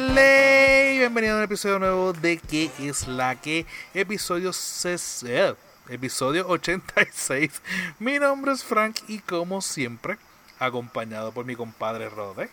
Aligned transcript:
Hello, 0.00 0.96
bienvenido 0.96 1.34
a 1.34 1.38
un 1.38 1.42
episodio 1.42 1.80
nuevo 1.80 2.12
de 2.12 2.38
¿Qué 2.38 2.70
es 2.78 3.08
la 3.08 3.34
que? 3.34 3.66
Episodio, 3.92 4.52
ses- 4.52 5.26
eh, 5.28 5.56
episodio 5.88 6.46
86. 6.46 7.60
Mi 7.98 8.20
nombre 8.20 8.52
es 8.52 8.62
Frank 8.62 8.94
y 9.08 9.18
como 9.18 9.60
siempre, 9.60 10.16
acompañado 10.60 11.32
por 11.32 11.46
mi 11.46 11.56
compadre 11.56 12.08
Rode. 12.10 12.48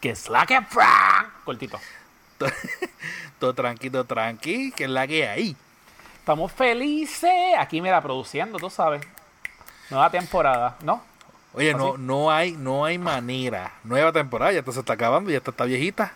Que 0.00 0.08
es 0.12 0.30
la 0.30 0.46
que 0.46 0.58
Frank. 0.62 1.28
Cortito. 1.44 1.78
Todo 3.38 3.52
tranqui, 3.54 3.90
todo 3.90 4.04
tranqui, 4.06 4.72
que 4.72 4.84
es 4.84 4.90
la 4.90 5.06
que 5.06 5.28
hay. 5.28 5.54
Estamos 6.20 6.50
felices. 6.52 7.30
Aquí, 7.58 7.82
mira, 7.82 8.00
produciendo, 8.00 8.56
tú 8.58 8.70
sabes. 8.70 9.02
Nueva 9.90 10.08
temporada, 10.08 10.78
¿no? 10.82 11.02
Oye, 11.52 11.72
¿Ah, 11.72 11.76
no, 11.76 11.98
no 11.98 12.30
hay, 12.30 12.52
no 12.52 12.86
hay 12.86 12.96
manera. 12.96 13.72
Nueva 13.84 14.10
temporada, 14.12 14.52
ya 14.52 14.60
esta 14.60 14.72
se 14.72 14.80
está 14.80 14.94
acabando, 14.94 15.30
ya 15.30 15.36
esta 15.36 15.50
está 15.50 15.64
viejita. 15.66 16.14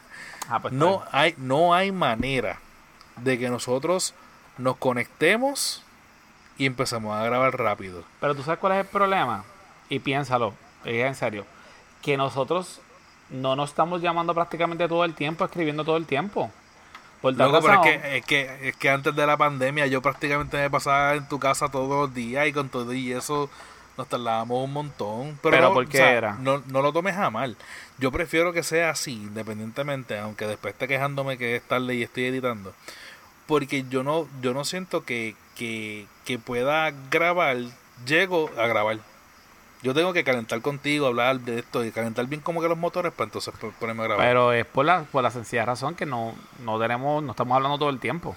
Ah, 0.51 0.61
pues 0.61 0.75
No 0.75 1.05
está 1.05 1.19
hay, 1.19 1.35
no 1.39 1.73
hay 1.75 1.93
manera 1.93 2.59
de 3.17 3.39
que 3.39 3.49
nosotros 3.49 4.15
nos 4.59 4.77
conectemos 4.77 5.83
y 6.59 6.67
empecemos 6.67 7.17
a 7.17 7.25
grabar 7.25 7.59
rápido. 7.59 8.05
Pero 8.21 8.35
tú 8.35 8.43
sabes 8.43 8.59
cuál 8.59 8.75
es 8.75 8.81
el 8.81 8.87
problema. 8.87 9.45
Y 9.89 10.01
piénsalo, 10.01 10.55
en 10.85 11.15
serio. 11.15 11.47
Que 12.03 12.17
nosotros 12.17 12.81
no 13.31 13.57
nos 13.57 13.71
estamos 13.71 14.03
llamando 14.03 14.35
prácticamente 14.35 14.89
todo 14.89 15.05
el 15.05 15.15
tiempo, 15.15 15.45
escribiendo 15.45 15.85
todo 15.85 15.97
el 15.97 16.07
tiempo. 16.07 16.51
Por 17.23 17.37
tal 17.37 17.53
Loco, 17.53 17.67
pero 17.67 17.85
es 17.85 18.01
que, 18.01 18.17
es, 18.17 18.25
que, 18.25 18.69
es 18.69 18.77
que 18.77 18.91
antes 18.91 19.15
de 19.15 19.27
la 19.27 19.37
pandemia 19.37 19.87
yo 19.87 20.03
prácticamente 20.03 20.57
me 20.57 20.71
pasaba 20.71 21.15
en 21.15 21.29
tu 21.29 21.39
casa 21.39 21.69
todos 21.69 21.89
los 21.89 22.15
días 22.15 22.47
y 22.47 22.53
con 22.53 22.71
todo 22.71 22.93
y 22.93 23.13
eso 23.13 23.51
nos 24.01 24.09
tardábamos 24.09 24.65
un 24.65 24.73
montón. 24.73 25.39
Pero, 25.43 25.57
¿Pero 25.57 25.69
no, 25.69 25.75
por 25.75 25.85
o 25.85 25.89
qué 25.89 25.99
sea, 25.99 26.13
era? 26.13 26.37
No, 26.41 26.63
no 26.67 26.83
lo 26.83 26.93
tomes 26.93 27.17
a 27.17 27.31
mal. 27.31 27.57
Yo 27.99 28.11
prefiero 28.11 28.53
que 28.53 28.63
sea 28.63 28.91
así, 28.91 29.13
independientemente, 29.13 30.19
aunque 30.19 30.47
después 30.47 30.73
esté 30.75 30.89
quejándome 30.89 31.39
que 31.39 31.57
es 31.57 31.63
tarde 31.63 31.95
y 31.95 32.03
estoy 32.03 32.25
editando. 32.25 32.73
Porque 33.47 33.85
yo 33.89 34.03
no, 34.03 34.29
yo 34.43 34.55
no 34.55 34.65
siento 34.65 35.05
que, 35.05 35.35
que, 35.57 36.07
que 36.25 36.39
pueda 36.39 36.93
grabar, 37.11 37.57
llego 38.07 38.51
a 38.57 38.67
grabar. 38.67 38.99
Yo 39.83 39.95
tengo 39.95 40.13
que 40.13 40.25
calentar 40.25 40.61
contigo, 40.61 41.07
hablar 41.07 41.41
de 41.41 41.59
esto 41.61 41.85
y 41.85 41.91
calentar 41.91 42.27
bien 42.27 42.43
como 42.43 42.61
que 42.61 42.69
los 42.69 42.77
motores 42.77 43.13
para 43.13 43.27
entonces 43.29 43.53
po- 43.59 43.73
ponerme 43.81 44.03
a 44.03 44.07
grabar. 44.09 44.27
Pero 44.27 44.53
es 44.53 44.67
por 44.67 44.85
la, 44.85 45.03
por 45.05 45.23
la 45.23 45.31
sencilla 45.31 45.65
razón 45.65 45.95
que 45.95 46.05
no, 46.07 46.35
no 46.65 46.79
tenemos, 46.79 47.23
no 47.23 47.31
estamos 47.33 47.57
hablando 47.57 47.79
todo 47.79 47.89
el 47.91 47.99
tiempo. 47.99 48.37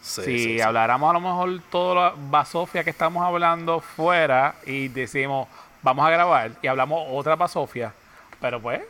Sí, 0.00 0.22
si 0.22 0.38
sí, 0.38 0.44
sí. 0.54 0.60
habláramos 0.60 1.10
a 1.10 1.12
lo 1.12 1.20
mejor 1.20 1.60
toda 1.70 1.94
la 1.94 2.14
basofia 2.16 2.82
que 2.82 2.90
estamos 2.90 3.22
hablando 3.22 3.80
fuera 3.80 4.54
y 4.66 4.88
decimos 4.88 5.46
vamos 5.82 6.06
a 6.06 6.10
grabar 6.10 6.52
y 6.62 6.66
hablamos 6.66 7.06
otra 7.10 7.36
basofia, 7.36 7.92
pero 8.40 8.60
pues 8.60 8.80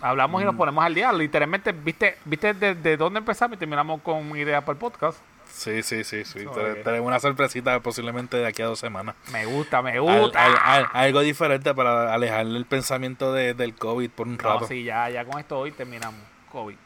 hablamos 0.00 0.42
y 0.42 0.44
nos 0.44 0.54
ponemos 0.54 0.84
al 0.84 0.94
día. 0.94 1.12
Literalmente, 1.12 1.72
¿viste, 1.72 2.18
viste 2.24 2.54
desde 2.54 2.96
dónde 2.96 3.18
empezamos 3.18 3.56
y 3.56 3.58
terminamos 3.58 4.00
con 4.02 4.36
ideas 4.36 4.62
para 4.62 4.72
el 4.74 4.78
podcast? 4.78 5.18
Sí, 5.50 5.82
sí, 5.84 6.02
sí, 6.02 6.24
sí. 6.24 6.44
Tenemos 6.82 7.06
una 7.06 7.20
sorpresita 7.20 7.78
posiblemente 7.80 8.36
de 8.36 8.46
aquí 8.46 8.60
a 8.62 8.66
dos 8.66 8.78
semanas. 8.80 9.14
Me 9.32 9.46
gusta, 9.46 9.82
me 9.82 9.92
Al- 9.92 10.00
gusta. 10.00 10.44
al- 10.44 10.58
al- 10.62 10.88
algo 10.92 11.20
diferente 11.20 11.72
para 11.74 12.12
alejarle 12.12 12.58
el 12.58 12.66
pensamiento 12.66 13.32
de- 13.32 13.54
del 13.54 13.74
COVID 13.76 14.10
por 14.10 14.26
un 14.26 14.36
No, 14.36 14.42
rato. 14.42 14.66
sí, 14.66 14.82
ya, 14.84 15.08
ya 15.10 15.24
con 15.24 15.38
esto 15.38 15.58
hoy 15.58 15.70
terminamos. 15.72 16.20
COVID. 16.50 16.76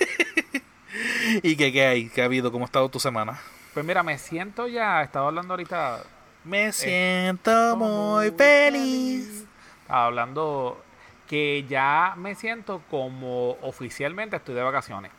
¿Y 1.42 1.56
qué, 1.56 1.72
qué 1.72 1.86
hay? 1.86 2.08
¿Qué 2.08 2.22
ha 2.22 2.26
habido? 2.26 2.52
¿Cómo 2.52 2.64
ha 2.64 2.66
estado 2.66 2.88
tu 2.88 3.00
semana? 3.00 3.40
Pues 3.72 3.84
mira, 3.84 4.02
me 4.02 4.18
siento 4.18 4.68
ya, 4.68 5.02
estaba 5.02 5.28
hablando 5.28 5.54
ahorita, 5.54 6.02
Me 6.44 6.72
siento 6.72 7.76
muy 7.76 8.30
feliz. 8.30 9.44
estaba 9.82 10.06
hablando 10.06 10.82
que 11.28 11.64
ya 11.68 12.14
me 12.16 12.34
siento 12.34 12.82
como 12.90 13.52
oficialmente 13.62 14.36
estoy 14.36 14.54
de 14.54 14.62
vacaciones. 14.62 15.10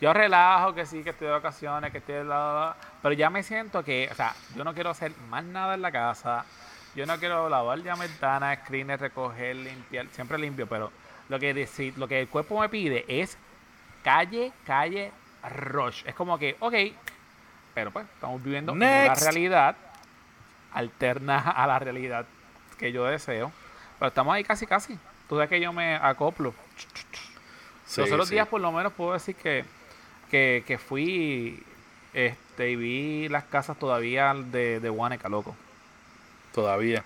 Yo 0.00 0.12
relajo 0.12 0.74
que 0.74 0.84
sí, 0.84 1.02
que 1.04 1.10
estoy 1.10 1.28
de 1.28 1.32
vacaciones, 1.32 1.92
que 1.92 1.98
estoy 1.98 2.16
de 2.16 2.24
la, 2.24 2.36
la, 2.36 2.76
pero 3.00 3.14
ya 3.14 3.30
me 3.30 3.42
siento 3.42 3.84
que, 3.84 4.08
o 4.10 4.14
sea, 4.14 4.34
yo 4.56 4.64
no 4.64 4.74
quiero 4.74 4.90
hacer 4.90 5.12
más 5.30 5.44
nada 5.44 5.74
en 5.74 5.82
la 5.82 5.92
casa. 5.92 6.44
Yo 6.94 7.06
no 7.06 7.16
quiero 7.18 7.48
lavar 7.48 7.82
ya 7.82 7.94
ventanas, 7.94 8.58
screens, 8.64 9.00
recoger, 9.00 9.56
limpiar, 9.56 10.08
siempre 10.08 10.36
limpio, 10.38 10.66
pero 10.66 10.90
lo 11.28 11.38
que 11.38 11.66
lo 11.96 12.08
que 12.08 12.20
el 12.20 12.28
cuerpo 12.28 12.60
me 12.60 12.68
pide 12.68 13.04
es 13.08 13.38
calle, 14.02 14.52
calle, 14.66 15.12
rush. 15.50 16.02
Es 16.06 16.14
como 16.14 16.38
que, 16.38 16.56
ok, 16.60 16.74
pero 17.74 17.90
pues 17.90 18.06
estamos 18.14 18.42
viviendo 18.42 18.72
en 18.72 18.78
una 18.78 19.04
Next. 19.08 19.22
realidad 19.22 19.76
alterna 20.72 21.38
a 21.38 21.66
la 21.66 21.78
realidad 21.78 22.26
que 22.78 22.92
yo 22.92 23.04
deseo. 23.04 23.52
Pero 23.98 24.08
estamos 24.08 24.34
ahí 24.34 24.44
casi, 24.44 24.66
casi. 24.66 24.98
Tú 25.28 25.36
sabes 25.36 25.48
que 25.48 25.60
yo 25.60 25.72
me 25.72 25.94
acoplo. 25.96 26.54
Sí, 27.86 28.00
Los 28.00 28.10
otros 28.12 28.28
sí. 28.28 28.34
días 28.34 28.48
por 28.48 28.60
lo 28.60 28.72
menos 28.72 28.92
puedo 28.92 29.12
decir 29.12 29.36
que, 29.36 29.64
que, 30.30 30.64
que 30.66 30.78
fui 30.78 31.62
este, 32.14 32.70
y 32.70 32.76
vi 32.76 33.28
las 33.28 33.44
casas 33.44 33.78
todavía 33.78 34.34
de, 34.34 34.80
de 34.80 34.88
loco. 35.28 35.56
Todavía. 36.54 37.04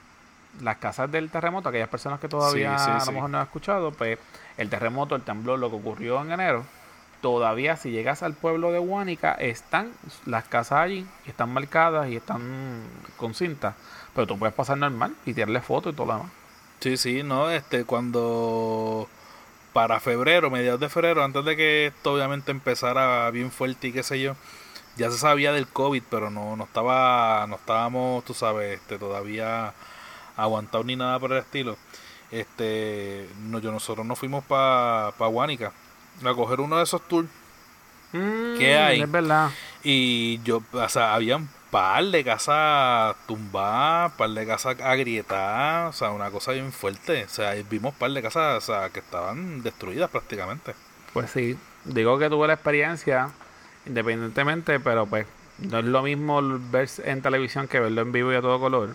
Las 0.61 0.79
casas 0.79 1.11
del 1.11 1.31
terremoto, 1.31 1.69
aquellas 1.69 1.89
personas 1.89 2.19
que 2.19 2.29
todavía 2.29 2.79
Sí, 2.79 2.91
a 2.91 3.05
lo 3.05 3.13
mejor 3.13 3.31
no 3.31 3.39
han 3.39 3.45
escuchado, 3.45 3.93
pues 3.93 4.19
el 4.57 4.71
terremoto, 4.71 5.15
el 5.15 5.23
temblor, 5.23 5.59
lo 5.59 5.69
que 5.71 5.77
ocurrió 5.77 6.23
en 6.23 6.33
enero, 6.33 6.65
todavía 7.27 7.77
si 7.77 7.91
llegas 7.91 8.23
al 8.23 8.35
pueblo 8.35 8.71
de 8.71 8.79
Huánica, 8.79 9.33
están 9.35 9.91
las 10.27 10.45
casas 10.45 10.79
allí, 10.79 11.05
están 11.27 11.53
marcadas 11.53 12.09
y 12.09 12.15
están 12.15 12.85
con 13.17 13.35
cinta, 13.35 13.75
pero 14.15 14.29
tú 14.29 14.39
puedes 14.39 14.55
pasar 14.55 14.79
normal 14.79 15.13
y 15.27 15.35
tirarle 15.35 15.61
fotos 15.61 15.93
y 15.93 15.97
todo 15.97 16.07
lo 16.07 16.13
demás. 16.19 16.31
Sí, 16.79 16.97
sí, 16.97 17.25
no, 17.25 17.51
este, 17.51 17.83
cuando 17.85 19.09
para 19.73 19.99
febrero, 19.99 20.53
mediados 20.53 20.79
de 20.79 20.89
febrero, 20.89 21.25
antes 21.25 21.45
de 21.45 21.57
que 21.57 21.87
esto 21.87 22.13
obviamente 22.13 22.53
empezara 22.53 23.29
bien 23.33 23.51
fuerte 23.51 23.89
y 23.89 23.93
qué 23.93 24.05
sé 24.05 24.21
yo, 24.21 24.37
ya 24.97 25.11
se 25.11 25.19
sabía 25.19 25.53
del 25.53 25.67
COVID, 25.67 26.05
pero 26.09 26.31
no, 26.31 26.55
no 26.55 26.63
estaba, 26.63 27.45
no 27.49 27.57
estábamos, 27.57 28.25
tú 28.25 28.35
sabes, 28.35 28.79
este, 28.79 28.99
todavía 29.01 29.75
aguantados 30.37 30.87
ni 30.87 30.95
nada 30.95 31.19
por 31.19 31.33
el 31.33 31.39
estilo. 31.39 31.77
Este, 32.31 33.29
no, 33.41 33.59
yo 33.59 33.73
nosotros 33.73 34.07
nos 34.07 34.17
fuimos 34.17 34.45
para 34.45 35.11
pa 35.19 35.27
Guánica 35.27 35.73
a 36.25 36.35
coger 36.35 36.61
uno 36.61 36.77
de 36.79 36.85
esos 36.85 37.01
tours 37.09 37.29
¿Qué 38.13 38.79
hay? 38.79 39.01
Mm, 39.01 39.05
Es 39.05 39.11
verdad. 39.11 39.51
y 39.83 40.41
yo, 40.43 40.63
o 40.73 40.89
sea, 40.89 41.15
había 41.15 41.37
un 41.37 41.49
par 41.71 42.05
de 42.05 42.25
casas 42.25 43.15
tumbadas, 43.27 44.13
par 44.13 44.31
de 44.31 44.47
casas 44.47 44.81
agrietadas, 44.81 45.95
o 45.95 45.99
sea, 45.99 46.11
una 46.13 46.31
cosa 46.31 46.53
bien 46.53 46.73
fuerte. 46.73 47.25
O 47.25 47.29
sea, 47.29 47.53
vimos 47.69 47.95
par 47.95 48.11
de 48.13 48.23
casas, 48.23 48.57
o 48.57 48.61
sea, 48.73 48.89
que 48.91 49.01
estaban 49.01 49.63
destruidas 49.63 50.09
prácticamente. 50.09 50.75
Pues 51.13 51.31
sí, 51.31 51.59
digo 51.85 52.19
que 52.19 52.31
tuve 52.31 52.47
la 52.47 52.55
experiencia 52.55 53.31
independientemente, 53.85 54.81
pero 54.81 55.05
pues 55.07 55.27
no 55.59 55.79
es 55.81 55.85
lo 55.85 56.03
mismo 56.03 56.41
ver 56.71 56.89
en 57.05 57.21
televisión 57.23 57.69
que 57.69 57.81
verlo 57.81 58.01
en 58.03 58.13
vivo 58.13 58.33
y 58.33 58.37
a 58.37 58.41
todo 58.41 58.59
color. 58.59 58.95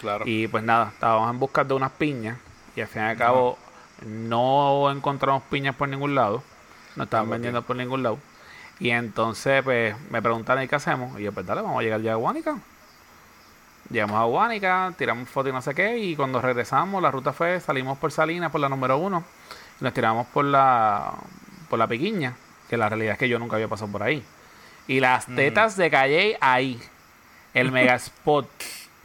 Claro. 0.00 0.24
Y 0.26 0.46
pues 0.48 0.62
nada, 0.62 0.90
estábamos 0.92 1.30
en 1.30 1.38
busca 1.38 1.64
de 1.64 1.74
unas 1.74 1.92
piñas 1.92 2.38
y 2.76 2.80
al 2.82 2.88
fin 2.88 3.02
y 3.02 3.06
al 3.06 3.16
cabo 3.16 3.58
no 4.06 4.90
encontramos 4.90 5.42
piñas 5.50 5.74
por 5.74 5.88
ningún 5.88 6.14
lado, 6.14 6.42
no 6.96 7.04
estaban 7.04 7.28
Ah, 7.28 7.32
vendiendo 7.32 7.62
por 7.62 7.76
ningún 7.76 8.02
lado. 8.02 8.18
Y 8.80 8.90
entonces 8.90 9.62
pues 9.62 9.94
me 10.10 10.22
preguntaron 10.22 10.62
¿y 10.62 10.68
qué 10.68 10.76
hacemos? 10.76 11.18
Y 11.18 11.24
yo 11.24 11.32
pues 11.32 11.46
dale, 11.46 11.62
vamos 11.62 11.80
a 11.80 11.82
llegar 11.82 12.00
ya 12.00 12.12
a 12.12 12.16
Guánica. 12.16 12.58
Llegamos 13.90 14.16
a 14.16 14.24
Guánica, 14.24 14.92
tiramos 14.98 15.28
fotos 15.28 15.50
y 15.50 15.52
no 15.54 15.62
sé 15.62 15.74
qué, 15.74 15.96
y 15.96 16.14
cuando 16.14 16.42
regresamos 16.42 17.02
la 17.02 17.10
ruta 17.10 17.32
fue, 17.32 17.58
salimos 17.58 17.96
por 17.96 18.12
Salinas, 18.12 18.52
por 18.52 18.60
la 18.60 18.68
número 18.68 18.98
uno, 18.98 19.24
y 19.80 19.84
nos 19.84 19.94
tiramos 19.94 20.26
por 20.26 20.44
la, 20.44 21.14
por 21.70 21.78
la 21.78 21.86
Piquiña, 21.86 22.34
que 22.68 22.76
la 22.76 22.90
realidad 22.90 23.14
es 23.14 23.18
que 23.18 23.30
yo 23.30 23.38
nunca 23.38 23.56
había 23.56 23.66
pasado 23.66 23.90
por 23.90 24.02
ahí. 24.02 24.22
Y 24.88 25.00
las 25.00 25.24
tetas 25.26 25.76
de 25.78 25.90
Calle 25.90 26.36
ahí, 26.40 26.78
el 27.54 27.72
mega 27.72 27.94
spot, 27.94 28.48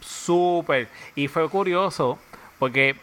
súper. 0.00 0.88
Y 1.14 1.28
fue 1.28 1.48
curioso, 1.48 2.18
porque 2.58 2.96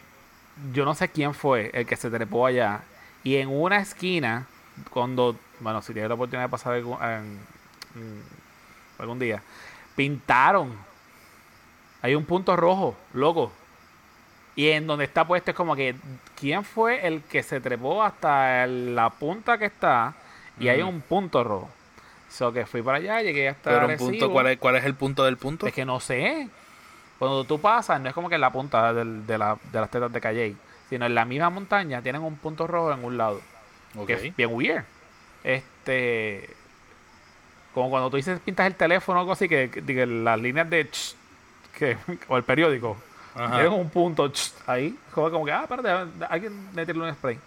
yo 0.72 0.84
no 0.84 0.94
sé 0.94 1.08
quién 1.08 1.34
fue 1.34 1.70
el 1.74 1.84
que 1.84 1.96
se 1.96 2.10
trepó 2.10 2.46
allá, 2.46 2.82
y 3.24 3.36
en 3.38 3.48
una 3.48 3.78
esquina, 3.78 4.46
cuando, 4.90 5.36
bueno, 5.60 5.82
si 5.82 5.92
tienes 5.92 6.08
la 6.08 6.14
oportunidad 6.14 6.44
de 6.46 6.50
pasar 6.50 6.74
algún, 6.74 6.96
en- 7.02 7.38
en- 7.96 8.22
algún 8.98 9.18
día, 9.18 9.42
pintaron. 9.96 10.76
Hay 12.02 12.14
un 12.14 12.24
punto 12.24 12.56
rojo, 12.56 12.96
loco. 13.12 13.52
Y 14.54 14.68
en 14.70 14.86
donde 14.86 15.04
está 15.04 15.26
puesto 15.26 15.50
es 15.52 15.56
como 15.56 15.74
que, 15.76 15.94
¿quién 16.38 16.64
fue 16.64 17.06
el 17.06 17.22
que 17.22 17.42
se 17.42 17.60
trepó 17.60 18.02
hasta 18.02 18.64
el- 18.64 18.94
la 18.94 19.10
punta 19.10 19.56
que 19.58 19.66
está? 19.66 20.14
Y 20.58 20.68
hay 20.68 20.82
un 20.82 21.00
punto 21.00 21.42
rojo. 21.42 21.70
So 22.28 22.52
que 22.52 22.66
fui 22.66 22.82
para 22.82 22.98
allá, 22.98 23.20
llegué 23.22 23.48
hasta 23.48 23.70
Pero 23.70 23.88
un 23.88 23.96
punto, 23.96 24.30
¿cuál 24.30 24.46
es, 24.48 24.58
¿cuál 24.58 24.76
es 24.76 24.84
el 24.84 24.94
punto 24.94 25.24
del 25.24 25.36
punto? 25.36 25.66
Es 25.66 25.72
que 25.72 25.84
no 25.84 26.00
sé. 26.00 26.48
Cuando 27.18 27.44
tú 27.44 27.60
pasas, 27.60 28.00
no 28.00 28.08
es 28.08 28.14
como 28.14 28.28
que 28.28 28.34
en 28.34 28.40
la 28.40 28.50
punta 28.50 28.92
del- 28.92 29.26
de, 29.26 29.38
la- 29.38 29.56
de 29.70 29.80
las 29.80 29.90
tetas 29.90 30.12
de 30.12 30.20
Calle, 30.20 30.56
sino 30.88 31.06
en 31.06 31.14
la 31.14 31.24
misma 31.24 31.50
montaña 31.50 32.02
tienen 32.02 32.22
un 32.22 32.36
punto 32.36 32.66
rojo 32.66 32.92
en 32.92 33.04
un 33.04 33.16
lado. 33.16 33.40
Que 34.06 34.12
es 34.14 34.36
bien 34.36 34.50
weird. 34.52 34.84
Este. 35.44 36.48
Como 37.74 37.88
cuando 37.90 38.10
tú 38.10 38.16
dices 38.16 38.38
pintas 38.40 38.66
el 38.66 38.74
teléfono 38.74 39.18
o 39.18 39.20
algo 39.20 39.32
así, 39.32 39.48
que, 39.48 39.70
que- 39.70 39.82
que 39.84 40.06
las 40.06 40.40
líneas 40.40 40.68
de. 40.68 40.90
ch- 40.90 41.14
que, 41.78 41.96
o 42.28 42.36
el 42.36 42.44
periódico. 42.44 42.96
Tienen 43.34 43.72
un 43.72 43.88
punto 43.88 44.30
ch- 44.30 44.52
ahí. 44.66 44.96
Como, 45.14 45.30
como 45.30 45.44
que, 45.46 45.52
ah, 45.52 45.62
espérate, 45.62 45.88
alguien 46.28 46.68
le 46.74 46.84
tiró 46.84 47.02
un 47.04 47.14
spray. 47.14 47.38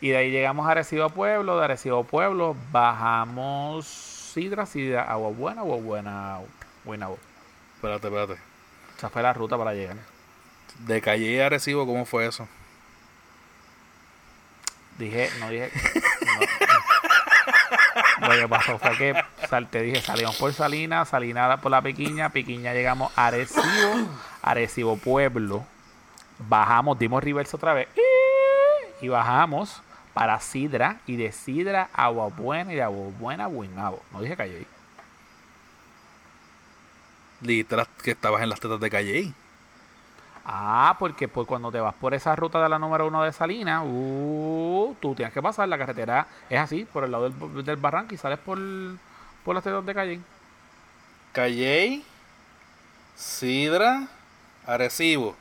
Y 0.00 0.08
de 0.08 0.16
ahí 0.16 0.30
llegamos 0.32 0.66
a 0.66 0.72
Arecibo 0.72 1.08
Pueblo, 1.10 1.58
de 1.58 1.64
Arecibo 1.64 2.02
Pueblo 2.02 2.56
bajamos 2.72 3.86
Sidra, 3.86 4.66
Sidra, 4.66 5.04
Agua 5.04 5.28
Buena, 5.30 5.60
Agua 5.60 5.76
Buena, 5.76 6.38
Buena. 6.84 7.08
Espérate, 7.76 8.08
espérate. 8.08 8.36
Esa 8.98 9.10
fue 9.10 9.22
la 9.22 9.32
ruta 9.32 9.56
para 9.56 9.74
llegar. 9.74 9.96
De 10.80 11.00
Calle 11.00 11.40
a 11.40 11.46
Arecibo, 11.46 11.86
¿cómo 11.86 12.04
fue 12.04 12.26
eso? 12.26 12.48
Dije, 14.98 15.30
no 15.40 15.48
dije. 15.48 15.70
No. 18.20 18.28
Lo 18.28 18.30
que 18.40 18.48
pasó 18.48 18.78
fue 18.78 18.96
que 18.96 19.14
te 19.70 19.82
dije, 19.82 20.00
salimos 20.00 20.36
por 20.36 20.52
Salinas, 20.52 21.08
Salinas 21.08 21.60
por 21.60 21.70
la 21.70 21.82
Piquiña, 21.82 22.30
Piquiña 22.30 22.72
llegamos 22.72 23.12
a 23.16 23.26
Arecibo, 23.26 24.08
Arecibo 24.40 24.96
Pueblo, 24.96 25.66
bajamos, 26.38 26.98
dimos 26.98 27.22
reverse 27.22 27.56
otra 27.56 27.74
vez 27.74 27.88
y 29.00 29.08
bajamos 29.08 29.82
para 30.14 30.40
Sidra 30.40 31.00
y 31.06 31.16
de 31.16 31.32
Sidra 31.32 31.90
a 31.92 32.04
Agua 32.04 32.28
Buena 32.28 32.72
y 32.72 32.76
de 32.76 32.82
Agua 32.82 33.12
Buena 33.18 33.44
a 33.44 33.48
Buenabo. 33.48 34.02
No 34.12 34.20
dije 34.20 34.36
Calle. 34.36 34.66
Literal, 37.40 37.88
que 38.02 38.12
estabas 38.12 38.42
en 38.42 38.48
las 38.48 38.60
tetas 38.60 38.78
de 38.78 38.90
Calle. 38.90 39.32
Ah, 40.44 40.96
porque 40.98 41.28
pues 41.28 41.46
cuando 41.46 41.70
te 41.70 41.78
vas 41.80 41.94
por 41.94 42.14
esa 42.14 42.34
ruta 42.34 42.60
de 42.62 42.68
la 42.68 42.78
número 42.78 43.06
uno 43.06 43.22
de 43.22 43.32
Salinas, 43.32 43.82
uh, 43.86 44.96
tú 45.00 45.14
tienes 45.14 45.32
que 45.32 45.40
pasar, 45.40 45.68
la 45.68 45.78
carretera 45.78 46.26
es 46.50 46.58
así, 46.58 46.84
por 46.84 47.04
el 47.04 47.12
lado 47.12 47.30
del, 47.30 47.64
del 47.64 47.76
barranco 47.76 48.14
y 48.14 48.18
sales 48.18 48.38
por, 48.40 48.58
por 49.44 49.54
las 49.54 49.62
tetas 49.62 49.86
de 49.86 49.94
Calle. 49.94 50.20
Calle, 51.32 52.02
Sidra, 53.16 54.08
Arecibo. 54.66 55.36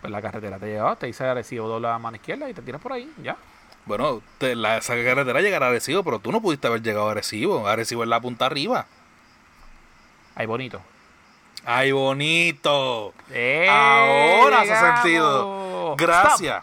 Pues 0.00 0.10
la 0.10 0.22
carretera 0.22 0.58
te 0.58 0.66
lleva, 0.66 0.96
te 0.96 1.06
dice 1.06 1.24
Arecibo, 1.24 1.68
dobla 1.68 1.94
a 1.94 1.98
mano 1.98 2.16
izquierda 2.16 2.48
y 2.48 2.54
te 2.54 2.62
tiras 2.62 2.80
por 2.80 2.92
ahí, 2.92 3.12
ya. 3.22 3.36
Bueno, 3.86 4.22
te- 4.38 4.54
la, 4.54 4.78
esa 4.78 4.94
carretera 4.94 5.40
llegará 5.40 5.66
a 5.66 5.68
Arecibo, 5.70 6.02
pero 6.04 6.18
tú 6.18 6.32
no 6.32 6.40
pudiste 6.40 6.66
haber 6.66 6.82
llegado 6.82 7.08
a 7.08 7.12
Arecibo. 7.12 7.66
Arecibo 7.66 8.02
es 8.02 8.08
la 8.08 8.20
punta 8.20 8.46
arriba. 8.46 8.86
Ahí 10.34 10.46
bonito. 10.46 10.80
¡Ay, 11.64 11.92
bonito! 11.92 13.14
¡Eh! 13.30 13.68
Ahora 13.70 14.58
hace 14.60 14.66
llegamos! 14.68 15.00
sentido. 15.02 15.94
Gracias. 15.96 16.62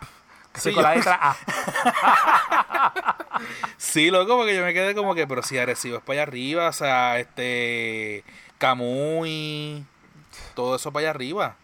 Sí, 0.55 0.73
con 0.73 0.83
la 0.83 0.95
letra 0.95 1.19
A. 1.21 1.35
sí, 3.77 4.09
loco, 4.09 4.37
porque 4.37 4.55
yo 4.55 4.63
me 4.63 4.73
quedé 4.73 4.95
como 4.95 5.13
que, 5.13 5.27
pero 5.27 5.43
si 5.43 5.57
Arecibo 5.57 5.97
es 5.97 6.03
para 6.03 6.21
allá 6.21 6.23
arriba, 6.23 6.67
o 6.69 6.73
sea, 6.73 7.19
este. 7.19 8.23
Camuy, 8.57 9.85
todo 10.55 10.75
eso 10.77 10.91
para 10.91 11.01
allá 11.01 11.09
arriba. 11.11 11.55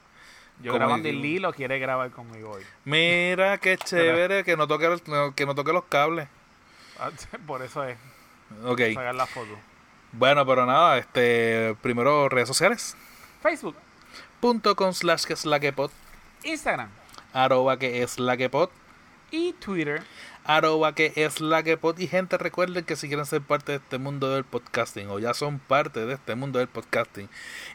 Yo 0.62 0.74
grabando 0.74 1.09
el- 1.09 1.21
Lilo 1.21 1.51
quiere 1.53 1.79
grabar 1.79 2.12
conmigo 2.12 2.51
hoy. 2.51 2.63
Mira, 2.86 3.57
qué 3.57 3.77
chévere, 3.77 4.44
que 4.44 4.56
no 4.56 4.68
toque, 4.68 4.86
el- 4.86 5.33
que 5.33 5.45
no 5.47 5.56
toque 5.56 5.74
los 5.74 5.86
cables. 5.86 6.27
Ah, 7.00 7.09
Por 7.47 7.63
eso 7.63 7.83
es, 7.83 7.97
Ok. 8.63 8.81
sacar 8.94 9.15
la 9.15 9.25
foto. 9.25 9.57
Bueno, 10.12 10.45
pero 10.45 10.68
nada, 10.68 11.00
este. 11.00 11.75
Primero, 11.81 12.29
redes 12.29 12.47
sociales. 12.47 12.95
Facebook, 13.44 13.75
Punto 14.40 14.74
slash 14.94 15.25
que 15.25 15.34
es 15.34 15.45
la 15.45 15.60
que 15.60 15.74
pod. 15.74 15.92
Instagram 16.45 16.90
Arroba 17.34 17.78
que 17.78 18.01
es 18.01 18.18
la 18.18 18.38
que 18.38 18.50
pod. 18.50 18.69
y 19.31 19.51
Twitter. 19.51 20.01
arroba 20.45 20.95
que 20.95 21.12
es 21.18 21.42
la 21.42 21.62
que 21.62 21.75
pod 21.75 22.00
y 22.00 22.07
gente 22.07 22.38
recuerden 22.38 22.86
que 22.86 22.95
si 22.95 23.10
quieren 23.10 23.25
ser 23.25 23.42
parte 23.42 23.74
de 23.74 23.78
este 23.80 23.98
mundo 23.98 24.30
del 24.30 24.45
podcasting 24.45 25.10
o 25.10 25.19
ya 25.19 25.34
son 25.34 25.60
parte 25.60 26.06
de 26.06 26.13
este 26.13 26.36
mundo 26.36 26.60
del 26.60 26.69
podcasting 26.69 27.28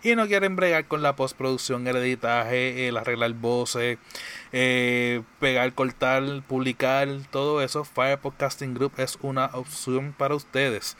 y 0.02 0.14
no 0.16 0.26
quieren 0.26 0.56
bregar 0.56 0.86
con 0.86 1.02
la 1.02 1.16
postproducción, 1.16 1.86
el 1.86 1.96
editaje, 1.96 2.88
el 2.88 2.96
arreglar 2.96 3.34
voces, 3.34 3.98
eh, 4.52 5.22
pegar, 5.38 5.74
cortar, 5.74 6.22
publicar, 6.48 7.08
todo 7.30 7.60
eso, 7.60 7.84
Fire 7.84 8.18
Podcasting 8.18 8.72
Group 8.72 8.92
es 8.96 9.18
una 9.20 9.50
opción 9.52 10.14
para 10.16 10.34
ustedes. 10.34 10.96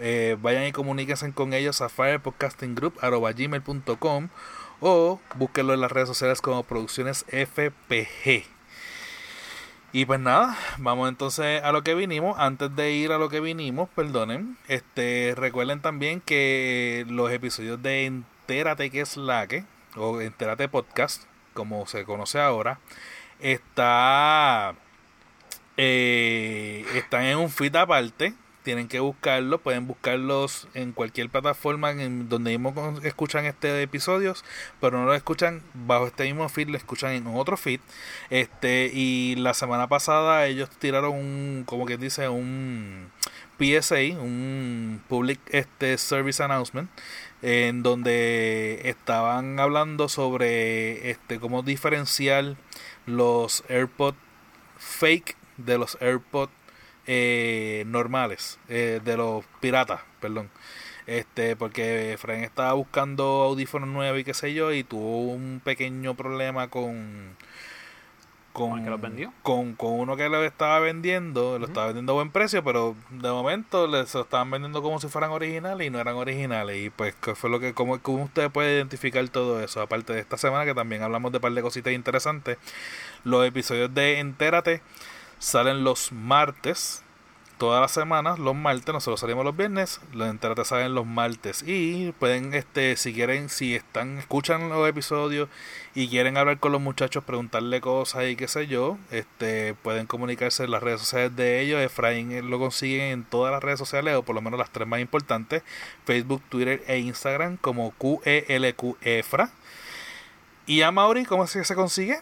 Eh, 0.00 0.36
vayan 0.40 0.66
y 0.66 0.72
comuníquense 0.72 1.30
con 1.32 1.52
ellos 1.52 1.80
a 1.80 1.88
firepodcastinggroup.gmail.com 1.88 4.28
o 4.80 5.20
búsquenlo 5.36 5.74
en 5.74 5.80
las 5.80 5.92
redes 5.92 6.08
sociales 6.08 6.40
como 6.40 6.62
Producciones 6.62 7.24
FPG. 7.28 8.44
Y 9.92 10.04
pues 10.04 10.20
nada, 10.20 10.56
vamos 10.78 11.08
entonces 11.08 11.62
a 11.62 11.72
lo 11.72 11.82
que 11.82 11.94
vinimos. 11.94 12.38
Antes 12.38 12.74
de 12.76 12.92
ir 12.92 13.12
a 13.12 13.18
lo 13.18 13.30
que 13.30 13.40
vinimos, 13.40 13.88
perdonen, 13.88 14.58
este 14.68 15.34
recuerden 15.36 15.80
también 15.80 16.20
que 16.20 17.06
los 17.08 17.30
episodios 17.30 17.82
de 17.82 18.04
Entérate 18.04 18.90
que 18.90 19.00
es 19.00 19.16
la 19.16 19.46
que, 19.46 19.64
o 19.96 20.20
Entérate 20.20 20.68
Podcast, 20.68 21.24
como 21.54 21.86
se 21.86 22.04
conoce 22.04 22.38
ahora, 22.38 22.78
está 23.40 24.74
eh, 25.76 26.84
están 26.94 27.24
en 27.24 27.38
un 27.38 27.50
feed 27.50 27.76
aparte. 27.76 28.34
Tienen 28.66 28.88
que 28.88 28.98
buscarlo, 28.98 29.58
pueden 29.58 29.86
buscarlos 29.86 30.66
en 30.74 30.90
cualquier 30.90 31.30
plataforma 31.30 31.92
en 31.92 32.28
donde 32.28 32.58
mismo 32.58 32.98
escuchan 33.04 33.44
este 33.44 33.80
episodios, 33.80 34.44
pero 34.80 34.98
no 34.98 35.04
lo 35.04 35.14
escuchan 35.14 35.62
bajo 35.72 36.08
este 36.08 36.24
mismo 36.24 36.48
feed, 36.48 36.70
lo 36.70 36.76
escuchan 36.76 37.12
en 37.12 37.28
otro 37.28 37.56
feed. 37.56 37.78
Este, 38.28 38.90
y 38.92 39.36
la 39.36 39.54
semana 39.54 39.86
pasada 39.86 40.46
ellos 40.46 40.68
tiraron 40.80 41.12
un, 41.12 41.62
como 41.64 41.86
que 41.86 41.96
dice, 41.96 42.28
un 42.28 43.12
PSA, 43.56 44.18
un 44.20 45.00
Public 45.06 45.38
este, 45.46 45.96
Service 45.96 46.42
Announcement, 46.42 46.90
en 47.42 47.84
donde 47.84 48.80
estaban 48.82 49.60
hablando 49.60 50.08
sobre 50.08 51.08
este 51.12 51.38
cómo 51.38 51.62
diferenciar 51.62 52.56
los 53.06 53.62
AirPods 53.68 54.18
fake 54.76 55.36
de 55.56 55.78
los 55.78 55.96
AirPods 56.00 56.55
eh, 57.06 57.84
normales, 57.86 58.58
eh, 58.68 59.00
de 59.04 59.16
los 59.16 59.44
piratas, 59.60 60.00
perdón. 60.20 60.50
Este, 61.06 61.54
porque 61.54 62.16
Frank 62.18 62.42
estaba 62.42 62.72
buscando 62.72 63.24
audífonos 63.44 63.88
nuevos 63.88 64.20
y 64.20 64.24
qué 64.24 64.34
sé 64.34 64.54
yo, 64.54 64.72
y 64.72 64.82
tuvo 64.82 65.22
un 65.32 65.60
pequeño 65.64 66.14
problema 66.14 66.68
con. 66.68 67.36
¿Con 68.52 68.78
el 68.78 68.84
que 68.84 68.90
los 68.90 69.00
vendió? 69.00 69.34
Con, 69.42 69.74
con 69.74 69.92
uno 69.92 70.16
que 70.16 70.30
lo 70.30 70.42
estaba 70.42 70.80
vendiendo, 70.80 71.58
lo 71.58 71.66
estaba 71.66 71.88
vendiendo 71.88 72.12
a 72.12 72.14
buen 72.14 72.30
precio, 72.30 72.64
pero 72.64 72.96
de 73.10 73.30
momento 73.30 73.86
les 73.86 74.14
lo 74.14 74.22
estaban 74.22 74.50
vendiendo 74.50 74.80
como 74.80 74.98
si 74.98 75.08
fueran 75.08 75.30
originales 75.30 75.86
y 75.86 75.90
no 75.90 76.00
eran 76.00 76.16
originales. 76.16 76.86
Y 76.86 76.88
pues, 76.88 77.14
¿qué 77.20 77.34
fue 77.34 77.50
lo 77.50 77.60
que, 77.60 77.74
cómo, 77.74 78.00
cómo 78.00 78.24
usted 78.24 78.50
puede 78.50 78.76
identificar 78.76 79.28
todo 79.28 79.60
eso? 79.60 79.82
Aparte 79.82 80.14
de 80.14 80.20
esta 80.20 80.38
semana, 80.38 80.64
que 80.64 80.74
también 80.74 81.02
hablamos 81.02 81.32
de 81.32 81.38
un 81.38 81.42
par 81.42 81.52
de 81.52 81.60
cositas 81.60 81.92
interesantes, 81.92 82.56
los 83.24 83.46
episodios 83.46 83.92
de 83.94 84.20
Entérate 84.20 84.80
salen 85.38 85.84
los 85.84 86.12
martes 86.12 87.02
todas 87.58 87.80
las 87.80 87.92
semanas, 87.92 88.38
los 88.38 88.54
martes, 88.54 88.92
nosotros 88.92 89.20
salimos 89.20 89.44
los 89.44 89.56
viernes, 89.56 90.00
los 90.12 90.28
Entérate 90.28 90.64
salen 90.64 90.94
los 90.94 91.06
martes 91.06 91.64
y 91.66 92.12
pueden, 92.12 92.52
este, 92.54 92.96
si 92.96 93.14
quieren, 93.14 93.48
si 93.48 93.74
están, 93.74 94.18
escuchan 94.18 94.68
los 94.68 94.88
episodios 94.88 95.48
y 95.94 96.08
quieren 96.08 96.36
hablar 96.36 96.58
con 96.58 96.72
los 96.72 96.80
muchachos, 96.80 97.24
preguntarle 97.24 97.80
cosas 97.80 98.24
y 98.28 98.36
qué 98.36 98.48
sé 98.48 98.66
yo, 98.66 98.98
este, 99.10 99.74
pueden 99.74 100.06
comunicarse 100.06 100.64
en 100.64 100.70
las 100.70 100.82
redes 100.82 101.00
sociales 101.00 101.34
de 101.34 101.60
ellos, 101.60 101.80
Efraín 101.80 102.32
eh, 102.32 102.42
lo 102.42 102.58
consiguen 102.58 103.12
en 103.12 103.24
todas 103.24 103.52
las 103.52 103.62
redes 103.62 103.78
sociales 103.78 104.14
o 104.16 104.22
por 104.22 104.34
lo 104.34 104.42
menos 104.42 104.58
las 104.58 104.70
tres 104.70 104.86
más 104.86 105.00
importantes, 105.00 105.62
Facebook, 106.04 106.42
Twitter 106.48 106.82
e 106.86 106.98
Instagram 106.98 107.56
como 107.56 107.92
QELQ 107.92 108.96
Efra. 109.00 109.50
Y 110.66 110.82
a 110.82 110.90
Mauri, 110.90 111.24
¿cómo 111.24 111.44
es 111.44 111.52
que 111.52 111.64
se 111.64 111.74
consigue? 111.74 112.18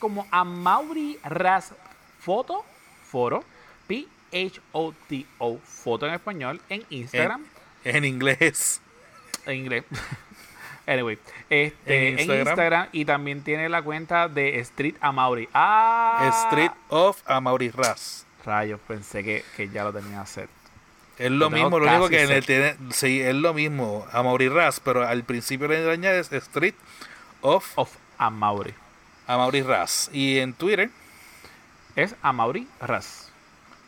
Como 0.00 0.26
a 0.30 0.42
Mauri 0.42 1.18
Ras 1.22 1.74
Foto, 2.18 2.64
Foro, 3.10 3.44
P-H-O-T-O, 3.86 5.58
Foto 5.58 6.06
en 6.06 6.14
español, 6.14 6.60
en 6.68 6.84
Instagram, 6.90 7.44
En 7.84 8.04
inglés. 8.04 8.80
en 9.46 9.54
inglés. 9.54 9.84
Anyway, 10.88 11.18
este, 11.50 12.08
En 12.08 12.18
en 12.18 12.40
Instagram. 12.40 12.88
Y 12.92 13.04
también 13.04 13.42
tiene 13.44 13.68
la 13.68 13.82
cuenta 13.82 14.26
de 14.26 14.58
Street 14.60 14.94
Amauri. 15.02 15.46
Ah, 15.52 16.46
Street 16.46 16.70
of 16.88 17.20
Amaury 17.26 17.68
Ras. 17.68 18.24
Rayos, 18.42 18.80
pensé 18.88 19.22
que, 19.22 19.44
que 19.54 19.68
ya 19.68 19.84
lo 19.84 19.92
tenía 19.92 20.22
hacer. 20.22 20.48
Es 21.18 21.30
lo 21.30 21.50
mismo, 21.50 21.78
lo 21.78 21.86
único 21.90 22.08
que 22.08 22.22
en 22.22 22.30
el 22.30 22.42
set. 22.42 22.46
tiene, 22.46 22.92
sí, 22.92 23.20
es 23.20 23.34
lo 23.34 23.52
mismo, 23.52 24.06
Amaury 24.12 24.48
Ras, 24.48 24.80
pero 24.80 25.06
al 25.06 25.24
principio 25.24 25.68
le 25.68 25.90
añades 25.90 26.32
Street 26.32 26.74
of 27.42 27.70
Of 27.74 27.90
Amauri. 28.16 28.72
Amaury 29.26 29.60
Ras. 29.62 30.08
Y 30.12 30.38
en 30.38 30.54
Twitter, 30.54 30.88
Es 31.98 32.14
Amauri 32.22 32.68
Ras. 32.80 33.28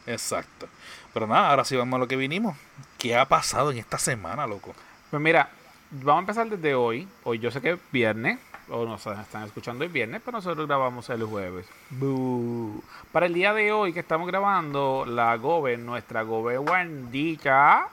exacto. 0.04 0.66
Pero 1.14 1.28
nada, 1.28 1.50
ahora 1.50 1.64
sí 1.64 1.76
vamos 1.76 1.96
a 1.96 2.00
lo 2.00 2.08
que 2.08 2.16
vinimos. 2.16 2.56
¿Qué 2.98 3.16
ha 3.16 3.24
pasado 3.28 3.70
en 3.70 3.78
esta 3.78 3.98
semana, 3.98 4.48
loco? 4.48 4.74
Pues 5.12 5.22
mira, 5.22 5.48
vamos 5.92 6.16
a 6.16 6.18
empezar 6.18 6.48
desde 6.48 6.74
hoy. 6.74 7.06
Hoy 7.22 7.38
yo 7.38 7.52
sé 7.52 7.60
que 7.60 7.70
es 7.70 7.78
viernes, 7.92 8.40
o 8.68 8.84
nos 8.84 9.06
están 9.06 9.44
escuchando 9.44 9.84
el 9.84 9.90
viernes, 9.90 10.22
pero 10.24 10.38
nosotros 10.38 10.66
grabamos 10.66 11.08
el 11.08 11.22
jueves. 11.22 11.68
Boo. 11.90 12.82
Para 13.12 13.26
el 13.26 13.34
día 13.34 13.54
de 13.54 13.70
hoy 13.70 13.92
que 13.92 14.00
estamos 14.00 14.26
grabando, 14.26 15.04
la 15.06 15.36
Gobe, 15.36 15.76
nuestra 15.76 16.22
Gobe 16.22 16.58
Wandita, 16.58 17.86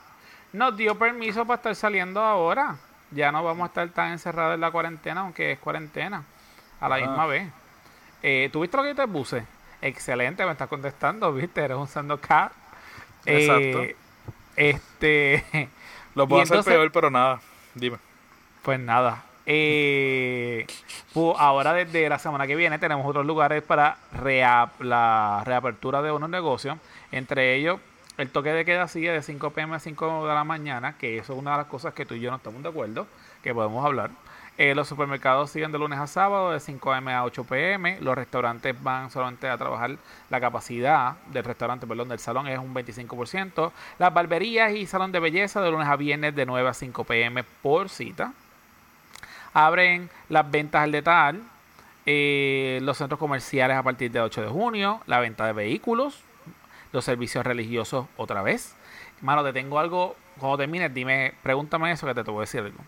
nos 0.52 0.76
dio 0.76 0.98
permiso 0.98 1.46
para 1.46 1.58
estar 1.58 1.76
saliendo 1.76 2.22
ahora. 2.22 2.78
Ya 3.12 3.32
no 3.32 3.44
vamos 3.44 3.66
a 3.66 3.68
estar 3.68 3.88
tan 3.90 4.14
encerrados 4.14 4.56
en 4.56 4.62
la 4.62 4.72
cuarentena, 4.72 5.22
aunque 5.22 5.52
es 5.52 5.60
cuarentena, 5.60 6.24
a 6.82 6.90
la 6.90 6.98
misma 6.98 7.28
vez. 7.28 7.48
Eh, 8.24 8.50
¿Tuviste 8.52 8.78
lo 8.78 8.82
que 8.82 8.90
yo 8.90 8.96
te 8.96 9.08
puse? 9.08 9.57
Excelente, 9.82 10.46
me 10.46 10.52
estás 10.52 10.68
contestando, 10.68 11.34
viste, 11.34 11.62
eres 11.62 11.78
un 11.78 11.88
sando 11.88 12.20
cat. 12.20 12.52
Exacto. 13.26 13.84
Eh, 13.84 13.96
este. 14.56 15.70
Lo 16.16 16.28
puedo 16.28 16.42
y 16.42 16.44
hacer 16.44 16.56
entonces- 16.58 16.74
peor, 16.74 16.92
pero 16.92 17.10
nada. 17.12 17.40
Dime. 17.76 17.98
Pues 18.64 18.80
nada. 18.80 19.24
Eh, 19.46 20.66
pu- 21.14 21.36
ahora 21.38 21.74
desde 21.74 22.10
la 22.10 22.20
semana 22.20 22.48
que 22.48 22.56
viene 22.56 22.80
tenemos 22.80 23.06
otros 23.06 23.26
lugares 23.26 23.64
para 23.64 23.98
rea- 24.12 24.72
la 24.80 25.42
reapertura 25.46 26.02
de 26.02 26.12
unos 26.12 26.30
negocios. 26.30 26.78
Entre 27.12 27.56
ellos, 27.56 27.80
el 28.18 28.30
toque 28.30 28.50
de 28.52 28.66
queda 28.66 28.88
sigue 28.88 29.12
de 29.12 29.22
5 29.22 29.52
pm 29.52 29.76
a 29.76 29.80
5 29.80 30.28
de 30.28 30.34
la 30.34 30.44
mañana, 30.44 30.98
que 30.98 31.18
eso 31.20 31.34
es 31.34 31.40
una 31.40 31.52
de 31.52 31.58
las 31.58 31.68
cosas 31.68 31.94
que 31.94 32.06
tú 32.06 32.16
y 32.16 32.20
yo 32.20 32.30
no 32.32 32.38
estamos 32.38 32.62
de 32.64 32.70
acuerdo, 32.70 33.08
que 33.44 33.54
podemos 33.54 33.86
hablar. 33.86 34.10
Eh, 34.58 34.74
los 34.74 34.88
supermercados 34.88 35.52
siguen 35.52 35.72
de 35.72 35.78
lunes 35.78 36.00
a 36.00 36.08
sábado 36.08 36.52
de 36.52 36.60
5 36.60 36.92
am 36.92 37.08
a 37.10 37.24
8 37.24 37.44
pm. 37.44 38.00
Los 38.02 38.16
restaurantes 38.16 38.76
van 38.82 39.12
solamente 39.12 39.48
a 39.48 39.58
trabajar 39.58 39.98
la 40.30 40.42
capacidad 40.42 41.16
del 41.28 41.44
restaurante, 41.44 41.86
perdón, 41.86 42.10
del 42.10 42.20
salón 42.20 42.48
es 42.48 42.58
un 42.58 42.74
25%. 42.74 43.72
Las 44.00 44.14
barberías 44.14 44.72
y 44.74 44.88
salón 44.88 45.12
de 45.12 45.20
belleza 45.20 45.62
de 45.62 45.70
lunes 45.72 45.88
a 45.88 45.96
viernes 45.96 46.36
de 46.36 46.46
9 46.46 46.70
a 46.70 46.74
5 46.74 47.04
pm 47.04 47.44
por 47.62 47.90
cita. 47.90 48.34
Abren 49.54 50.10
las 50.30 50.50
ventas 50.50 50.84
al 50.84 50.92
detalle. 50.92 51.40
eh, 52.06 52.80
los 52.84 52.98
centros 52.98 53.20
comerciales 53.20 53.76
a 53.78 53.84
partir 53.84 54.10
del 54.12 54.24
8 54.24 54.42
de 54.42 54.48
junio. 54.48 55.02
La 55.08 55.20
venta 55.20 55.46
de 55.46 55.54
vehículos. 55.54 56.22
Los 56.94 57.06
servicios 57.06 57.46
religiosos 57.46 58.08
otra 58.18 58.42
vez. 58.42 58.76
Mano, 59.22 59.44
te 59.44 59.54
tengo 59.54 59.80
algo. 59.80 60.16
Cuando 60.40 60.58
termines, 60.58 60.94
dime, 60.94 61.34
pregúntame 61.44 61.92
eso 61.92 62.08
que 62.08 62.14
te, 62.16 62.24
te 62.24 62.32
voy 62.32 62.40
a 62.40 62.42
decir 62.42 62.62
algo. 62.62 62.80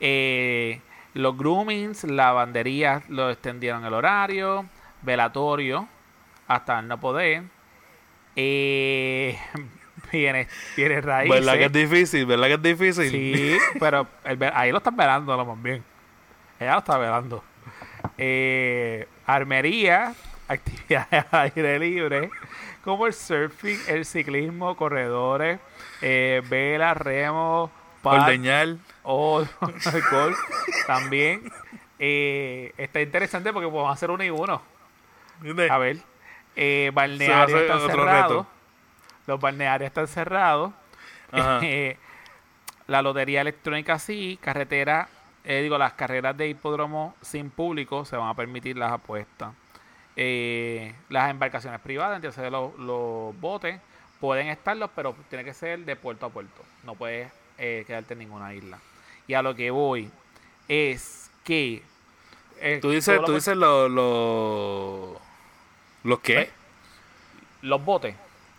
Eh, 0.00 0.80
los 1.14 1.36
groomings, 1.36 2.04
lavanderías 2.04 3.08
lo 3.08 3.30
extendieron 3.30 3.84
el 3.84 3.94
horario. 3.94 4.66
Velatorio 5.02 5.88
hasta 6.50 6.80
el 6.80 6.88
no 6.88 6.98
poder. 6.98 7.44
Eh, 8.34 9.38
viene, 10.12 10.48
viene 10.76 11.00
raíces. 11.00 11.38
¿Verdad 11.38 11.58
que 11.58 11.64
es 11.66 11.72
difícil? 11.72 12.26
¿Verdad 12.26 12.46
que 12.46 12.54
es 12.54 12.62
difícil? 12.62 13.10
Sí, 13.10 13.58
pero 13.80 14.06
el 14.24 14.42
ahí 14.52 14.72
lo 14.72 14.78
están 14.78 14.96
velando 14.96 15.36
lo 15.36 15.46
más 15.46 15.62
bien. 15.62 15.84
Ella 16.58 16.72
lo 16.72 16.78
está 16.80 16.98
velando. 16.98 17.44
Eh, 18.18 19.06
armería, 19.26 20.14
actividades 20.48 21.24
al 21.30 21.52
aire 21.54 21.78
libre, 21.78 22.30
como 22.82 23.06
el 23.06 23.12
surfing, 23.12 23.78
el 23.88 24.04
ciclismo, 24.04 24.76
corredores, 24.76 25.60
eh, 26.02 26.42
vela, 26.48 26.94
remo, 26.94 27.70
Ordeñar. 28.02 28.76
o 29.02 29.40
el 29.40 30.02
golf 30.10 30.38
también. 30.86 31.50
Eh, 31.98 32.72
está 32.78 33.00
interesante 33.00 33.52
porque 33.52 33.68
podemos 33.68 33.92
hacer 33.92 34.10
uno 34.10 34.24
y 34.24 34.30
uno. 34.30 34.62
A 35.70 35.78
ver, 35.78 35.98
eh, 36.56 36.90
balnearios 36.92 37.60
están 37.60 37.80
cerrados. 37.80 38.46
Los 39.26 39.40
balnearios 39.40 39.88
están 39.88 40.08
cerrados. 40.08 40.72
Eh, 41.62 41.96
la 42.88 43.02
lotería 43.02 43.42
electrónica 43.42 44.00
sí, 44.00 44.36
carretera, 44.42 45.08
eh, 45.44 45.62
digo, 45.62 45.78
las 45.78 45.92
carreras 45.92 46.36
de 46.36 46.48
hipódromo 46.48 47.14
sin 47.20 47.50
público 47.50 48.04
se 48.04 48.16
van 48.16 48.28
a 48.28 48.34
permitir 48.34 48.76
las 48.76 48.90
apuestas. 48.90 49.54
Las 50.16 51.30
embarcaciones 51.30 51.80
privadas, 51.82 52.16
entonces 52.16 52.50
los, 52.50 52.76
los 52.80 53.38
botes 53.40 53.80
pueden 54.18 54.48
estarlos, 54.48 54.90
pero 54.96 55.14
tiene 55.28 55.44
que 55.44 55.54
ser 55.54 55.78
de 55.84 55.94
puerto 55.94 56.26
a 56.26 56.30
puerto. 56.30 56.64
No 56.82 56.96
puedes 56.96 57.30
eh, 57.60 57.84
quedarte 57.86 58.14
en 58.14 58.18
ninguna 58.20 58.52
isla. 58.54 58.78
Y 59.28 59.34
a 59.34 59.42
lo 59.42 59.54
que 59.54 59.70
voy 59.70 60.10
es 60.68 61.30
que 61.44 61.82
eh, 62.60 62.78
Tú 62.82 62.90
dices, 62.90 63.16
tú 63.20 63.28
lo- 63.28 63.34
dices 63.34 63.56
lo, 63.56 63.88
lo, 63.88 65.20
¿Los 66.04 66.18
qué? 66.20 66.34
Pues, 66.34 66.48
los 67.62 67.84
botes. 67.84 68.14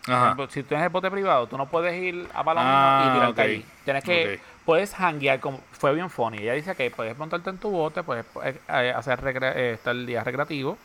Ajá. 0.08 0.34
si 0.50 0.62
tú 0.62 0.68
tienes 0.70 0.84
el 0.86 0.90
bote 0.90 1.10
privado, 1.10 1.46
tú 1.46 1.56
no 1.56 1.66
puedes 1.66 1.94
ir 2.02 2.28
a 2.34 2.42
Palomino 2.42 2.72
Ah, 2.74 3.04
y 3.08 3.12
tirarte 3.12 3.40
ok. 3.40 3.46
allí. 3.48 3.64
Tienes 3.84 4.02
que, 4.02 4.40
puedes 4.64 4.92
hanguear, 4.98 5.38
como 5.38 5.60
fue 5.72 5.94
bien 5.94 6.10
funny. 6.10 6.38
Ella 6.38 6.54
dice 6.54 6.74
que 6.74 6.90
puedes 6.90 7.16
montarte 7.16 7.50
en 7.50 7.58
tu 7.58 7.70
bote, 7.70 8.02
puedes 8.02 8.24
eh, 8.42 8.92
hacer 8.96 9.20
recre- 9.20 9.54
eh, 9.54 9.72
estar 9.74 9.94
el 9.94 10.04
día 10.06 10.24
recreativo, 10.24 10.76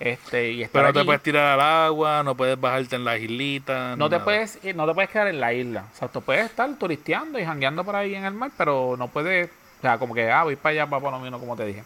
este, 0.00 0.50
y 0.52 0.62
estar 0.62 0.72
Pero 0.72 0.86
no 0.88 0.92
te 0.92 0.98
allí. 1.00 1.06
puedes 1.06 1.22
tirar 1.22 1.58
al 1.58 1.60
agua, 1.86 2.22
no 2.24 2.34
puedes 2.36 2.60
bajarte 2.60 2.96
en 2.96 3.04
las 3.04 3.20
islitas. 3.20 3.96
no 3.96 4.08
te 4.08 4.14
nada. 4.16 4.24
puedes, 4.24 4.62
ir- 4.64 4.74
no 4.74 4.86
te 4.86 4.94
puedes 4.94 5.10
quedar 5.10 5.28
en 5.28 5.40
la 5.40 5.52
isla. 5.52 5.84
O 5.92 5.96
sea, 5.96 6.08
tú 6.08 6.20
puedes 6.22 6.44
estar 6.46 6.68
turisteando 6.76 7.38
y 7.38 7.42
hangueando 7.44 7.84
por 7.84 7.96
ahí 7.96 8.14
en 8.14 8.24
el 8.24 8.34
mar, 8.34 8.50
pero 8.56 8.96
no 8.98 9.08
puedes, 9.08 9.48
o 9.78 9.82
sea, 9.82 9.98
como 9.98 10.14
que, 10.14 10.30
ah, 10.30 10.42
voy 10.44 10.56
para 10.56 10.72
allá, 10.72 10.86
para 10.90 11.02
Palomino, 11.02 11.38
como 11.38 11.56
te 11.56 11.64
dije, 11.64 11.84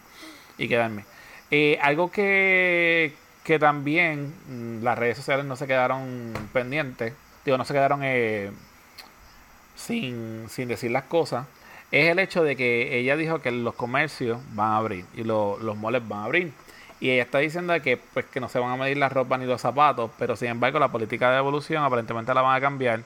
y 0.57 0.67
quedarme. 0.67 1.05
Eh, 1.51 1.77
algo 1.81 2.11
que, 2.11 3.13
que 3.43 3.57
también 3.59 4.33
mm, 4.47 4.83
las 4.83 4.97
redes 4.97 5.17
sociales 5.17 5.45
no 5.45 5.55
se 5.55 5.65
quedaron 5.67 6.33
pendientes, 6.53 7.13
digo, 7.45 7.57
no 7.57 7.65
se 7.65 7.73
quedaron 7.73 8.01
eh, 8.03 8.51
sin, 9.75 10.47
sin 10.49 10.67
decir 10.67 10.91
las 10.91 11.03
cosas, 11.03 11.45
es 11.91 12.09
el 12.09 12.19
hecho 12.19 12.43
de 12.43 12.55
que 12.55 12.99
ella 12.99 13.15
dijo 13.15 13.41
que 13.41 13.51
los 13.51 13.73
comercios 13.73 14.39
van 14.53 14.71
a 14.73 14.77
abrir 14.77 15.05
y 15.15 15.23
lo- 15.23 15.57
los 15.59 15.75
moles 15.75 16.07
van 16.07 16.19
a 16.19 16.25
abrir. 16.25 16.51
Y 17.01 17.11
ella 17.11 17.23
está 17.23 17.37
diciendo 17.37 17.73
que 17.81 17.97
pues 17.97 18.25
que 18.25 18.39
no 18.39 18.49
se 18.49 18.59
van 18.59 18.71
a 18.71 18.75
medir 18.75 18.97
la 18.97 19.07
ropa 19.09 19.37
ni 19.37 19.45
los 19.45 19.61
zapatos, 19.61 20.11
pero 20.19 20.35
sin 20.35 20.49
embargo 20.49 20.79
la 20.79 20.89
política 20.89 21.29
de 21.29 21.35
devolución 21.37 21.83
aparentemente 21.83 22.33
la 22.33 22.41
van 22.41 22.57
a 22.57 22.61
cambiar 22.61 23.01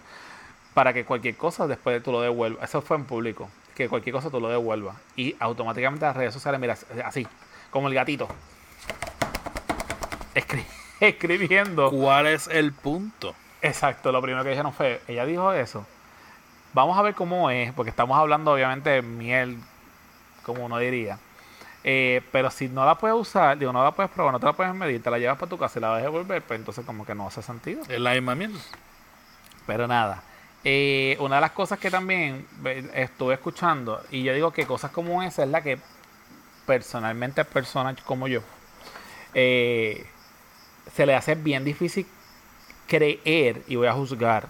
para 0.73 0.93
que 0.93 1.05
cualquier 1.05 1.35
cosa 1.37 1.67
después 1.67 2.01
tú 2.01 2.11
lo 2.11 2.21
devuelvas. 2.21 2.67
Eso 2.67 2.81
fue 2.81 2.97
en 2.97 3.05
público, 3.05 3.49
que 3.75 3.87
cualquier 3.87 4.15
cosa 4.15 4.31
tú 4.31 4.39
lo 4.39 4.49
devuelvas. 4.49 4.95
Y 5.15 5.35
automáticamente 5.39 6.05
las 6.05 6.15
redes 6.15 6.33
sociales, 6.33 6.59
mira, 6.59 6.75
así, 7.05 7.27
como 7.69 7.87
el 7.87 7.93
gatito. 7.93 8.27
Escri- 10.33 10.65
escribiendo. 10.99 11.89
¿Cuál 11.91 12.27
es 12.27 12.47
el 12.47 12.73
punto? 12.73 13.35
Exacto, 13.61 14.11
lo 14.11 14.21
primero 14.21 14.43
que 14.43 14.49
dijeron 14.49 14.73
fue, 14.73 15.01
ella 15.07 15.25
dijo 15.25 15.53
eso. 15.53 15.85
Vamos 16.73 16.97
a 16.97 17.03
ver 17.03 17.13
cómo 17.13 17.49
es, 17.51 17.71
porque 17.73 17.91
estamos 17.91 18.17
hablando 18.17 18.51
obviamente 18.53 18.89
de 18.89 19.01
miel, 19.03 19.57
como 20.43 20.65
uno 20.65 20.79
diría. 20.79 21.19
Eh, 21.85 22.21
pero 22.31 22.49
si 22.49 22.69
no 22.69 22.85
la 22.85 22.95
puedes 22.97 23.17
usar, 23.17 23.57
digo, 23.57 23.73
no 23.73 23.83
la 23.83 23.91
puedes 23.91 24.11
probar, 24.11 24.31
no 24.31 24.39
te 24.39 24.45
la 24.45 24.53
puedes 24.53 24.73
medir, 24.73 25.03
te 25.03 25.11
la 25.11 25.19
llevas 25.19 25.37
para 25.37 25.49
tu 25.49 25.57
casa 25.57 25.79
y 25.79 25.81
la 25.81 25.89
vas 25.89 25.99
a 25.99 26.03
devolver, 26.03 26.41
pues 26.41 26.59
entonces 26.59 26.85
como 26.85 27.05
que 27.05 27.13
no 27.13 27.27
hace 27.27 27.41
sentido. 27.41 27.81
Es 27.89 27.99
la 27.99 28.13
misma 28.13 28.35
mierda. 28.35 28.59
Pero 29.67 29.87
nada. 29.87 30.23
Eh, 30.63 31.17
una 31.19 31.35
de 31.35 31.41
las 31.41 31.51
cosas 31.51 31.77
que 31.79 31.91
también 31.91 32.47
ve- 32.59 32.89
estuve 32.93 33.33
escuchando, 33.33 34.01
y 34.11 34.23
yo 34.23 34.33
digo 34.33 34.51
que 34.51 34.65
cosas 34.65 34.91
como 34.91 35.21
esa 35.21 35.43
es 35.43 35.49
la 35.49 35.61
que 35.61 35.77
personalmente 36.65 37.41
a 37.41 37.43
personas 37.43 38.01
como 38.03 38.29
yo, 38.29 38.39
eh, 39.33 40.05
se 40.93 41.05
le 41.05 41.15
hace 41.15 41.35
bien 41.35 41.65
difícil 41.65 42.07
creer, 42.87 43.61
y 43.67 43.75
voy 43.75 43.87
a 43.87 43.93
juzgar 43.93 44.47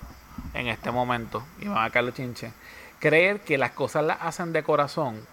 en 0.53 0.67
este 0.67 0.91
momento, 0.91 1.43
y 1.59 1.67
van 1.67 1.91
a 1.91 2.13
chinches, 2.13 2.53
creer 2.99 3.41
que 3.41 3.57
las 3.57 3.71
cosas 3.71 4.03
las 4.05 4.19
hacen 4.21 4.53
de 4.53 4.61
corazón 4.61 5.32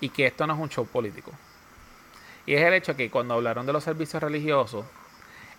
y 0.00 0.08
que 0.08 0.26
esto 0.26 0.46
no 0.46 0.54
es 0.54 0.60
un 0.60 0.68
show 0.68 0.86
político. 0.86 1.32
Y 2.46 2.54
es 2.54 2.62
el 2.62 2.74
hecho 2.74 2.94
que 2.96 3.10
cuando 3.10 3.34
hablaron 3.34 3.66
de 3.66 3.72
los 3.72 3.84
servicios 3.84 4.22
religiosos, 4.22 4.84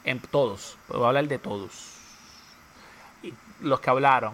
en 0.04 0.20
todos, 0.20 0.78
a 0.94 0.98
hablar 0.98 1.28
de 1.28 1.40
todos, 1.40 1.96
y 3.24 3.34
los 3.62 3.80
que 3.80 3.90
hablaron, 3.90 4.34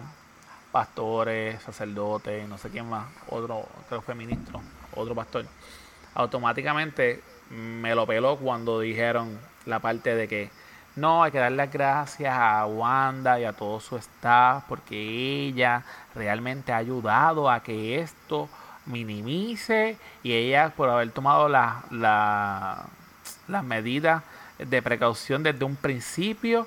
pastores, 0.70 1.62
sacerdotes, 1.62 2.46
no 2.48 2.58
sé 2.58 2.68
quién 2.70 2.88
más, 2.88 3.06
otro, 3.28 3.66
creo 3.88 4.04
que 4.04 4.14
ministro, 4.14 4.60
otro 4.94 5.14
pastor, 5.14 5.46
automáticamente 6.14 7.22
me 7.50 7.94
lo 7.94 8.06
peló 8.06 8.36
cuando 8.36 8.80
dijeron 8.80 9.38
la 9.66 9.80
parte 9.80 10.14
de 10.14 10.28
que 10.28 10.50
no, 10.94 11.22
hay 11.22 11.32
que 11.32 11.38
dar 11.38 11.52
las 11.52 11.72
gracias 11.72 12.34
a 12.36 12.66
Wanda 12.66 13.40
y 13.40 13.44
a 13.44 13.54
todo 13.54 13.80
su 13.80 13.96
staff 13.96 14.64
porque 14.68 15.46
ella 15.46 15.84
realmente 16.14 16.70
ha 16.72 16.76
ayudado 16.76 17.48
a 17.48 17.62
que 17.62 17.98
esto 17.98 18.48
minimice 18.86 19.96
y 20.22 20.32
ella 20.32 20.70
por 20.76 20.88
haber 20.90 21.10
tomado 21.10 21.48
la- 21.48 21.82
la- 21.90 22.84
las 23.48 23.64
medidas 23.64 24.22
de 24.58 24.82
precaución 24.82 25.42
desde 25.42 25.64
un 25.64 25.76
principio, 25.76 26.66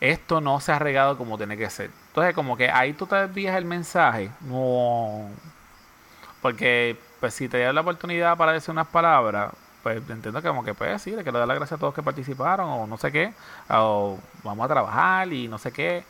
esto 0.00 0.40
no 0.40 0.60
se 0.60 0.72
ha 0.72 0.78
regado 0.78 1.16
como 1.16 1.36
tiene 1.38 1.56
que 1.56 1.70
ser. 1.70 1.90
Entonces, 2.08 2.34
como 2.34 2.56
que 2.56 2.70
ahí 2.70 2.92
tú 2.92 3.06
te 3.06 3.16
desvías 3.16 3.56
el 3.56 3.64
mensaje. 3.64 4.30
No. 4.42 5.28
Porque, 6.40 6.96
pues, 7.20 7.34
si 7.34 7.48
te 7.48 7.58
das 7.58 7.74
la 7.74 7.80
oportunidad 7.82 8.36
para 8.36 8.52
decir 8.52 8.70
unas 8.70 8.88
palabras, 8.88 9.52
pues 9.82 9.96
entiendo 10.10 10.40
que 10.42 10.48
como 10.48 10.64
que 10.64 10.74
puedes 10.74 10.94
decir, 10.94 11.22
que 11.24 11.32
le 11.32 11.38
das 11.38 11.48
las 11.48 11.56
gracias 11.56 11.76
a 11.78 11.80
todos 11.80 11.94
que 11.94 12.02
participaron, 12.02 12.68
o 12.68 12.86
no 12.86 12.96
sé 12.96 13.10
qué, 13.12 13.32
o 13.68 14.18
vamos 14.44 14.64
a 14.64 14.68
trabajar 14.68 15.32
y 15.32 15.48
no 15.48 15.58
sé 15.58 15.72
qué. 15.72 16.04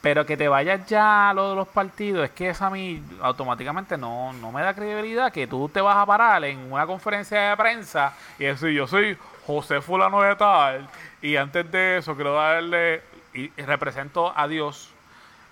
Pero 0.00 0.24
que 0.24 0.36
te 0.36 0.48
vayas 0.48 0.86
ya 0.86 1.30
a 1.30 1.34
lo 1.34 1.50
de 1.50 1.56
los 1.56 1.68
partidos, 1.68 2.24
es 2.24 2.30
que 2.30 2.48
eso 2.48 2.64
a 2.64 2.70
mí 2.70 3.02
automáticamente 3.20 3.98
no, 3.98 4.32
no 4.32 4.50
me 4.50 4.62
da 4.62 4.72
credibilidad 4.72 5.30
que 5.30 5.46
tú 5.46 5.68
te 5.68 5.82
vas 5.82 5.96
a 5.96 6.06
parar 6.06 6.42
en 6.44 6.72
una 6.72 6.86
conferencia 6.86 7.50
de 7.50 7.56
prensa 7.56 8.14
y 8.38 8.44
decir, 8.44 8.70
yo 8.70 8.86
soy 8.86 9.18
José 9.46 9.82
Fulano 9.82 10.22
de 10.22 10.36
Tal, 10.36 10.88
y 11.20 11.36
antes 11.36 11.70
de 11.70 11.98
eso 11.98 12.14
quiero 12.14 12.34
darle, 12.34 13.02
y, 13.34 13.48
represento 13.62 14.32
a 14.34 14.48
Dios, 14.48 14.90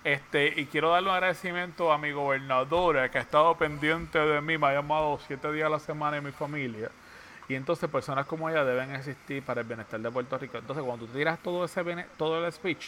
este, 0.03 0.59
y 0.59 0.65
quiero 0.65 0.91
darle 0.91 1.09
un 1.09 1.15
agradecimiento 1.15 1.91
a 1.91 1.97
mi 1.97 2.11
gobernadora 2.11 3.09
que 3.09 3.19
ha 3.19 3.21
estado 3.21 3.55
pendiente 3.55 4.17
de 4.17 4.41
mí, 4.41 4.57
me 4.57 4.67
ha 4.67 4.73
llamado 4.73 5.19
siete 5.27 5.51
días 5.51 5.67
a 5.67 5.69
la 5.69 5.79
semana 5.79 6.17
y 6.17 6.21
mi 6.21 6.31
familia. 6.31 6.89
Y 7.47 7.55
entonces 7.55 7.89
personas 7.89 8.25
como 8.25 8.49
ella 8.49 8.63
deben 8.63 8.93
existir 8.95 9.43
para 9.43 9.61
el 9.61 9.67
bienestar 9.67 9.99
de 9.99 10.11
Puerto 10.11 10.37
Rico. 10.37 10.57
Entonces 10.57 10.83
cuando 10.85 11.05
tú 11.07 11.13
tiras 11.13 11.39
todo 11.39 11.65
ese 11.65 11.83
todo 12.15 12.45
el 12.45 12.53
speech, 12.53 12.85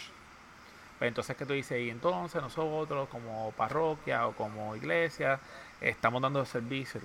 pues 1.01 1.08
entonces 1.08 1.36
que 1.36 1.48
tú 1.48 1.53
dices, 1.53 1.81
y 1.81 1.89
entonces 1.89 2.39
nosotros 2.43 3.10
como 3.10 3.51
parroquia 3.58 4.27
o 4.27 4.34
como 4.34 4.75
iglesia 4.75 5.39
estamos 5.81 6.22
dando 6.22 6.46
servicio. 6.46 7.01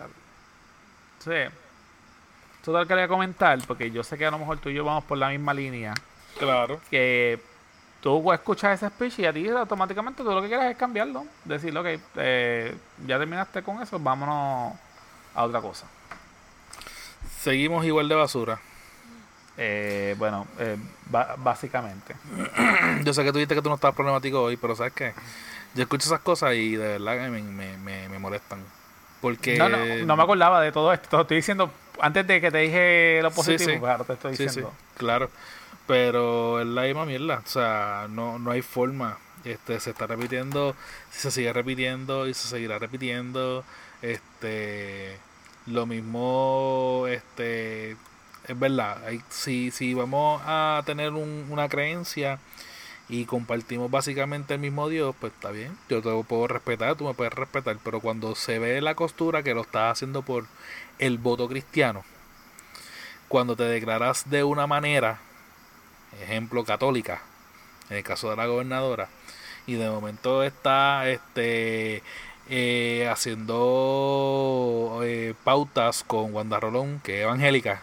Entonces, 1.19 1.51
esto 2.57 2.73
lo 2.73 2.87
quería 2.87 3.09
comentar 3.09 3.59
porque 3.67 3.91
yo 3.91 4.05
sé 4.05 4.19
que 4.19 4.27
a 4.27 4.31
lo 4.31 4.39
mejor 4.39 4.59
tú 4.59 4.69
y 4.69 4.75
yo 4.75 4.85
vamos 4.85 5.05
por 5.05 5.17
la 5.17 5.31
misma 5.31 5.55
línea. 5.55 5.95
Claro. 6.39 6.79
Que 6.91 7.41
tú 8.03 8.31
escuchas 8.35 8.75
ese 8.75 8.95
speech 8.95 9.21
y 9.21 9.25
a 9.25 9.33
ti 9.33 9.49
automáticamente 9.49 10.23
tú 10.23 10.31
lo 10.31 10.43
que 10.43 10.49
quieres 10.49 10.73
es 10.73 10.77
cambiarlo. 10.77 11.25
Decir, 11.47 11.75
ok, 11.75 11.87
eh, 12.17 12.77
ya 13.07 13.19
terminaste 13.19 13.63
con 13.63 13.81
eso, 13.81 13.99
vámonos 13.99 14.75
a 15.35 15.43
otra 15.43 15.63
cosa. 15.63 15.87
Seguimos 17.41 17.83
igual 17.87 18.11
de 18.11 18.15
basura. 18.15 18.61
Eh, 19.59 20.15
bueno, 20.19 20.47
eh, 20.59 20.77
básicamente. 21.39 22.15
Yo 23.05 23.15
sé 23.15 23.25
que 23.25 23.33
tú 23.33 23.39
dijiste 23.39 23.55
que 23.55 23.63
tú 23.63 23.69
no 23.69 23.77
estabas 23.77 23.95
problemático 23.95 24.43
hoy, 24.43 24.57
pero 24.57 24.77
¿sabes 24.77 24.93
qué? 24.93 25.15
Yo 25.75 25.83
escucho 25.83 26.07
esas 26.09 26.21
cosas 26.21 26.55
y 26.55 26.77
de 26.77 26.99
verdad 26.99 27.25
que 27.25 27.29
me, 27.31 27.43
me, 27.43 28.09
me, 28.09 28.19
molestan. 28.19 28.61
Porque... 29.21 29.59
No, 29.59 29.69
no, 29.69 29.79
no 29.79 30.17
me 30.17 30.23
acordaba 30.23 30.61
de 30.61 30.73
todo 30.73 30.93
esto. 30.93 31.09
Te 31.09 31.23
estoy 31.23 31.37
diciendo, 31.39 31.71
antes 32.01 32.27
de 32.27 32.41
que 32.41 32.51
te 32.51 32.59
dije 32.59 33.21
lo 33.23 33.31
positivo, 33.31 33.81
claro, 33.81 34.05
te 34.05 34.15
estoy 34.15 34.37
diciendo. 34.37 34.73
claro. 34.97 35.31
Pero 35.87 36.61
es 36.61 36.67
la 36.67 36.83
misma 36.83 37.05
mierda. 37.05 37.43
O 37.45 37.49
sea, 37.49 38.07
no, 38.11 38.39
no 38.39 38.51
hay 38.51 38.63
forma. 38.63 39.19
Este, 39.45 39.79
se 39.79 39.91
está 39.91 40.09
repitiendo, 40.09 40.75
se 41.11 41.31
sigue 41.31 41.53
repitiendo 41.53 42.27
y 42.27 42.35
se 42.35 42.49
seguirá 42.49 42.79
repitiendo. 42.79 43.65
Este, 44.03 45.17
lo 45.67 45.87
mismo, 45.87 47.05
este, 47.09 47.97
es 48.49 48.59
verdad. 48.59 49.03
Si, 49.29 49.71
si 49.71 49.95
vamos 49.95 50.43
a 50.45 50.83
tener 50.87 51.13
una 51.13 51.69
creencia 51.69 52.39
y 53.09 53.25
compartimos 53.25 53.91
básicamente 53.91 54.55
el 54.55 54.61
mismo 54.61 54.89
Dios, 54.89 55.15
pues 55.21 55.33
está 55.33 55.51
bien. 55.51 55.77
Yo 55.89 56.03
te 56.03 56.11
puedo 56.25 56.49
respetar, 56.49 56.97
tú 56.97 57.05
me 57.05 57.15
puedes 57.15 57.33
respetar. 57.33 57.77
Pero 57.83 58.01
cuando 58.01 58.35
se 58.35 58.59
ve 58.59 58.81
la 58.81 58.95
costura 58.95 59.43
que 59.43 59.55
lo 59.55 59.63
estás 59.63 59.93
haciendo 59.93 60.23
por 60.23 60.47
el 60.99 61.19
voto 61.19 61.49
cristiano, 61.49 62.05
cuando 63.29 63.57
te 63.57 63.65
declaras 63.65 64.29
de 64.31 64.45
una 64.45 64.67
manera 64.67 65.21
ejemplo 66.23 66.65
católica, 66.65 67.23
en 67.91 67.99
el 67.99 68.05
caso 68.05 68.31
de 68.31 68.37
la 68.37 68.47
gobernadora, 68.47 69.09
y 69.67 69.75
de 69.75 69.91
momento 69.91 70.43
está 70.43 71.09
este 71.09 72.03
eh, 72.49 73.09
haciendo 73.11 75.01
eh, 75.03 75.35
pautas 75.45 76.05
con 76.05 76.33
Wanda 76.35 76.61
Rolón, 76.61 77.01
que 77.03 77.19
es 77.19 77.23
evangélica. 77.25 77.83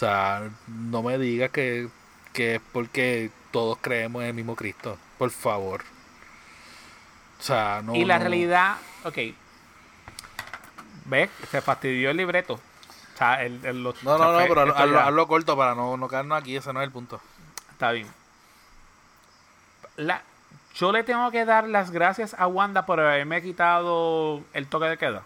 O 0.00 0.06
sea, 0.06 0.48
no 0.66 1.02
me 1.02 1.18
digas 1.18 1.50
que, 1.50 1.88
que 2.32 2.54
es 2.54 2.60
porque 2.72 3.30
todos 3.50 3.78
creemos 3.80 4.22
en 4.22 4.28
el 4.28 4.34
mismo 4.34 4.56
Cristo, 4.56 4.96
por 5.18 5.30
favor. 5.30 5.82
O 7.38 7.42
sea, 7.42 7.82
no. 7.84 7.94
Y 7.94 8.04
la 8.04 8.18
realidad, 8.18 8.76
ok. 9.04 9.18
¿Ves? 11.04 11.30
Se 11.50 11.60
fastidió 11.60 12.10
el 12.10 12.16
libreto 12.16 12.60
no, 13.20 13.92
no, 14.02 14.32
no, 14.32 14.38
pero 14.48 14.98
hazlo, 14.98 15.28
corto 15.28 15.56
para 15.56 15.74
no, 15.74 15.96
no 15.96 16.08
quedarnos 16.08 16.40
aquí, 16.40 16.56
ese 16.56 16.72
no 16.72 16.80
es 16.80 16.86
el 16.86 16.92
punto. 16.92 17.20
Está 17.70 17.92
bien. 17.92 18.08
La, 19.96 20.22
yo 20.74 20.90
le 20.90 21.04
tengo 21.04 21.30
que 21.30 21.44
dar 21.44 21.68
las 21.68 21.90
gracias 21.90 22.34
a 22.38 22.46
Wanda 22.46 22.86
por 22.86 22.98
haberme 22.98 23.42
quitado 23.42 24.42
el 24.54 24.66
toque 24.66 24.86
de 24.86 24.96
queda. 24.96 25.22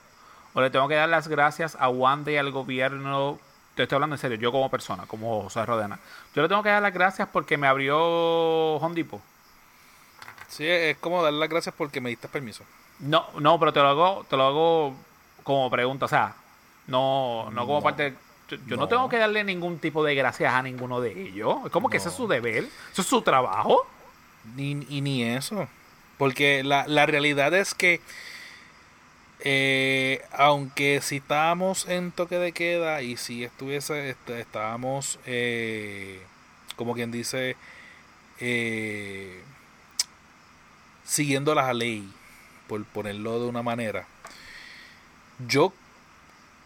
O 0.54 0.60
le 0.60 0.70
tengo 0.70 0.88
que 0.88 0.96
dar 0.96 1.08
las 1.08 1.28
gracias 1.28 1.76
a 1.78 1.88
Wanda 1.88 2.32
y 2.32 2.36
al 2.36 2.50
gobierno. 2.50 3.38
Te 3.74 3.82
estoy 3.82 3.96
hablando 3.96 4.14
en 4.14 4.20
serio, 4.20 4.38
yo 4.38 4.52
como 4.52 4.70
persona, 4.70 5.04
como 5.06 5.42
José 5.42 5.66
Rodena. 5.66 5.98
Yo 6.34 6.42
le 6.42 6.48
tengo 6.48 6.62
que 6.62 6.68
dar 6.68 6.82
las 6.82 6.94
gracias 6.94 7.28
porque 7.32 7.56
me 7.56 7.66
abrió 7.66 8.76
Hondipo. 8.76 9.20
Sí, 10.48 10.64
es 10.66 10.96
como 10.98 11.22
dar 11.22 11.32
las 11.32 11.48
gracias 11.48 11.74
porque 11.76 12.00
me 12.00 12.10
diste 12.10 12.28
permiso. 12.28 12.64
No, 13.00 13.26
no, 13.40 13.58
pero 13.58 13.72
te 13.72 13.80
lo 13.80 13.88
hago, 13.88 14.26
te 14.30 14.36
lo 14.36 14.44
hago 14.44 14.94
como 15.42 15.68
pregunta. 15.70 16.04
O 16.04 16.08
sea, 16.08 16.34
no, 16.86 17.50
no 17.50 17.66
como 17.66 17.82
parte. 17.82 18.14
Yo, 18.66 18.76
no. 18.76 18.86
tengo 18.86 19.08
que 19.08 19.18
darle 19.18 19.42
ningún 19.42 19.78
tipo 19.78 20.04
de 20.04 20.14
gracias 20.14 20.52
a 20.52 20.62
ninguno 20.62 21.00
de 21.00 21.28
ellos. 21.28 21.56
Es 21.64 21.72
como 21.72 21.88
que 21.88 21.96
ese 21.96 22.10
es 22.10 22.14
su 22.14 22.28
deber, 22.28 22.68
eso 22.92 23.02
es 23.02 23.08
su 23.08 23.22
trabajo. 23.22 23.86
Ni, 24.54 24.86
y 24.88 25.00
ni 25.00 25.24
eso. 25.24 25.66
Porque 26.18 26.62
la, 26.62 26.86
la 26.86 27.06
realidad 27.06 27.52
es 27.54 27.74
que, 27.74 28.00
eh, 29.40 30.22
aunque 30.32 31.00
si 31.02 31.16
estábamos 31.16 31.88
en 31.88 32.12
toque 32.12 32.38
de 32.38 32.52
queda 32.52 33.02
y 33.02 33.16
si 33.16 33.44
estuviese, 33.44 34.16
estábamos, 34.28 35.18
eh, 35.26 36.22
como 36.76 36.94
quien 36.94 37.10
dice, 37.10 37.56
eh, 38.40 39.42
siguiendo 41.04 41.54
la 41.54 41.72
ley, 41.74 42.10
por 42.68 42.84
ponerlo 42.84 43.40
de 43.40 43.46
una 43.46 43.62
manera, 43.62 44.06
yo 45.46 45.72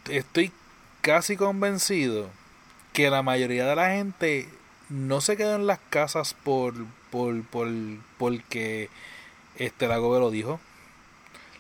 estoy 0.09 0.53
casi 1.01 1.37
convencido 1.37 2.31
que 2.93 3.11
la 3.11 3.23
mayoría 3.23 3.67
de 3.67 3.77
la 3.77 3.91
gente 3.91 4.49
no 4.89 5.21
se 5.21 5.37
queda 5.37 5.57
en 5.57 5.67
las 5.67 5.79
casas 5.91 6.35
por, 6.35 6.75
por, 7.11 7.43
por 7.45 7.69
porque 8.19 8.89
este 9.57 9.89
la 9.89 9.97
lo 9.97 10.31
dijo. 10.31 10.61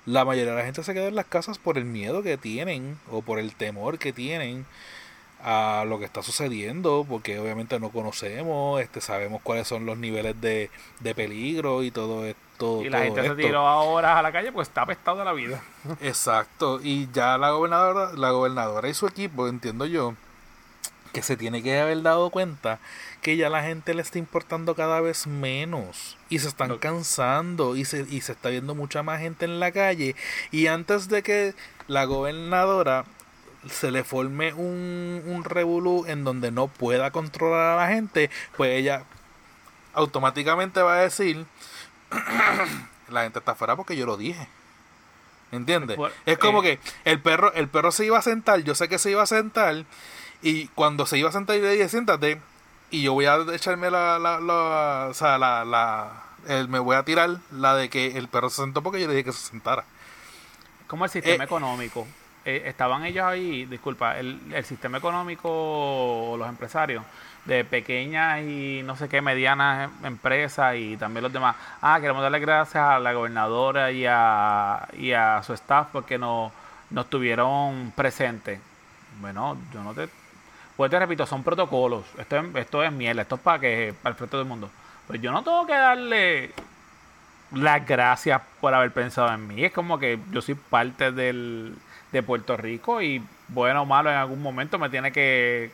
La 0.08 0.24
mayoría 0.24 0.52
de 0.52 0.58
la 0.58 0.64
gente 0.64 0.82
se 0.82 0.94
queda 0.94 1.08
en 1.08 1.14
las 1.14 1.26
casas 1.26 1.58
por 1.58 1.76
el 1.76 1.84
miedo 1.84 2.22
que 2.22 2.38
tienen 2.38 2.98
o 3.10 3.20
por 3.20 3.38
el 3.38 3.54
temor 3.54 3.98
que 3.98 4.14
tienen 4.14 4.64
a 5.44 5.84
lo 5.86 5.98
que 5.98 6.06
está 6.06 6.22
sucediendo, 6.22 7.04
porque 7.06 7.38
obviamente 7.38 7.78
no 7.78 7.90
conocemos, 7.90 8.80
este 8.80 9.02
sabemos 9.02 9.42
cuáles 9.42 9.68
son 9.68 9.84
los 9.84 9.98
niveles 9.98 10.40
de, 10.40 10.70
de 11.00 11.14
peligro 11.14 11.82
y 11.82 11.90
todo 11.90 12.24
esto 12.24 12.82
y 12.82 12.88
la 12.88 13.02
gente 13.02 13.22
se 13.22 13.34
tiró 13.34 13.60
ahora 13.60 14.18
a 14.18 14.22
la 14.22 14.32
calle 14.32 14.50
pues 14.50 14.68
está 14.68 14.82
apestado 14.82 15.18
de 15.18 15.24
la 15.26 15.32
vida. 15.32 15.62
Exacto. 16.00 16.80
Y 16.82 17.08
ya 17.12 17.36
la 17.36 17.50
gobernadora, 17.50 18.12
la 18.14 18.30
gobernadora 18.30 18.88
y 18.88 18.94
su 18.94 19.06
equipo, 19.06 19.46
entiendo 19.46 19.84
yo, 19.84 20.14
que 21.12 21.22
se 21.22 21.36
tiene 21.36 21.62
que 21.62 21.78
haber 21.78 22.00
dado 22.02 22.30
cuenta 22.30 22.78
que 23.22 23.36
ya 23.36 23.48
la 23.48 23.62
gente 23.62 23.94
le 23.94 24.02
está 24.02 24.18
importando 24.18 24.74
cada 24.74 25.00
vez 25.00 25.26
menos 25.26 26.16
y 26.28 26.38
se 26.38 26.48
están 26.48 26.78
cansando 26.78 27.76
y 27.76 27.84
se, 27.84 28.06
y 28.08 28.20
se 28.20 28.32
está 28.32 28.48
viendo 28.48 28.74
mucha 28.74 29.02
más 29.02 29.20
gente 29.20 29.44
en 29.44 29.60
la 29.60 29.72
calle 29.72 30.14
y 30.50 30.66
antes 30.66 31.08
de 31.08 31.22
que 31.22 31.54
la 31.88 32.04
gobernadora 32.04 33.04
se 33.68 33.90
le 33.90 34.04
forme 34.04 34.52
un, 34.54 35.22
un 35.26 35.44
revolú 35.44 36.04
en 36.06 36.24
donde 36.24 36.50
no 36.50 36.68
pueda 36.68 37.10
controlar 37.10 37.72
a 37.72 37.76
la 37.76 37.92
gente, 37.92 38.30
pues 38.56 38.78
ella 38.78 39.04
automáticamente 39.94 40.80
va 40.80 40.94
a 40.94 41.02
decir 41.02 41.44
la 43.08 43.22
gente 43.22 43.38
está 43.38 43.52
afuera 43.52 43.76
porque 43.76 43.96
yo 43.96 44.06
lo 44.06 44.16
dije. 44.16 44.48
¿Entiendes? 45.50 45.98
es 46.26 46.36
como 46.36 46.62
eh, 46.62 46.78
que 46.78 47.10
el 47.10 47.22
perro, 47.22 47.52
el 47.54 47.68
perro 47.68 47.90
se 47.90 48.04
iba 48.04 48.18
a 48.18 48.22
sentar, 48.22 48.60
yo 48.64 48.74
sé 48.74 48.86
que 48.86 48.98
se 48.98 49.10
iba 49.10 49.22
a 49.22 49.26
sentar, 49.26 49.86
y 50.42 50.66
cuando 50.68 51.06
se 51.06 51.16
iba 51.18 51.30
a 51.30 51.32
sentar, 51.32 51.56
yo 51.56 51.62
le 51.62 51.72
dije, 51.72 51.88
siéntate, 51.88 52.40
y 52.90 53.02
yo 53.02 53.12
voy 53.12 53.26
a 53.26 53.36
echarme 53.52 53.90
la, 53.90 54.18
la, 54.18 54.40
la 54.40 55.06
o 55.10 55.14
sea, 55.14 55.38
la, 55.38 55.64
la 55.64 56.66
me 56.68 56.78
voy 56.78 56.96
a 56.96 57.02
tirar 57.02 57.38
la 57.52 57.74
de 57.74 57.88
que 57.88 58.16
el 58.16 58.28
perro 58.28 58.50
se 58.50 58.62
sentó 58.62 58.82
porque 58.82 59.00
yo 59.00 59.08
le 59.08 59.14
dije 59.14 59.24
que 59.24 59.32
se 59.32 59.48
sentara. 59.50 59.84
Como 60.86 61.04
el 61.04 61.10
sistema 61.10 61.44
eh, 61.44 61.46
económico. 61.46 62.06
Eh, 62.44 62.62
estaban 62.66 63.04
ellos 63.04 63.26
ahí, 63.26 63.66
disculpa, 63.66 64.18
el, 64.18 64.40
el 64.54 64.64
sistema 64.64 64.98
económico, 64.98 66.34
los 66.38 66.48
empresarios, 66.48 67.04
de 67.44 67.64
pequeñas 67.64 68.42
y 68.42 68.82
no 68.84 68.96
sé 68.96 69.08
qué 69.08 69.20
medianas 69.20 69.90
empresas 70.04 70.76
y 70.76 70.96
también 70.96 71.24
los 71.24 71.32
demás. 71.32 71.56
Ah, 71.80 71.98
queremos 72.00 72.22
darle 72.22 72.38
gracias 72.40 72.82
a 72.82 72.98
la 72.98 73.12
gobernadora 73.12 73.90
y 73.90 74.06
a, 74.06 74.88
y 74.96 75.12
a 75.12 75.42
su 75.42 75.54
staff 75.54 75.88
porque 75.92 76.18
nos, 76.18 76.52
nos 76.90 77.08
tuvieron 77.10 77.92
presentes. 77.96 78.60
Bueno, 79.20 79.56
yo 79.72 79.82
no 79.82 79.94
te... 79.94 80.08
Pues 80.78 80.92
te 80.92 80.98
repito, 80.98 81.26
son 81.26 81.42
protocolos. 81.42 82.04
Esto 82.18 82.38
es, 82.38 82.54
esto 82.54 82.84
es 82.84 82.92
miel, 82.92 83.18
esto 83.18 83.34
es 83.34 83.40
para 83.40 83.58
que 83.58 83.94
para 84.00 84.14
el 84.14 84.18
resto 84.18 84.38
del 84.38 84.46
mundo. 84.46 84.70
Pues 85.08 85.20
yo 85.20 85.32
no 85.32 85.42
tengo 85.42 85.66
que 85.66 85.74
darle 85.74 86.52
las 87.52 87.84
gracias 87.84 88.40
por 88.60 88.72
haber 88.72 88.92
pensado 88.92 89.34
en 89.34 89.46
mí. 89.48 89.64
Es 89.64 89.72
como 89.72 89.98
que 89.98 90.20
yo 90.30 90.40
soy 90.40 90.54
parte 90.54 91.10
del, 91.10 91.74
de 92.12 92.22
Puerto 92.22 92.56
Rico 92.56 93.02
y 93.02 93.20
bueno 93.48 93.82
o 93.82 93.86
malo 93.86 94.08
en 94.08 94.16
algún 94.18 94.40
momento 94.40 94.78
me 94.78 94.88
tiene 94.88 95.10
que 95.10 95.72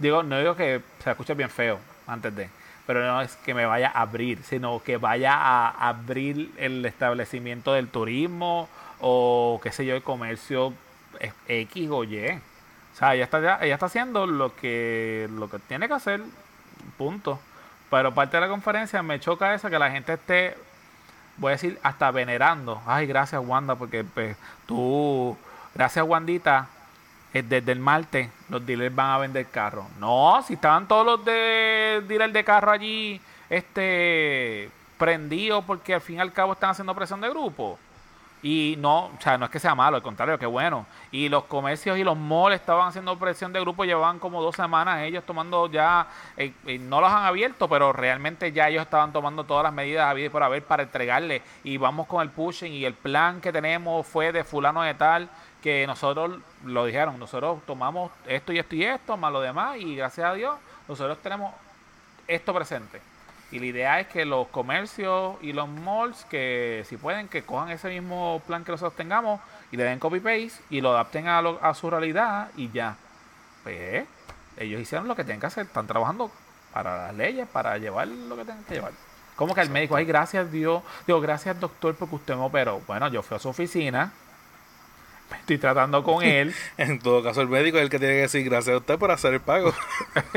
Digo, 0.00 0.24
no 0.24 0.38
digo 0.40 0.56
que 0.56 0.80
se 1.02 1.10
escuche 1.10 1.34
bien 1.34 1.50
feo 1.50 1.78
antes 2.06 2.34
de, 2.34 2.48
pero 2.84 3.04
no 3.04 3.20
es 3.20 3.36
que 3.36 3.54
me 3.54 3.64
vaya 3.64 3.92
a 3.94 4.02
abrir, 4.02 4.42
sino 4.42 4.82
que 4.82 4.96
vaya 4.96 5.34
a 5.34 5.88
abrir 5.88 6.52
el 6.56 6.84
establecimiento 6.84 7.72
del 7.74 7.88
turismo 7.88 8.68
o 9.00 9.60
qué 9.62 9.70
sé 9.72 9.86
yo, 9.86 9.94
el 9.94 10.02
comercio 10.02 10.72
X 11.48 11.90
o 11.90 12.04
Y. 12.04 12.40
O 12.98 13.00
sea, 13.00 13.14
ella 13.14 13.22
está, 13.22 13.64
ella 13.64 13.74
está 13.74 13.86
haciendo 13.86 14.26
lo 14.26 14.56
que, 14.56 15.28
lo 15.30 15.48
que 15.48 15.60
tiene 15.60 15.86
que 15.86 15.94
hacer, 15.94 16.20
punto. 16.96 17.38
Pero 17.90 18.12
parte 18.12 18.36
de 18.36 18.40
la 18.40 18.48
conferencia 18.48 19.04
me 19.04 19.20
choca 19.20 19.54
eso, 19.54 19.70
que 19.70 19.78
la 19.78 19.88
gente 19.92 20.14
esté, 20.14 20.56
voy 21.36 21.50
a 21.50 21.52
decir, 21.52 21.78
hasta 21.84 22.10
venerando. 22.10 22.82
Ay, 22.86 23.06
gracias 23.06 23.40
Wanda, 23.46 23.76
porque 23.76 24.02
pues, 24.02 24.36
tú, 24.66 25.36
gracias 25.76 26.04
Wandita, 26.04 26.66
eh, 27.32 27.44
desde 27.44 27.70
el 27.70 27.78
martes 27.78 28.30
los 28.48 28.66
dealers 28.66 28.92
van 28.92 29.10
a 29.10 29.18
vender 29.18 29.46
carros. 29.46 29.86
No, 30.00 30.42
si 30.44 30.54
estaban 30.54 30.88
todos 30.88 31.06
los 31.06 31.24
de 31.24 32.02
dealers 32.08 32.32
de 32.32 32.42
carro 32.42 32.72
allí 32.72 33.20
este 33.48 34.72
prendidos 34.98 35.64
porque 35.64 35.94
al 35.94 36.00
fin 36.00 36.16
y 36.16 36.20
al 36.20 36.32
cabo 36.32 36.54
están 36.54 36.70
haciendo 36.70 36.96
presión 36.96 37.20
de 37.20 37.28
grupo. 37.30 37.78
Y 38.42 38.76
no, 38.78 39.06
o 39.06 39.18
sea, 39.20 39.36
no 39.36 39.46
es 39.46 39.50
que 39.50 39.58
sea 39.58 39.74
malo, 39.74 39.96
al 39.96 40.02
contrario, 40.02 40.38
que 40.38 40.46
bueno. 40.46 40.86
Y 41.10 41.28
los 41.28 41.44
comercios 41.44 41.98
y 41.98 42.04
los 42.04 42.16
malls 42.16 42.54
estaban 42.54 42.88
haciendo 42.88 43.18
presión 43.18 43.52
de 43.52 43.60
grupo, 43.60 43.84
llevaban 43.84 44.18
como 44.18 44.40
dos 44.42 44.54
semanas 44.54 45.00
ellos 45.02 45.24
tomando 45.24 45.68
ya, 45.70 46.06
eh, 46.36 46.52
eh, 46.66 46.78
no 46.78 47.00
los 47.00 47.10
han 47.10 47.24
abierto, 47.24 47.68
pero 47.68 47.92
realmente 47.92 48.52
ya 48.52 48.68
ellos 48.68 48.82
estaban 48.82 49.12
tomando 49.12 49.44
todas 49.44 49.64
las 49.64 49.72
medidas 49.72 50.06
habidas 50.06 50.30
por 50.30 50.42
haber 50.42 50.62
para 50.64 50.84
entregarle. 50.84 51.42
Y 51.64 51.76
vamos 51.78 52.06
con 52.06 52.22
el 52.22 52.30
pushing 52.30 52.72
y 52.72 52.84
el 52.84 52.94
plan 52.94 53.40
que 53.40 53.52
tenemos 53.52 54.06
fue 54.06 54.30
de 54.30 54.44
fulano 54.44 54.82
de 54.82 54.94
tal, 54.94 55.28
que 55.62 55.86
nosotros 55.86 56.38
lo 56.64 56.84
dijeron, 56.84 57.18
nosotros 57.18 57.60
tomamos 57.66 58.12
esto 58.26 58.52
y 58.52 58.58
esto 58.58 58.76
y 58.76 58.84
esto, 58.84 59.16
más 59.16 59.32
lo 59.32 59.40
demás, 59.40 59.76
y 59.78 59.96
gracias 59.96 60.26
a 60.26 60.34
Dios, 60.34 60.54
nosotros 60.86 61.18
tenemos 61.18 61.52
esto 62.28 62.54
presente. 62.54 63.00
Y 63.50 63.58
la 63.58 63.66
idea 63.66 64.00
es 64.00 64.08
que 64.08 64.24
los 64.24 64.48
comercios 64.48 65.36
y 65.40 65.52
los 65.52 65.68
malls, 65.68 66.26
que 66.26 66.84
si 66.86 66.96
pueden, 66.96 67.28
que 67.28 67.42
cojan 67.42 67.70
ese 67.70 67.88
mismo 67.88 68.42
plan 68.46 68.64
que 68.64 68.72
nosotros 68.72 68.94
tengamos 68.94 69.40
y 69.72 69.76
le 69.76 69.84
den 69.84 69.98
copy-paste 69.98 70.62
y 70.68 70.80
lo 70.80 70.90
adapten 70.90 71.28
a, 71.28 71.38
a 71.38 71.74
su 71.74 71.88
realidad 71.88 72.50
y 72.56 72.70
ya. 72.70 72.96
Pues 73.62 74.06
ellos 74.58 74.80
hicieron 74.80 75.08
lo 75.08 75.16
que 75.16 75.24
tienen 75.24 75.40
que 75.40 75.46
hacer. 75.46 75.66
Están 75.66 75.86
trabajando 75.86 76.30
para 76.72 77.06
las 77.06 77.14
leyes, 77.14 77.48
para 77.48 77.78
llevar 77.78 78.08
lo 78.08 78.36
que 78.36 78.44
tienen 78.44 78.64
que 78.64 78.74
llevar. 78.74 78.92
Como 79.34 79.54
que 79.54 79.60
el 79.60 79.70
médico, 79.70 79.94
ay, 79.94 80.04
gracias 80.04 80.50
Dios, 80.50 80.82
digo, 81.06 81.20
gracias 81.20 81.58
doctor 81.60 81.94
porque 81.94 82.16
usted 82.16 82.34
me 82.34 82.42
operó. 82.42 82.82
Bueno, 82.86 83.08
yo 83.08 83.22
fui 83.22 83.36
a 83.36 83.38
su 83.38 83.48
oficina, 83.48 84.12
estoy 85.36 85.58
tratando 85.58 86.02
con 86.02 86.22
él. 86.22 86.54
en 86.76 86.98
todo 86.98 87.22
caso, 87.22 87.40
el 87.40 87.48
médico 87.48 87.78
es 87.78 87.84
el 87.84 87.90
que 87.90 87.98
tiene 87.98 88.14
que 88.14 88.20
decir 88.22 88.44
gracias 88.44 88.74
a 88.74 88.78
usted 88.78 88.98
por 88.98 89.10
hacer 89.10 89.34
el 89.34 89.40
pago. 89.40 89.72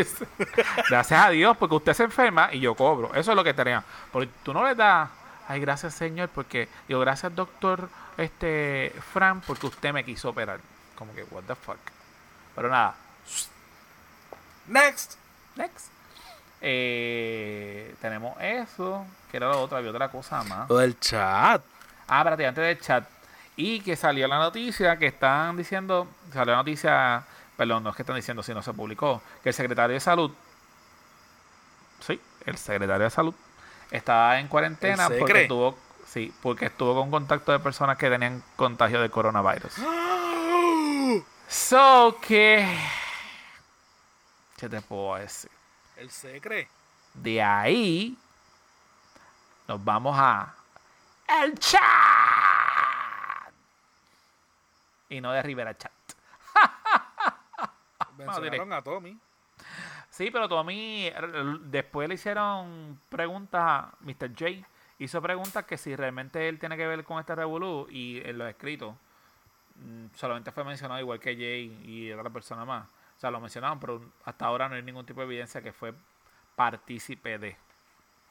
gracias 0.90 1.26
a 1.26 1.30
Dios, 1.30 1.58
porque 1.58 1.76
usted 1.76 1.94
se 1.94 2.04
enferma 2.04 2.50
y 2.52 2.60
yo 2.60 2.76
cobro. 2.76 3.14
Eso 3.16 3.32
es 3.32 3.36
lo 3.36 3.44
que 3.44 3.54
tenía. 3.54 3.84
Porque 4.12 4.30
tú 4.44 4.54
no 4.54 4.66
le 4.66 4.76
das, 4.76 5.10
ay, 5.48 5.60
gracias 5.60 5.94
Señor, 5.94 6.30
porque, 6.30 6.68
digo, 6.88 7.00
gracias 7.00 7.36
doctor 7.36 7.90
este 8.18 8.94
Fran, 9.14 9.42
porque 9.42 9.68
usted 9.68 9.94
me 9.94 10.04
quiso 10.04 10.30
operar. 10.30 10.60
Como 10.96 11.14
que, 11.14 11.24
what 11.32 11.44
the 11.44 11.56
fuck. 11.56 11.80
Pero 12.56 12.70
nada. 12.70 12.96
Next. 14.68 15.16
Next. 15.56 15.88
Eh, 16.62 17.96
tenemos 18.00 18.40
eso. 18.40 19.06
Que 19.32 19.38
era 19.38 19.48
lo 19.48 19.62
otro, 19.62 19.78
había 19.78 19.90
otra 19.90 20.10
cosa 20.10 20.44
más. 20.44 20.70
Lo 20.70 20.78
del 20.78 21.00
chat. 21.00 21.62
Ah, 22.08 22.20
espérate, 22.20 22.46
antes 22.46 22.64
del 22.64 22.80
chat 22.80 23.04
y 23.62 23.80
que 23.80 23.96
salió 23.96 24.28
la 24.28 24.40
noticia 24.40 24.98
que 24.98 25.06
están 25.06 25.56
diciendo, 25.56 26.08
salió 26.34 26.54
la 26.54 26.58
noticia, 26.58 27.24
perdón, 27.56 27.84
no 27.84 27.92
es 27.92 27.96
que 27.96 28.02
están 28.02 28.16
diciendo, 28.16 28.42
si 28.42 28.56
no 28.56 28.64
se 28.64 28.74
publicó, 28.74 29.22
que 29.44 29.50
el 29.50 29.56
secretario 29.56 29.94
de 29.94 30.00
salud, 30.00 30.32
sí, 32.00 32.20
el 32.48 32.58
secretario 32.58 33.04
de 33.04 33.10
salud, 33.12 33.36
estaba 33.92 34.40
en 34.40 34.48
cuarentena 34.48 35.10
porque 35.10 35.44
estuvo, 35.44 35.78
sí, 36.08 36.34
porque 36.42 36.66
estuvo 36.66 36.96
con 36.96 37.12
contacto 37.12 37.52
de 37.52 37.60
personas 37.60 38.00
que 38.00 38.10
tenían 38.10 38.44
contagio 38.56 39.00
de 39.00 39.12
coronavirus. 39.12 39.74
so 41.48 42.18
que, 42.20 42.66
¿qué 44.58 44.70
te 44.70 44.82
puedo 44.82 45.18
decir? 45.18 45.52
El 45.98 46.10
secre. 46.10 46.68
De 47.14 47.44
ahí 47.44 48.18
nos 49.68 49.84
vamos 49.84 50.18
a 50.18 50.56
el 51.44 51.60
chat 51.60 52.21
y 55.12 55.22
no 55.22 55.32
de 55.32 55.42
Rivera 55.44 55.78
Chat. 55.78 55.92
Mencionaron 58.18 58.74
a 58.74 58.82
Tommy. 58.82 59.18
Sí, 60.10 60.32
pero 60.32 60.48
Tommy, 60.48 61.12
después 61.64 62.08
le 62.08 62.16
hicieron 62.16 63.00
preguntas 63.10 63.62
a 63.62 63.94
Mr. 64.00 64.30
J. 64.38 64.68
Hizo 65.00 65.22
preguntas 65.22 65.66
que 65.66 65.78
si 65.78 65.96
realmente 65.96 66.48
él 66.48 66.60
tiene 66.60 66.78
que 66.78 66.88
ver 66.88 67.04
con 67.04 67.20
este 67.20 67.36
revolú 67.36 67.88
y 67.90 68.22
en 68.24 68.38
los 68.38 68.50
escritos 68.50 68.96
mm, 69.76 70.08
solamente 70.16 70.52
fue 70.52 70.64
mencionado 70.64 71.00
igual 71.00 71.20
que 71.20 71.36
Jay 71.36 71.82
y 71.86 72.12
otra 72.12 72.30
persona 72.30 72.66
más. 72.66 72.88
O 73.18 73.20
sea, 73.20 73.32
lo 73.32 73.40
mencionaron, 73.40 73.80
pero 73.80 74.02
hasta 74.26 74.46
ahora 74.46 74.70
no 74.70 74.76
hay 74.76 74.84
ningún 74.84 75.06
tipo 75.06 75.22
de 75.22 75.28
evidencia 75.28 75.62
que 75.62 75.74
fue 75.74 75.94
partícipe 76.56 77.38
de. 77.38 77.58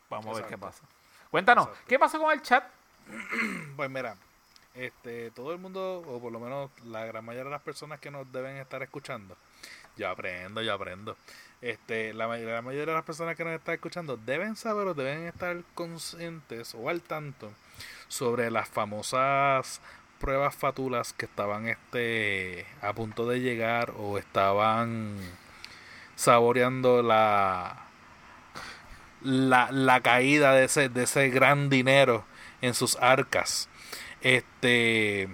Vamos 0.08 0.26
a 0.26 0.40
ver 0.40 0.48
qué 0.48 0.58
pasa. 0.58 0.84
Cuéntanos, 1.30 1.68
¿qué 1.86 1.98
pasó 1.98 2.18
con 2.18 2.32
el 2.32 2.42
chat? 2.42 2.64
pues 3.76 3.90
mira, 3.90 4.16
este, 4.74 5.30
todo 5.32 5.52
el 5.52 5.58
mundo, 5.58 6.02
o 6.06 6.20
por 6.20 6.32
lo 6.32 6.40
menos 6.40 6.70
la 6.84 7.04
gran 7.04 7.24
mayoría 7.24 7.44
de 7.44 7.50
las 7.50 7.62
personas 7.62 8.00
que 8.00 8.10
nos 8.10 8.30
deben 8.32 8.56
estar 8.56 8.82
escuchando, 8.82 9.36
yo 9.96 10.08
aprendo, 10.08 10.62
yo 10.62 10.72
aprendo. 10.72 11.16
Este, 11.60 12.14
la, 12.14 12.26
la 12.26 12.62
mayoría 12.62 12.86
de 12.86 12.92
las 12.94 13.04
personas 13.04 13.36
que 13.36 13.44
nos 13.44 13.52
están 13.54 13.74
escuchando 13.74 14.16
deben 14.16 14.56
saber 14.56 14.86
o 14.86 14.94
deben 14.94 15.26
estar 15.26 15.62
conscientes 15.74 16.74
o 16.74 16.88
al 16.88 17.02
tanto 17.02 17.52
sobre 18.08 18.50
las 18.50 18.68
famosas 18.68 19.82
pruebas 20.18 20.54
fatulas 20.54 21.12
que 21.12 21.26
estaban 21.26 21.66
este 21.68 22.66
a 22.82 22.92
punto 22.92 23.26
de 23.26 23.40
llegar 23.40 23.92
o 23.96 24.18
estaban 24.18 25.16
saboreando 26.14 27.02
la 27.02 27.86
la, 29.22 29.70
la 29.70 30.00
caída 30.00 30.54
de 30.54 30.64
ese, 30.64 30.88
de 30.88 31.04
ese 31.04 31.28
gran 31.30 31.68
dinero 31.68 32.24
en 32.60 32.74
sus 32.74 32.96
arcas 32.96 33.69
este. 34.22 35.28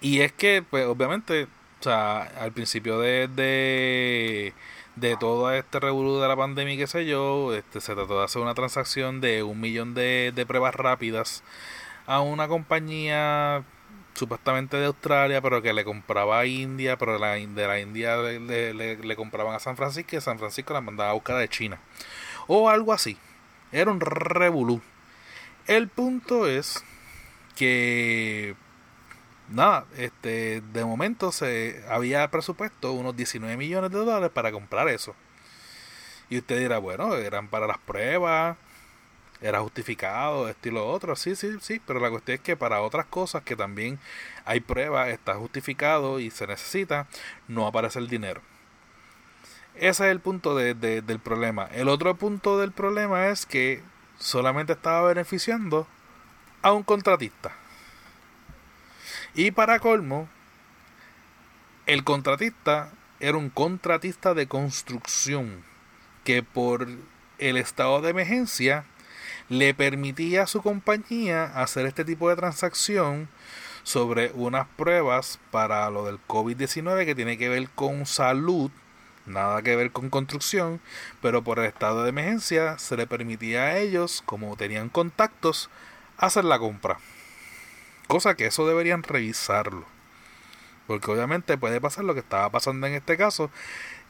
Y 0.00 0.20
es 0.20 0.32
que, 0.32 0.62
pues, 0.62 0.86
obviamente, 0.86 1.44
o 1.44 1.82
sea, 1.82 2.22
al 2.22 2.52
principio 2.52 2.98
de, 3.00 3.28
de, 3.28 4.54
de 4.96 5.16
todo 5.16 5.52
este 5.52 5.80
revolú 5.80 6.18
de 6.18 6.28
la 6.28 6.36
pandemia 6.36 6.76
qué 6.76 6.86
sé 6.86 7.06
yo, 7.06 7.54
este, 7.54 7.80
se 7.80 7.94
trató 7.94 8.18
de 8.18 8.24
hacer 8.24 8.42
una 8.42 8.54
transacción 8.54 9.20
de 9.20 9.42
un 9.42 9.60
millón 9.60 9.94
de, 9.94 10.32
de 10.34 10.46
pruebas 10.46 10.74
rápidas 10.74 11.42
a 12.06 12.20
una 12.20 12.48
compañía 12.48 13.64
supuestamente 14.14 14.76
de 14.76 14.86
Australia, 14.86 15.40
pero 15.40 15.62
que 15.62 15.72
le 15.72 15.84
compraba 15.84 16.40
a 16.40 16.46
India, 16.46 16.96
pero 16.98 17.14
de 17.14 17.18
la, 17.18 17.38
India 17.38 18.16
le, 18.18 18.74
le, 18.74 19.16
compraban 19.16 19.54
a 19.54 19.58
San 19.58 19.76
Francisco 19.76 20.16
y 20.16 20.20
San 20.20 20.38
Francisco 20.38 20.74
la 20.74 20.80
mandaba 20.80 21.10
a 21.10 21.14
buscar 21.14 21.38
de 21.38 21.48
China. 21.48 21.78
O 22.46 22.68
algo 22.68 22.92
así. 22.92 23.16
Era 23.72 23.90
un 23.90 24.00
revolú. 24.00 24.82
El 25.66 25.88
punto 25.88 26.46
es 26.46 26.84
que 27.60 28.56
nada, 29.50 29.84
este, 29.98 30.62
de 30.72 30.82
momento 30.82 31.30
se 31.30 31.84
había 31.90 32.30
presupuesto 32.30 32.92
unos 32.92 33.14
19 33.14 33.58
millones 33.58 33.90
de 33.90 33.98
dólares 33.98 34.30
para 34.32 34.50
comprar 34.50 34.88
eso. 34.88 35.14
Y 36.30 36.38
usted 36.38 36.58
dirá, 36.58 36.78
bueno, 36.78 37.14
eran 37.16 37.48
para 37.48 37.66
las 37.66 37.76
pruebas, 37.76 38.56
era 39.42 39.60
justificado, 39.60 40.48
esto 40.48 40.70
y 40.70 40.72
lo 40.72 40.88
otro, 40.88 41.14
sí, 41.16 41.36
sí, 41.36 41.50
sí, 41.60 41.82
pero 41.86 42.00
la 42.00 42.08
cuestión 42.08 42.36
es 42.36 42.40
que 42.40 42.56
para 42.56 42.80
otras 42.80 43.04
cosas 43.04 43.42
que 43.42 43.56
también 43.56 43.98
hay 44.46 44.60
pruebas, 44.60 45.08
está 45.08 45.34
justificado 45.34 46.18
y 46.18 46.30
se 46.30 46.46
necesita, 46.46 47.08
no 47.46 47.66
aparece 47.66 47.98
el 47.98 48.08
dinero. 48.08 48.40
Ese 49.74 50.06
es 50.06 50.12
el 50.12 50.20
punto 50.20 50.54
de, 50.54 50.72
del 50.74 51.18
problema. 51.18 51.66
El 51.74 51.90
otro 51.90 52.14
punto 52.14 52.58
del 52.58 52.72
problema 52.72 53.28
es 53.28 53.44
que 53.44 53.82
solamente 54.18 54.72
estaba 54.72 55.08
beneficiando 55.08 55.86
a 56.62 56.72
un 56.72 56.82
contratista. 56.82 57.52
Y 59.34 59.50
para 59.52 59.78
colmo, 59.78 60.28
el 61.86 62.04
contratista 62.04 62.90
era 63.20 63.36
un 63.36 63.50
contratista 63.50 64.34
de 64.34 64.46
construcción 64.46 65.64
que 66.24 66.42
por 66.42 66.88
el 67.38 67.56
estado 67.56 68.00
de 68.00 68.10
emergencia 68.10 68.84
le 69.48 69.74
permitía 69.74 70.44
a 70.44 70.46
su 70.46 70.62
compañía 70.62 71.44
hacer 71.44 71.86
este 71.86 72.04
tipo 72.04 72.28
de 72.28 72.36
transacción 72.36 73.28
sobre 73.82 74.30
unas 74.34 74.66
pruebas 74.76 75.40
para 75.50 75.88
lo 75.90 76.04
del 76.04 76.18
COVID-19 76.26 77.04
que 77.04 77.14
tiene 77.14 77.38
que 77.38 77.48
ver 77.48 77.68
con 77.70 78.06
salud, 78.06 78.70
nada 79.26 79.62
que 79.62 79.76
ver 79.76 79.90
con 79.90 80.10
construcción, 80.10 80.80
pero 81.20 81.42
por 81.42 81.58
el 81.58 81.66
estado 81.66 82.02
de 82.02 82.10
emergencia 82.10 82.78
se 82.78 82.96
le 82.96 83.06
permitía 83.06 83.62
a 83.62 83.78
ellos, 83.78 84.22
como 84.26 84.56
tenían 84.56 84.88
contactos, 84.88 85.70
hacer 86.20 86.44
la 86.44 86.58
compra. 86.58 86.98
Cosa 88.06 88.34
que 88.34 88.46
eso 88.46 88.66
deberían 88.66 89.02
revisarlo. 89.02 89.84
Porque 90.86 91.10
obviamente 91.10 91.56
puede 91.56 91.80
pasar 91.80 92.04
lo 92.04 92.14
que 92.14 92.20
estaba 92.20 92.50
pasando 92.50 92.86
en 92.86 92.94
este 92.94 93.16
caso, 93.16 93.50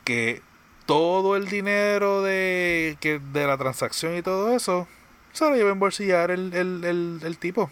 que 0.04 0.42
todo 0.86 1.36
el 1.36 1.48
dinero 1.48 2.22
de, 2.22 2.96
que, 3.00 3.18
de 3.18 3.46
la 3.46 3.56
transacción 3.58 4.16
y 4.16 4.22
todo 4.22 4.54
eso 4.54 4.88
se 5.32 5.48
lo 5.48 5.54
lleva 5.54 5.68
a 5.68 5.72
embolsillar 5.72 6.30
el, 6.30 6.52
el, 6.54 7.20
el, 7.22 7.38
tipo. 7.38 7.70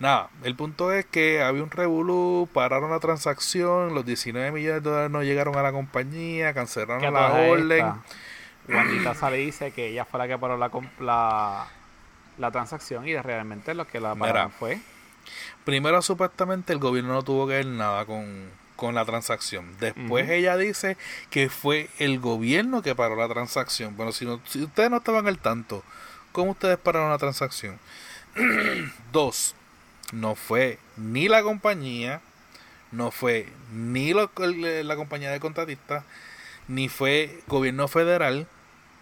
Nada, 0.00 0.28
el 0.42 0.54
punto 0.56 0.92
es 0.92 1.06
que 1.06 1.42
había 1.42 1.62
un 1.62 1.70
revolú, 1.70 2.48
pararon 2.52 2.90
la 2.90 3.00
transacción, 3.00 3.94
los 3.94 4.04
19 4.04 4.50
millones 4.50 4.82
de 4.82 4.90
dólares 4.90 5.10
no 5.10 5.22
llegaron 5.22 5.56
a 5.56 5.62
la 5.62 5.72
compañía, 5.72 6.52
cancelaron 6.52 7.14
la 7.14 7.32
orden. 7.32 7.94
Juanita 8.66 9.14
sale 9.14 9.36
dice 9.38 9.70
que 9.70 9.88
ella 9.88 10.04
fue 10.04 10.18
la 10.18 10.26
que 10.26 10.36
paró 10.36 10.56
la, 10.56 10.70
la, 10.98 11.68
la 12.38 12.50
transacción 12.50 13.06
y 13.06 13.16
realmente 13.16 13.74
lo 13.74 13.86
que 13.86 14.00
la 14.00 14.14
pararon 14.14 14.50
fue 14.52 14.80
Primero, 15.64 16.02
supuestamente, 16.02 16.72
el 16.72 16.78
gobierno 16.78 17.14
no 17.14 17.22
tuvo 17.22 17.46
que 17.46 17.54
ver 17.54 17.66
nada 17.66 18.04
con, 18.04 18.50
con 18.76 18.94
la 18.94 19.04
transacción. 19.04 19.76
Después 19.80 20.28
ella 20.28 20.56
dice 20.56 20.96
que 21.30 21.48
fue 21.48 21.88
el 21.98 22.20
gobierno 22.20 22.82
que 22.82 22.94
paró 22.94 23.16
la 23.16 23.28
transacción. 23.28 23.96
Bueno, 23.96 24.12
si, 24.12 24.26
no, 24.26 24.40
si 24.46 24.62
ustedes 24.62 24.90
no 24.90 24.98
estaban 24.98 25.26
al 25.26 25.38
tanto, 25.38 25.82
¿cómo 26.32 26.52
ustedes 26.52 26.78
pararon 26.78 27.10
la 27.10 27.18
transacción? 27.18 27.78
Dos, 29.12 29.54
no 30.12 30.34
fue 30.34 30.78
ni 30.96 31.28
la 31.28 31.42
compañía, 31.42 32.20
no 32.92 33.10
fue 33.10 33.48
ni 33.72 34.12
la 34.12 34.96
compañía 34.96 35.30
de 35.30 35.40
contratistas, 35.40 36.04
ni 36.68 36.88
fue 36.88 37.40
gobierno 37.46 37.88
federal 37.88 38.46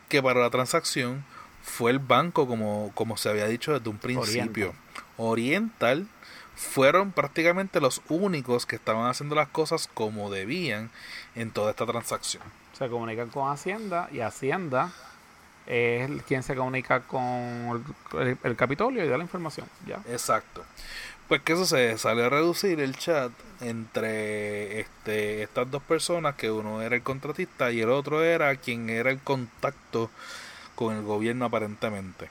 que 0.08 0.22
paró 0.22 0.42
la 0.42 0.50
transacción, 0.50 1.24
fue 1.62 1.90
el 1.90 1.98
banco, 1.98 2.46
como, 2.46 2.90
como 2.94 3.16
se 3.16 3.30
había 3.30 3.46
dicho 3.46 3.72
desde 3.72 3.88
un 3.88 3.98
principio. 3.98 4.74
Oriental 5.16 6.06
fueron 6.54 7.12
prácticamente 7.12 7.80
los 7.80 8.02
únicos 8.08 8.66
que 8.66 8.76
estaban 8.76 9.08
haciendo 9.08 9.34
las 9.34 9.48
cosas 9.48 9.88
como 9.92 10.30
debían 10.30 10.90
en 11.34 11.50
toda 11.50 11.70
esta 11.70 11.86
transacción. 11.86 12.42
Se 12.76 12.88
comunican 12.88 13.28
con 13.28 13.50
Hacienda 13.50 14.08
y 14.12 14.20
Hacienda 14.20 14.92
es 15.66 16.10
quien 16.24 16.42
se 16.42 16.56
comunica 16.56 17.00
con 17.00 17.84
el, 18.42 18.56
Capitolio 18.56 19.04
y 19.04 19.08
da 19.08 19.16
la 19.16 19.24
información. 19.24 19.66
¿ya? 19.86 20.00
Exacto. 20.08 20.64
Pues 21.28 21.42
que 21.42 21.52
eso 21.52 21.64
se 21.64 21.96
sale 21.98 22.24
a 22.24 22.28
reducir 22.28 22.80
el 22.80 22.96
chat 22.96 23.32
entre 23.60 24.80
este, 24.80 25.42
estas 25.42 25.70
dos 25.70 25.82
personas, 25.82 26.34
que 26.34 26.50
uno 26.50 26.82
era 26.82 26.96
el 26.96 27.02
contratista 27.02 27.70
y 27.70 27.80
el 27.80 27.90
otro 27.90 28.22
era 28.22 28.54
quien 28.56 28.90
era 28.90 29.10
el 29.10 29.20
contacto 29.20 30.10
con 30.74 30.96
el 30.96 31.02
gobierno 31.02 31.44
aparentemente. 31.44 32.28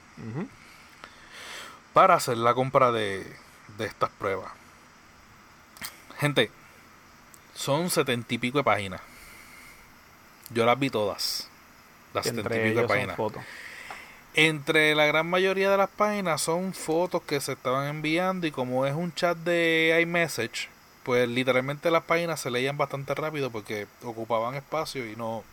Para 1.92 2.14
hacer 2.14 2.38
la 2.38 2.54
compra 2.54 2.92
de, 2.92 3.26
de 3.78 3.86
estas 3.86 4.10
pruebas. 4.10 4.50
Gente, 6.18 6.50
son 7.54 7.90
setenta 7.90 8.32
y 8.34 8.38
pico 8.38 8.58
de 8.58 8.64
páginas. 8.64 9.00
Yo 10.50 10.64
las 10.64 10.78
vi 10.78 10.90
todas. 10.90 11.48
Las 12.14 12.26
setenta 12.26 12.56
y 12.56 12.70
pico 12.70 12.80
de 12.80 12.88
páginas. 12.88 13.18
Entre 14.34 14.94
la 14.94 15.04
gran 15.04 15.28
mayoría 15.28 15.70
de 15.70 15.76
las 15.76 15.90
páginas 15.90 16.40
son 16.40 16.72
fotos 16.72 17.22
que 17.22 17.40
se 17.40 17.52
estaban 17.52 17.88
enviando 17.88 18.46
y 18.46 18.50
como 18.50 18.86
es 18.86 18.94
un 18.94 19.12
chat 19.14 19.36
de 19.36 19.98
iMessage, 20.00 20.70
pues 21.02 21.28
literalmente 21.28 21.90
las 21.90 22.04
páginas 22.04 22.40
se 22.40 22.50
leían 22.50 22.78
bastante 22.78 23.14
rápido 23.14 23.50
porque 23.50 23.86
ocupaban 24.02 24.54
espacio 24.54 25.06
y 25.10 25.16
no... 25.16 25.44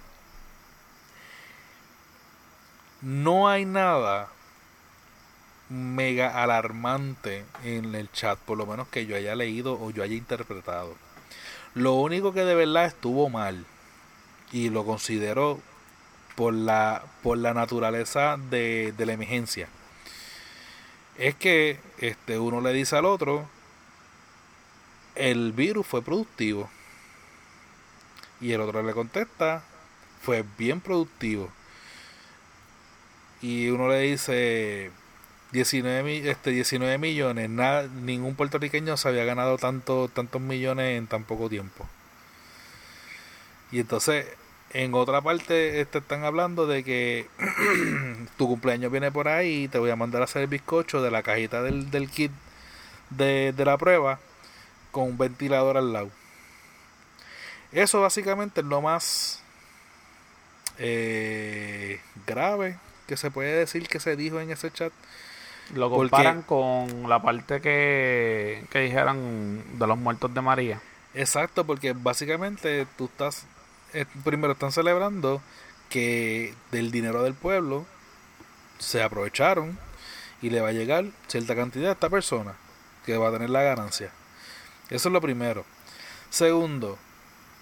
No 3.01 3.47
hay 3.47 3.65
nada 3.65 4.29
mega 5.69 6.41
alarmante 6.43 7.45
en 7.63 7.95
el 7.95 8.11
chat, 8.11 8.37
por 8.39 8.57
lo 8.57 8.65
menos 8.65 8.87
que 8.87 9.05
yo 9.05 9.15
haya 9.15 9.35
leído 9.35 9.79
o 9.79 9.91
yo 9.91 10.03
haya 10.03 10.15
interpretado. 10.15 10.95
Lo 11.75 11.93
único 11.93 12.33
que 12.33 12.43
de 12.43 12.55
verdad 12.55 12.85
estuvo 12.85 13.29
mal 13.29 13.65
y 14.51 14.69
lo 14.69 14.83
considero 14.83 15.59
por 16.35 16.53
la, 16.53 17.03
por 17.21 17.37
la 17.37 17.53
naturaleza 17.53 18.37
de, 18.49 18.93
de 18.97 19.05
la 19.05 19.13
emergencia 19.13 19.67
es 21.17 21.35
que 21.35 21.77
este, 21.97 22.39
uno 22.39 22.61
le 22.61 22.71
dice 22.71 22.95
al 22.95 23.05
otro 23.05 23.45
el 25.15 25.51
virus 25.51 25.85
fue 25.85 26.01
productivo 26.01 26.69
y 28.39 28.53
el 28.53 28.61
otro 28.61 28.81
le 28.81 28.93
contesta 28.93 29.61
fue 30.21 30.45
bien 30.57 30.79
productivo 30.79 31.51
y 33.41 33.69
uno 33.69 33.89
le 33.89 34.01
dice 34.01 34.91
19, 35.51 36.29
este, 36.29 36.51
19 36.51 36.97
millones, 36.97 37.49
nada, 37.49 37.87
ningún 37.87 38.35
puertorriqueño 38.35 38.97
se 38.97 39.07
había 39.07 39.25
ganado 39.25 39.57
tanto, 39.57 40.07
tantos 40.09 40.41
millones 40.41 40.97
en 40.97 41.07
tan 41.07 41.23
poco 41.23 41.49
tiempo. 41.49 41.87
Y 43.71 43.79
entonces, 43.79 44.25
en 44.71 44.93
otra 44.93 45.21
parte, 45.21 45.81
este, 45.81 45.99
están 45.99 46.23
hablando 46.23 46.67
de 46.67 46.83
que 46.83 47.27
tu 48.37 48.47
cumpleaños 48.47 48.91
viene 48.91 49.11
por 49.11 49.27
ahí 49.27 49.63
y 49.63 49.67
te 49.67 49.79
voy 49.79 49.89
a 49.91 49.95
mandar 49.95 50.21
a 50.21 50.25
hacer 50.25 50.43
el 50.43 50.47
bizcocho 50.47 51.01
de 51.01 51.11
la 51.11 51.23
cajita 51.23 51.63
del, 51.63 51.89
del 51.91 52.09
kit 52.09 52.31
de, 53.09 53.53
de 53.55 53.65
la 53.65 53.77
prueba 53.77 54.19
con 54.91 55.03
un 55.05 55.17
ventilador 55.17 55.77
al 55.77 55.93
lado. 55.93 56.09
Eso 57.71 58.01
básicamente 58.01 58.61
es 58.61 58.67
lo 58.67 58.81
más 58.81 59.43
eh, 60.79 61.99
grave 62.25 62.77
que 63.09 63.17
se 63.17 63.31
puede 63.31 63.55
decir 63.55 63.87
que 63.87 63.99
se 63.99 64.15
dijo 64.15 64.39
en 64.39 64.51
ese 64.51 64.69
chat 64.71 64.93
lo 65.73 65.89
comparan 65.89 66.43
con 66.43 67.09
la 67.09 67.19
parte 67.21 67.59
que, 67.59 68.63
que 68.69 68.79
dijeran 68.81 69.79
de 69.79 69.87
los 69.87 69.97
muertos 69.97 70.31
de 70.33 70.41
María. 70.41 70.81
Exacto, 71.15 71.65
porque 71.65 71.93
básicamente 71.93 72.85
tú 72.97 73.05
estás, 73.05 73.45
eh, 73.93 74.05
primero 74.23 74.53
están 74.53 74.71
celebrando 74.71 75.41
que 75.89 76.53
del 76.71 76.91
dinero 76.91 77.23
del 77.23 77.33
pueblo 77.33 77.87
se 78.77 79.01
aprovecharon 79.01 79.77
y 80.41 80.51
le 80.51 80.61
va 80.61 80.69
a 80.69 80.73
llegar 80.73 81.05
cierta 81.27 81.55
cantidad 81.55 81.89
a 81.89 81.93
esta 81.93 82.09
persona 82.09 82.53
que 83.07 83.17
va 83.17 83.29
a 83.29 83.31
tener 83.31 83.49
la 83.49 83.63
ganancia. 83.63 84.11
Eso 84.91 85.09
es 85.09 85.13
lo 85.13 85.21
primero. 85.21 85.65
Segundo, 86.29 86.99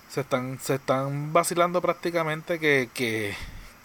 se 0.10 0.21
están, 0.21 0.60
se 0.60 0.75
están 0.75 1.31
vacilando 1.31 1.81
prácticamente 1.81 2.60
que, 2.60 2.89
que 2.93 3.36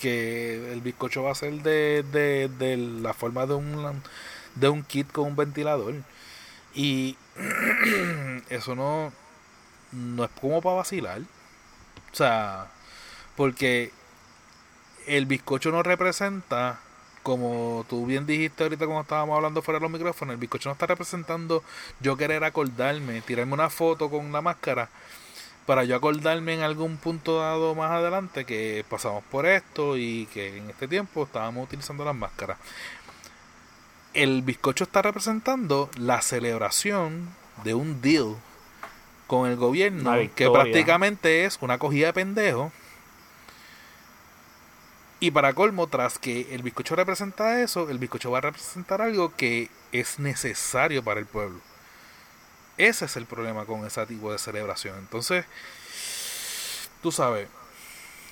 que 0.03 0.73
el 0.73 0.81
bizcocho 0.81 1.23
va 1.23 1.31
a 1.31 1.37
ser 1.37 1.63
de, 1.63 2.03
de, 2.11 2.49
de 2.49 2.77
la 2.77 3.15
forma 3.15 3.47
de 3.47 3.55
un, 3.55 4.03
de 4.57 4.69
un 4.69 4.83
kit 4.83 5.11
con 5.13 5.29
un 5.29 5.37
ventilador. 5.37 5.95
Y 6.75 7.17
eso 8.51 8.75
no, 8.75 9.13
no 9.93 10.25
es 10.25 10.31
como 10.41 10.61
para 10.61 10.77
vacilar. 10.77 11.21
O 11.21 12.17
sea, 12.17 12.67
porque 13.37 13.93
el 15.07 15.27
bizcocho 15.27 15.71
no 15.71 15.85
representa, 15.85 16.81
como 17.23 17.87
tú 17.89 18.05
bien 18.05 18.27
dijiste 18.27 18.65
ahorita 18.65 18.87
cuando 18.87 19.03
estábamos 19.03 19.37
hablando 19.37 19.63
fuera 19.63 19.79
de 19.79 19.85
los 19.85 19.93
micrófonos, 19.93 20.33
el 20.33 20.41
bizcocho 20.41 20.69
no 20.69 20.73
está 20.73 20.87
representando 20.87 21.63
yo 22.01 22.17
querer 22.17 22.43
acordarme, 22.43 23.21
tirarme 23.21 23.55
una 23.55 23.71
foto 23.71 24.11
con 24.11 24.33
la 24.33 24.43
máscara 24.43 24.91
para 25.67 25.85
yo 25.85 25.97
acordarme 25.97 26.55
en 26.55 26.63
algún 26.63 26.97
punto 26.97 27.39
dado 27.39 27.75
más 27.75 27.91
adelante 27.91 28.45
que 28.45 28.85
pasamos 28.89 29.23
por 29.31 29.47
esto 29.47 29.97
y 29.97 30.27
que 30.33 30.59
en 30.59 30.71
este 30.71 30.89
tiempo 30.89 31.25
estábamos 31.25 31.65
utilizando 31.65 32.05
las 32.05 32.15
máscaras. 32.15 32.59
El 34.15 34.43
bizcocho 34.43 34.85
está 34.85 35.03
representando 35.03 35.89
la 35.97 36.21
celebración 36.21 37.29
de 37.65 37.75
un 37.75 38.01
deal 38.03 38.37
con 39.27 39.49
el 39.49 39.57
gobierno 39.57 40.13
que 40.35 40.51
prácticamente 40.51 41.45
es 41.45 41.59
una 41.61 41.79
cogida 41.79 42.09
de 42.09 42.13
pendejo. 42.13 42.73
Y 45.21 45.31
para 45.31 45.55
colmo, 45.55 45.87
tras 45.87 46.19
que 46.19 46.53
el 46.53 46.63
bizcocho 46.63 46.97
representa 46.97 47.63
eso, 47.63 47.89
el 47.89 47.99
bizcocho 47.99 48.33
va 48.33 48.39
a 48.39 48.41
representar 48.43 49.01
algo 49.01 49.35
que 49.37 49.71
es 49.93 50.19
necesario 50.19 51.03
para 51.05 51.21
el 51.21 51.27
pueblo. 51.27 51.61
Ese 52.79 53.05
es 53.05 53.17
el 53.17 53.27
problema 53.27 53.65
con 53.65 53.85
ese 53.87 54.05
tipo 54.07 54.33
de 54.33 54.39
celebración. 54.39 54.99
Entonces, 54.99 55.45
tú 57.03 57.13
sabes, 57.13 57.49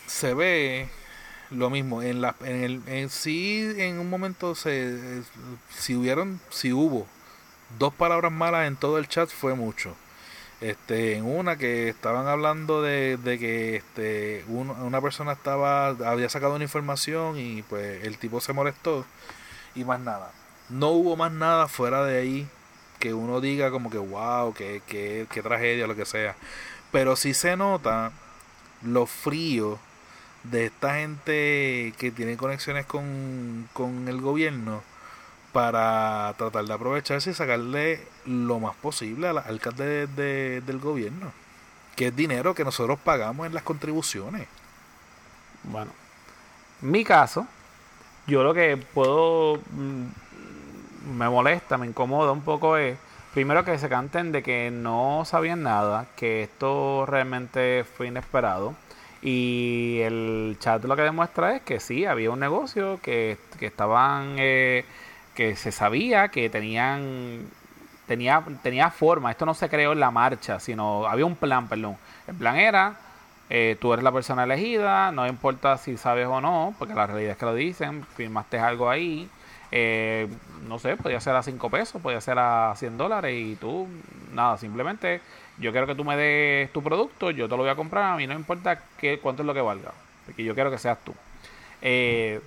se 0.07 0.35
ve 0.35 0.89
lo 1.51 1.71
mismo. 1.71 2.03
En 2.03 2.21
la 2.21 2.35
en 2.41 2.65
el 2.65 2.83
en 2.87 3.11
sí 3.11 3.75
en 3.79 3.99
un 3.99 4.09
momento 4.11 4.55
se 4.55 5.23
si 5.77 5.97
hubieron 5.97 6.41
si 6.51 6.73
hubo 6.73 7.07
dos 7.79 7.95
palabras 7.95 8.33
malas 8.33 8.67
en 8.67 8.77
todo 8.77 8.99
el 8.99 9.09
chat 9.09 9.29
fue 9.29 9.55
mucho. 9.55 9.95
Este 10.61 11.17
en 11.17 11.25
una 11.25 11.57
que 11.57 11.89
estaban 11.89 12.27
hablando 12.27 12.83
de, 12.83 13.17
de 13.17 13.39
que 13.39 13.77
este 13.77 14.45
una 14.49 15.01
persona 15.01 15.33
estaba 15.33 15.89
había 15.89 16.29
sacado 16.29 16.55
una 16.55 16.65
información 16.65 17.39
y 17.39 17.63
pues 17.63 18.05
el 18.05 18.19
tipo 18.19 18.41
se 18.41 18.53
molestó 18.53 19.07
y 19.75 19.85
más 19.85 20.01
nada. 20.01 20.33
No 20.69 20.91
hubo 20.91 21.17
más 21.17 21.33
nada 21.33 21.69
fuera 21.69 22.05
de 22.05 22.19
ahí 22.19 22.49
que 23.01 23.15
uno 23.15 23.41
diga 23.41 23.73
como 23.73 23.91
que 23.91 23.99
wow, 23.99 24.55
que, 24.55 24.83
que, 24.87 25.27
que 25.33 25.43
tragedia, 25.43 25.89
lo 25.89 25.97
que 25.97 26.05
sea. 26.05 26.37
Pero 26.93 27.17
sí 27.17 27.35
se 27.35 27.57
nota 27.57 28.13
lo 28.83 29.07
frío 29.07 29.79
de 30.45 30.67
esta 30.67 30.95
gente 30.95 31.93
que 31.99 32.13
tiene 32.15 32.37
conexiones 32.37 32.87
con, 32.87 33.69
con 33.73 34.09
el 34.09 34.21
gobierno 34.21 34.83
para 35.53 36.33
tratar 36.39 36.65
de 36.65 36.73
aprovecharse 36.73 37.31
y 37.31 37.35
sacarle 37.35 38.07
lo 38.25 38.61
más 38.61 38.77
posible 38.77 39.29
al 39.29 39.39
alcalde 39.39 40.07
de, 40.07 40.61
del 40.61 40.79
gobierno, 40.79 41.33
que 41.97 42.09
es 42.09 42.17
dinero 42.17 42.55
que 42.55 42.65
nosotros 42.65 42.99
pagamos 43.01 43.47
en 43.47 43.55
las 43.55 43.65
contribuciones. 43.65 44.47
Bueno, 45.65 45.93
mi 46.81 47.05
caso, 47.05 47.47
yo 48.27 48.43
lo 48.45 48.55
que 48.55 48.77
puedo 48.77 49.61
mm, 49.73 50.07
me 51.05 51.29
molesta, 51.29 51.79
me 51.79 51.87
incomoda 51.87 52.33
un 52.33 52.43
poco 52.43 52.77
es, 52.77 52.99
primero 53.35 53.65
que 53.65 53.79
se 53.79 53.89
canten 53.89 54.33
de 54.33 54.43
que 54.43 54.71
no 54.71 55.25
sabían 55.25 55.63
nada, 55.63 56.07
que 56.17 56.43
esto 56.43 57.07
realmente 57.07 57.85
fue 57.85 58.09
inesperado. 58.09 58.75
Y 59.23 60.01
el 60.03 60.57
chat 60.61 60.83
lo 60.85 60.97
que 60.97 61.03
demuestra 61.03 61.57
es 61.57 61.63
que 61.63 61.79
sí, 61.81 62.07
había 62.07 62.31
un 62.31 62.41
negocio, 62.41 63.01
que, 63.03 63.39
que 63.59 63.67
estaban, 63.67 64.37
eh, 64.39 64.85
que 65.35 65.57
se 65.57 65.73
sabía, 65.73 66.29
que 66.29 66.49
tenían 66.49 67.51
tenía, 68.11 68.43
tenía 68.63 68.91
forma. 68.91 69.31
Esto 69.31 69.47
no 69.47 69.55
se 69.55 69.69
creó 69.69 69.93
en 69.93 70.01
la 70.01 70.11
marcha, 70.11 70.59
sino 70.59 71.07
había 71.07 71.25
un 71.27 71.37
plan, 71.37 71.69
perdón. 71.69 71.97
El 72.27 72.35
plan 72.35 72.57
era, 72.57 72.97
eh, 73.49 73.77
tú 73.81 73.93
eres 73.93 74.03
la 74.03 74.11
persona 74.11 74.43
elegida, 74.45 75.13
no 75.13 75.29
importa 75.29 75.79
si 75.79 75.97
sabes 75.97 76.27
o 76.27 76.41
no, 76.41 76.75
porque 76.77 76.95
la 76.95 77.07
realidad 77.07 77.33
es 77.33 77.39
que 77.39 77.47
lo 77.47 77.55
dicen, 77.55 78.05
firmaste 78.17 78.59
algo 78.59 78.91
ahí. 78.91 79.31
Eh, 79.73 80.29
no 80.67 80.79
sé, 80.79 80.97
podía 80.97 81.21
ser 81.21 81.37
a 81.37 81.43
5 81.43 81.71
pesos, 81.71 82.03
podía 82.03 82.21
ser 82.21 82.39
a 82.39 82.75
100 82.77 82.99
dólares 82.99 83.35
y 83.35 83.57
tú, 83.57 83.87
nada, 84.33 84.59
simplemente 84.59 85.21
yo 85.59 85.73
quiero 85.73 85.87
que 85.87 85.95
tú 85.95 86.05
me 86.05 86.17
des 86.17 86.73
tu 86.73 86.83
producto, 86.83 87.31
yo 87.31 87.49
te 87.49 87.57
lo 87.57 87.63
voy 87.63 87.71
a 87.71 87.77
comprar, 87.77 88.13
a 88.13 88.17
mí 88.17 88.27
no 88.27 88.35
importa 88.35 88.83
qué, 88.99 89.19
cuánto 89.19 89.43
es 89.43 89.47
lo 89.47 89.55
que 89.55 89.61
valga, 89.61 89.93
porque 90.27 90.45
yo 90.45 90.55
quiero 90.55 90.71
que 90.71 90.79
seas 90.79 90.99
tú. 91.05 91.15
Eh, 91.83 92.41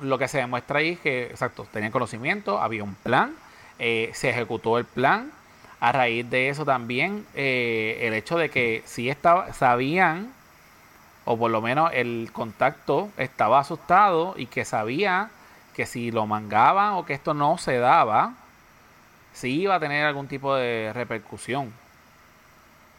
lo 0.00 0.18
que 0.18 0.28
se 0.28 0.38
demuestra 0.38 0.78
ahí 0.78 0.90
es 0.90 1.00
que, 1.00 1.24
exacto, 1.24 1.66
tenían 1.72 1.92
conocimiento, 1.92 2.60
había 2.60 2.84
un 2.84 2.94
plan, 2.94 3.34
eh, 3.78 4.10
se 4.14 4.30
ejecutó 4.30 4.78
el 4.78 4.84
plan. 4.84 5.32
A 5.80 5.92
raíz 5.92 6.28
de 6.28 6.48
eso 6.48 6.64
también, 6.64 7.24
eh, 7.34 7.98
el 8.02 8.14
hecho 8.14 8.36
de 8.36 8.50
que 8.50 8.82
sí 8.84 9.08
estaba, 9.08 9.52
sabían, 9.52 10.32
o 11.24 11.38
por 11.38 11.52
lo 11.52 11.60
menos 11.60 11.90
el 11.94 12.30
contacto 12.32 13.10
estaba 13.16 13.60
asustado 13.60 14.34
y 14.36 14.46
que 14.46 14.64
sabía 14.64 15.30
que 15.78 15.86
si 15.86 16.10
lo 16.10 16.26
mangaban 16.26 16.94
o 16.94 17.06
que 17.06 17.12
esto 17.12 17.34
no 17.34 17.56
se 17.56 17.78
daba, 17.78 18.34
sí 19.32 19.60
iba 19.60 19.76
a 19.76 19.78
tener 19.78 20.04
algún 20.04 20.26
tipo 20.26 20.56
de 20.56 20.90
repercusión. 20.92 21.72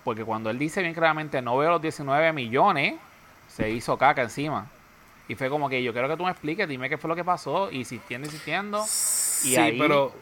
Porque 0.06 0.24
cuando 0.24 0.50
él 0.50 0.58
dice 0.58 0.82
bien 0.82 0.94
claramente 0.94 1.42
no 1.42 1.58
veo 1.58 1.72
los 1.72 1.82
19 1.82 2.32
millones, 2.32 2.96
se 3.50 3.70
hizo 3.70 3.98
caca 3.98 4.22
encima. 4.22 4.68
Y 5.28 5.36
fue 5.36 5.50
como 5.50 5.68
que 5.68 5.84
yo 5.84 5.92
quiero 5.92 6.08
que 6.08 6.16
tú 6.16 6.24
me 6.24 6.32
expliques, 6.32 6.70
dime 6.70 6.88
qué 6.88 6.98
fue 6.98 7.10
lo 7.10 7.18
que 7.18 7.26
pasó, 7.26 7.70
y 7.70 7.80
insistiendo, 7.80 8.28
insistiendo. 8.28 8.82
Y 8.82 8.88
sí, 8.88 9.76
pero, 9.78 10.14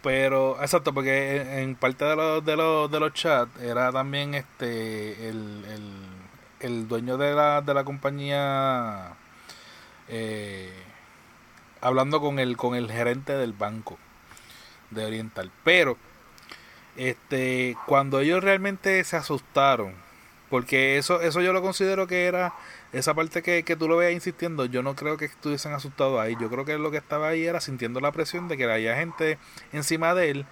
pero, 0.00 0.56
exacto, 0.62 0.94
porque 0.94 1.62
en, 1.62 1.74
parte 1.74 2.04
de 2.04 2.14
los, 2.14 2.44
de 2.44 2.54
los, 2.54 2.88
de 2.92 3.00
los 3.00 3.12
chats 3.12 3.60
era 3.60 3.90
también 3.90 4.34
este 4.34 5.28
el, 5.28 5.64
el, 6.60 6.86
dueño 6.86 7.16
de 7.16 7.34
la, 7.34 7.60
de 7.60 7.74
la 7.74 7.82
compañía 7.82 9.14
eh, 10.08 10.83
hablando 11.84 12.20
con 12.20 12.38
el, 12.38 12.56
con 12.56 12.74
el 12.74 12.90
gerente 12.90 13.34
del 13.34 13.52
banco 13.52 13.98
de 14.90 15.04
Oriental. 15.04 15.50
Pero, 15.62 15.98
este, 16.96 17.76
cuando 17.86 18.20
ellos 18.20 18.42
realmente 18.42 19.04
se 19.04 19.16
asustaron, 19.16 19.92
porque 20.48 20.96
eso, 20.96 21.20
eso 21.20 21.42
yo 21.42 21.52
lo 21.52 21.60
considero 21.60 22.06
que 22.06 22.24
era 22.24 22.54
esa 22.94 23.12
parte 23.12 23.42
que, 23.42 23.64
que 23.64 23.76
tú 23.76 23.86
lo 23.86 23.98
veas 23.98 24.14
insistiendo, 24.14 24.64
yo 24.64 24.82
no 24.82 24.96
creo 24.96 25.18
que 25.18 25.26
estuviesen 25.26 25.72
asustados 25.72 26.18
ahí. 26.18 26.36
Yo 26.40 26.48
creo 26.48 26.64
que 26.64 26.78
lo 26.78 26.90
que 26.90 26.96
estaba 26.96 27.28
ahí 27.28 27.44
era 27.44 27.60
sintiendo 27.60 28.00
la 28.00 28.12
presión 28.12 28.48
de 28.48 28.56
que 28.56 28.64
haya 28.64 28.96
gente 28.96 29.38
encima 29.72 30.14
de 30.14 30.30
él, 30.30 30.46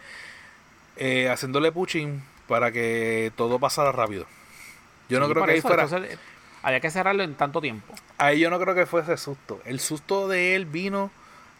eh, 0.96 1.30
haciéndole 1.30 1.72
puching 1.72 2.22
para 2.46 2.72
que 2.72 3.32
todo 3.36 3.58
pasara 3.58 3.90
rápido. 3.90 4.26
Yo 5.08 5.18
no 5.18 5.30
creo 5.30 5.46
que 5.46 5.52
ahí 5.52 5.60
fuera. 5.62 5.88
había 6.62 6.80
que 6.80 6.90
cerrarlo 6.90 7.22
en 7.22 7.34
tanto 7.36 7.62
tiempo. 7.62 7.94
Ahí 8.18 8.40
yo 8.40 8.50
no 8.50 8.60
creo 8.60 8.74
que 8.74 8.84
fuese 8.84 9.16
susto. 9.16 9.62
El 9.64 9.80
susto 9.80 10.28
de 10.28 10.56
él 10.56 10.66
vino 10.66 11.10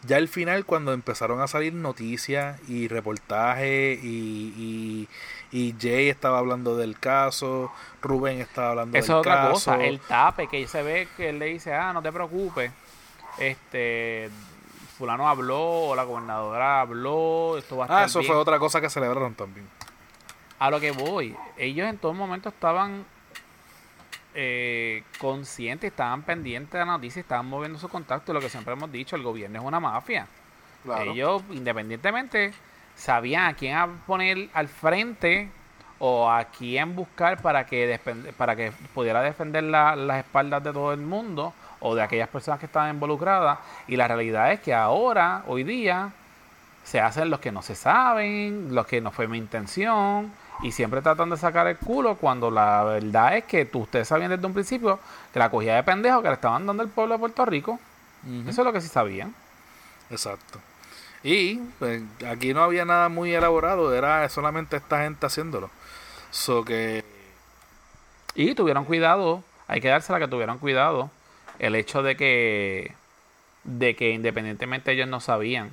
ya 0.05 0.17
al 0.17 0.27
final 0.27 0.65
cuando 0.65 0.93
empezaron 0.93 1.41
a 1.41 1.47
salir 1.47 1.73
noticias 1.73 2.59
y 2.67 2.87
reportajes 2.87 4.03
y, 4.03 5.07
y 5.53 5.75
Jay 5.79 6.09
estaba 6.09 6.39
hablando 6.39 6.75
del 6.75 6.99
caso, 6.99 7.71
Rubén 8.01 8.41
estaba 8.41 8.71
hablando 8.71 8.97
Eso 8.97 9.13
del 9.13 9.21
es 9.21 9.27
otra 9.27 9.51
cosa, 9.51 9.83
el 9.83 9.99
tape, 9.99 10.47
que 10.47 10.67
se 10.67 10.81
ve 10.81 11.07
que 11.15 11.29
él 11.29 11.37
le 11.37 11.45
dice, 11.45 11.73
ah, 11.73 11.93
no 11.93 12.01
te 12.01 12.11
preocupes, 12.11 12.71
este, 13.37 14.31
fulano 14.97 15.29
habló, 15.29 15.59
o 15.59 15.95
la 15.95 16.03
gobernadora 16.03 16.81
habló, 16.81 17.57
esto 17.59 17.77
va 17.77 17.85
a 17.85 17.85
ah, 17.85 17.87
estar 17.87 18.01
Ah, 18.01 18.05
eso 18.05 18.23
fue 18.23 18.35
otra 18.35 18.57
cosa 18.57 18.81
que 18.81 18.89
celebraron 18.89 19.35
también. 19.35 19.69
A 20.57 20.71
lo 20.71 20.79
que 20.79 20.91
voy, 20.91 21.35
ellos 21.55 21.87
en 21.87 21.99
todo 21.99 22.13
momento 22.13 22.49
estaban 22.49 23.05
eh, 24.35 25.03
conscientes, 25.19 25.91
estaban 25.91 26.23
pendientes 26.23 26.71
de 26.71 26.79
la 26.79 26.85
noticia, 26.85 27.19
estaban 27.19 27.47
moviendo 27.47 27.77
su 27.79 27.89
contacto, 27.89 28.33
lo 28.33 28.39
que 28.39 28.49
siempre 28.49 28.73
hemos 28.73 28.91
dicho, 28.91 29.15
el 29.15 29.23
gobierno 29.23 29.59
es 29.59 29.65
una 29.65 29.79
mafia. 29.79 30.27
Ellos, 31.05 31.41
independientemente 31.51 32.53
sabían 32.95 33.45
a 33.45 33.53
quién 33.53 33.77
poner 34.05 34.49
al 34.53 34.67
frente 34.67 35.49
o 35.99 36.29
a 36.29 36.45
quién 36.45 36.95
buscar 36.95 37.41
para 37.41 37.65
que, 37.65 37.99
para 38.37 38.55
que 38.55 38.71
pudiera 38.93 39.21
defender 39.21 39.63
las 39.63 40.17
espaldas 40.17 40.63
de 40.63 40.73
todo 40.73 40.91
el 40.91 40.99
mundo 40.99 41.53
o 41.79 41.95
de 41.95 42.01
aquellas 42.01 42.29
personas 42.29 42.59
que 42.59 42.65
estaban 42.65 42.93
involucradas. 42.93 43.59
Y 43.87 43.95
la 43.95 44.07
realidad 44.07 44.51
es 44.51 44.59
que 44.59 44.73
ahora, 44.73 45.43
hoy 45.47 45.63
día, 45.63 46.11
se 46.83 46.99
hacen 46.99 47.29
los 47.29 47.39
que 47.39 47.51
no 47.51 47.61
se 47.61 47.75
saben, 47.75 48.75
los 48.75 48.85
que 48.85 48.99
no 48.99 49.11
fue 49.11 49.27
mi 49.27 49.37
intención, 49.37 50.31
y 50.61 50.71
siempre 50.71 51.01
tratan 51.01 51.29
de 51.29 51.37
sacar 51.37 51.67
el 51.67 51.77
culo 51.77 52.15
cuando 52.15 52.51
la 52.51 52.83
verdad 52.83 53.37
es 53.37 53.45
que 53.45 53.67
ustedes 53.73 54.07
sabían 54.07 54.29
desde 54.29 54.45
un 54.45 54.53
principio 54.53 54.99
que 55.31 55.39
la 55.39 55.49
cogía 55.49 55.75
de 55.75 55.83
pendejo 55.83 56.21
que 56.21 56.27
le 56.27 56.35
estaban 56.35 56.65
dando 56.65 56.83
el 56.83 56.89
pueblo 56.89 57.15
de 57.15 57.19
Puerto 57.19 57.45
Rico. 57.45 57.79
Eso 58.47 58.61
es 58.61 58.65
lo 58.65 58.71
que 58.71 58.79
sí 58.79 58.87
sabían. 58.87 59.33
Exacto. 60.09 60.59
Y 61.23 61.55
pues, 61.79 62.03
aquí 62.27 62.53
no 62.53 62.63
había 62.63 62.85
nada 62.85 63.09
muy 63.09 63.33
elaborado, 63.33 63.93
era 63.93 64.27
solamente 64.29 64.77
esta 64.77 65.01
gente 65.01 65.25
haciéndolo. 65.25 65.69
So 66.31 66.63
que... 66.63 67.03
Y 68.35 68.55
tuvieron 68.55 68.85
cuidado, 68.85 69.43
hay 69.67 69.81
que 69.81 69.89
dársela 69.89 70.19
que 70.19 70.27
tuvieron 70.27 70.59
cuidado. 70.59 71.11
El 71.59 71.75
hecho 71.75 72.03
de 72.03 72.15
que, 72.15 72.93
de 73.63 73.95
que 73.95 74.11
independientemente 74.11 74.91
ellos 74.91 75.07
no 75.07 75.19
sabían 75.19 75.71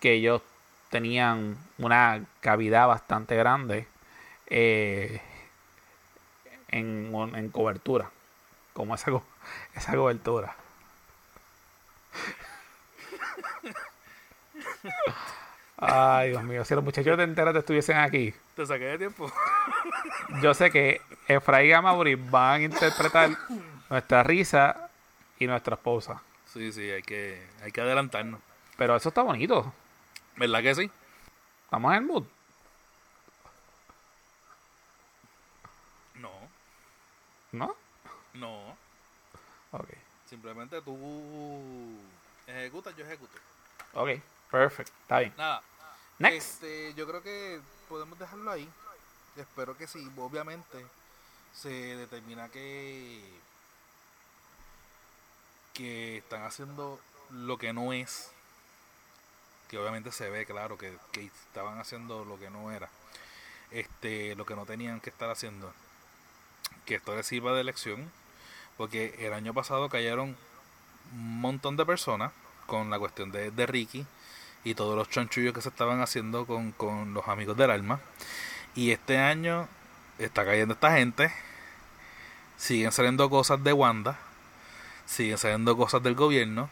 que 0.00 0.12
ellos 0.12 0.42
tenían 0.90 1.56
una 1.78 2.24
cavidad 2.40 2.86
bastante 2.86 3.36
grande 3.36 3.86
eh, 4.46 5.20
en, 6.68 7.14
en 7.34 7.48
cobertura, 7.50 8.10
como 8.72 8.94
esa, 8.94 9.10
esa 9.74 9.94
cobertura. 9.94 10.56
Ay, 15.76 16.30
Dios 16.30 16.42
mío, 16.44 16.64
si 16.64 16.74
los 16.74 16.84
muchachos 16.84 17.16
de 17.18 17.24
entera 17.24 17.52
te 17.52 17.58
estuviesen 17.58 17.96
aquí. 17.98 18.34
Te 18.54 18.64
saqué 18.64 18.84
de 18.84 18.98
tiempo. 18.98 19.30
Yo 20.40 20.54
sé 20.54 20.70
que 20.70 21.00
Efraín 21.28 21.70
y 21.70 21.72
Amaury 21.72 22.14
van 22.14 22.60
a 22.60 22.64
interpretar 22.64 23.30
nuestra 23.90 24.22
risa 24.22 24.88
y 25.38 25.46
nuestra 25.46 25.74
esposa. 25.74 26.22
Sí, 26.46 26.72
sí, 26.72 26.90
hay 26.90 27.02
que, 27.02 27.44
hay 27.62 27.72
que 27.72 27.80
adelantarnos. 27.80 28.40
Pero 28.76 28.96
eso 28.96 29.08
está 29.08 29.22
bonito. 29.22 29.72
¿Verdad 30.36 30.62
que 30.62 30.74
sí? 30.74 30.90
¿Estamos 31.64 31.92
en 31.92 31.98
el 31.98 32.04
mood? 32.06 32.24
No. 36.14 36.30
¿No? 37.54 37.76
No. 38.32 38.76
Ok. 39.70 39.88
Simplemente 40.28 40.82
tú 40.82 40.96
ejecutas, 42.48 42.96
yo 42.96 43.04
ejecuto. 43.04 43.36
Ok. 43.92 44.20
Perfecto, 44.50 44.92
está 45.02 45.20
bien. 45.20 45.32
Nada. 45.36 45.62
Next. 46.18 46.62
Este, 46.64 46.94
yo 46.94 47.06
creo 47.06 47.22
que 47.22 47.60
podemos 47.88 48.18
dejarlo 48.18 48.50
ahí. 48.50 48.68
Espero 49.36 49.76
que 49.76 49.86
sí. 49.86 50.10
Obviamente 50.16 50.84
se 51.52 51.70
determina 51.70 52.48
que 52.48 53.22
que 55.74 56.18
están 56.18 56.42
haciendo 56.42 57.00
lo 57.30 57.56
que 57.56 57.72
no 57.72 57.92
es. 57.92 58.32
Que 59.68 59.78
obviamente 59.78 60.10
se 60.10 60.28
ve 60.28 60.44
claro 60.44 60.76
que, 60.76 60.96
que 61.12 61.26
estaban 61.26 61.78
haciendo 61.78 62.24
lo 62.24 62.36
que 62.38 62.50
no 62.50 62.72
era. 62.72 62.88
Este, 63.70 64.34
lo 64.34 64.44
que 64.44 64.56
no 64.56 64.66
tenían 64.66 65.00
que 65.00 65.10
estar 65.10 65.30
haciendo. 65.30 65.72
Que 66.84 66.96
esto 66.96 67.14
les 67.16 67.26
sirva 67.26 67.54
de 67.54 67.60
elección. 67.60 68.10
Porque 68.76 69.14
el 69.18 69.32
año 69.32 69.54
pasado 69.54 69.88
cayeron 69.88 70.36
un 71.12 71.40
montón 71.40 71.76
de 71.76 71.86
personas 71.86 72.32
con 72.66 72.90
la 72.90 72.98
cuestión 72.98 73.30
de, 73.30 73.50
de 73.50 73.66
Ricky 73.66 74.06
y 74.64 74.74
todos 74.74 74.96
los 74.96 75.10
chanchullos 75.10 75.52
que 75.52 75.60
se 75.60 75.68
estaban 75.68 76.00
haciendo 76.00 76.46
con, 76.46 76.72
con 76.72 77.14
los 77.14 77.28
amigos 77.28 77.56
del 77.56 77.70
alma. 77.70 78.00
Y 78.74 78.90
este 78.90 79.18
año 79.18 79.68
está 80.18 80.44
cayendo 80.44 80.74
esta 80.74 80.96
gente. 80.96 81.30
Siguen 82.56 82.92
saliendo 82.92 83.28
cosas 83.28 83.62
de 83.62 83.72
Wanda. 83.72 84.18
Siguen 85.06 85.38
saliendo 85.38 85.76
cosas 85.76 86.02
del 86.02 86.14
gobierno. 86.14 86.70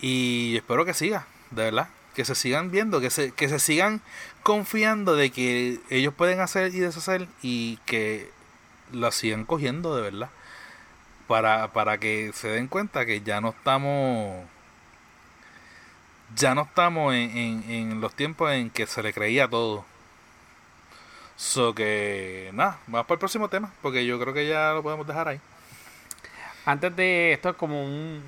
Y 0.00 0.56
espero 0.56 0.84
que 0.84 0.94
siga, 0.94 1.26
de 1.50 1.64
verdad. 1.64 1.88
Que 2.14 2.24
se 2.24 2.36
sigan 2.36 2.70
viendo, 2.70 3.00
que 3.00 3.10
se, 3.10 3.32
que 3.32 3.48
se 3.48 3.58
sigan 3.58 4.00
confiando 4.44 5.16
de 5.16 5.30
que 5.30 5.80
ellos 5.90 6.14
pueden 6.14 6.40
hacer 6.40 6.72
y 6.72 6.78
deshacer 6.78 7.26
y 7.42 7.78
que 7.86 8.30
la 8.94 9.10
sigan 9.10 9.44
cogiendo 9.44 9.96
de 9.96 10.02
verdad. 10.02 10.30
Para, 11.26 11.72
para 11.72 11.98
que 11.98 12.32
se 12.34 12.48
den 12.48 12.68
cuenta 12.68 13.06
que 13.06 13.22
ya 13.22 13.40
no 13.40 13.50
estamos 13.50 14.44
ya 16.34 16.54
no 16.54 16.62
estamos 16.62 17.14
en, 17.14 17.64
en, 17.68 18.00
los 18.00 18.14
tiempos 18.14 18.52
en 18.52 18.70
que 18.70 18.86
se 18.86 19.02
le 19.02 19.12
creía 19.12 19.48
todo. 19.48 19.84
So 21.36 21.74
que 21.74 22.50
nada, 22.52 22.78
vamos 22.86 23.06
para 23.06 23.16
el 23.16 23.18
próximo 23.18 23.48
tema, 23.48 23.72
porque 23.82 24.06
yo 24.06 24.18
creo 24.20 24.32
que 24.32 24.46
ya 24.46 24.72
lo 24.72 24.82
podemos 24.82 25.06
dejar 25.06 25.28
ahí. 25.28 25.40
Antes 26.66 26.94
de 26.96 27.32
esto 27.32 27.50
es 27.50 27.56
como 27.56 27.84
un, 27.84 28.22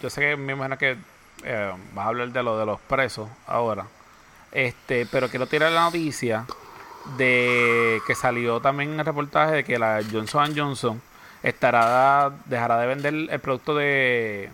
yo 0.00 0.10
sé 0.10 0.20
que 0.20 0.36
me 0.36 0.52
imagino 0.52 0.78
que 0.78 0.96
eh, 1.42 1.72
vas 1.94 2.04
a 2.04 2.08
hablar 2.08 2.30
de 2.30 2.42
lo 2.42 2.58
de 2.58 2.66
los 2.66 2.80
presos 2.80 3.28
ahora. 3.46 3.86
Este, 4.52 5.06
pero 5.06 5.28
quiero 5.28 5.46
tirar 5.46 5.72
la 5.72 5.82
noticia 5.82 6.46
de 7.16 8.00
que 8.06 8.14
salió 8.14 8.60
también 8.60 8.92
en 8.92 9.00
el 9.00 9.06
reportaje 9.06 9.52
de 9.56 9.64
que 9.64 9.78
la 9.78 10.00
Johnson 10.10 10.52
Johnson 10.56 11.00
estará 11.42 12.30
dejará 12.46 12.78
de 12.78 12.86
vender 12.86 13.14
el 13.14 13.40
producto 13.40 13.74
de 13.74 14.50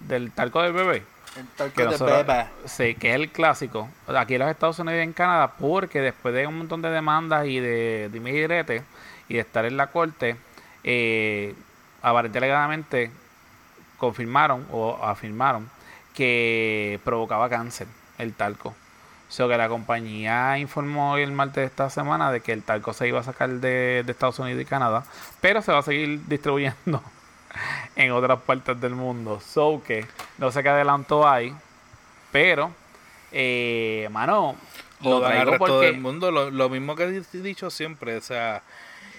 del 0.00 0.30
talco 0.32 0.62
del 0.62 0.72
bebé. 0.72 1.02
El 1.36 1.46
talco 1.48 1.74
Que 1.74 1.82
de 1.84 1.90
nosotros- 1.92 2.26
beba. 2.26 2.48
Sí, 2.66 2.94
que 2.94 3.10
es 3.10 3.14
el 3.16 3.30
clásico. 3.30 3.88
Aquí 4.06 4.34
en 4.34 4.40
los 4.40 4.50
Estados 4.50 4.78
Unidos 4.78 4.98
y 5.00 5.02
en 5.02 5.12
Canadá, 5.12 5.52
porque 5.58 6.00
después 6.00 6.34
de 6.34 6.46
un 6.46 6.58
montón 6.58 6.82
de 6.82 6.90
demandas 6.90 7.46
y 7.46 7.58
de 7.58 8.10
dime 8.12 8.32
y 8.32 8.42
y 9.28 9.34
de 9.34 9.40
estar 9.40 9.64
en 9.64 9.76
la 9.76 9.86
corte, 9.86 10.36
eh, 10.84 11.54
aparentemente 12.02 12.38
alegadamente 12.38 13.10
confirmaron 13.96 14.66
o 14.72 14.98
afirmaron 15.02 15.70
que 16.14 17.00
provocaba 17.04 17.48
cáncer 17.48 17.86
el 18.18 18.34
talco. 18.34 18.74
So 19.32 19.48
que 19.48 19.56
la 19.56 19.66
compañía 19.66 20.58
informó 20.58 21.16
el 21.16 21.32
martes 21.32 21.62
de 21.62 21.64
esta 21.64 21.88
semana 21.88 22.30
de 22.30 22.42
que 22.42 22.52
el 22.52 22.62
talco 22.62 22.92
se 22.92 23.08
iba 23.08 23.20
a 23.20 23.22
sacar 23.22 23.48
de, 23.48 24.02
de 24.04 24.12
Estados 24.12 24.38
Unidos 24.38 24.60
y 24.60 24.66
Canadá, 24.66 25.06
pero 25.40 25.62
se 25.62 25.72
va 25.72 25.78
a 25.78 25.82
seguir 25.82 26.20
distribuyendo 26.28 27.02
en 27.96 28.12
otras 28.12 28.42
partes 28.42 28.78
del 28.78 28.94
mundo. 28.94 29.40
So 29.40 29.82
que 29.86 30.06
no 30.36 30.52
sé 30.52 30.62
qué 30.62 30.68
adelanto 30.68 31.26
hay, 31.26 31.54
pero, 32.30 32.72
eh, 33.32 34.06
mano, 34.12 34.54
lo 35.00 35.22
traigo 35.22 35.52
resto 35.52 35.66
porque 35.66 35.86
del 35.86 36.00
mundo. 36.00 36.30
Lo, 36.30 36.50
lo 36.50 36.68
mismo 36.68 36.94
que 36.94 37.04
he 37.04 37.38
dicho 37.38 37.70
siempre. 37.70 38.18
O 38.18 38.20
sea, 38.20 38.62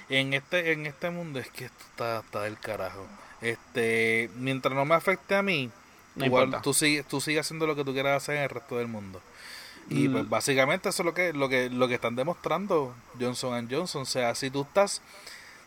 en 0.09 0.35
este, 0.35 0.73
en 0.73 0.85
este 0.85 1.09
mundo 1.09 1.39
es 1.39 1.49
que 1.49 1.65
esto 1.65 1.83
está, 1.89 2.19
está 2.19 2.41
del 2.41 2.59
carajo. 2.59 3.07
Este, 3.41 4.29
mientras 4.35 4.75
no 4.75 4.85
me 4.85 4.93
afecte 4.93 5.33
a 5.33 5.41
mí, 5.41 5.71
No 6.13 6.25
igual 6.25 6.61
tú 6.61 6.75
sigues, 6.75 7.03
tú 7.07 7.19
sigues 7.19 7.41
haciendo 7.41 7.65
lo 7.65 7.75
que 7.75 7.83
tú 7.83 7.93
quieras 7.93 8.21
hacer 8.21 8.37
en 8.37 8.43
el 8.43 8.49
resto 8.49 8.77
del 8.77 8.87
mundo. 8.87 9.19
Y 9.89 10.07
Mm. 10.07 10.11
pues 10.13 10.29
básicamente 10.29 10.89
eso 10.89 11.01
es 11.03 11.05
lo 11.05 11.13
que, 11.13 11.33
lo 11.33 11.49
que, 11.49 11.69
lo 11.69 11.87
que 11.87 11.95
están 11.95 12.15
demostrando 12.15 12.93
Johnson 13.19 13.67
Johnson. 13.69 14.03
O 14.03 14.05
sea, 14.05 14.33
si 14.35 14.49
tú 14.49 14.61
estás 14.61 15.01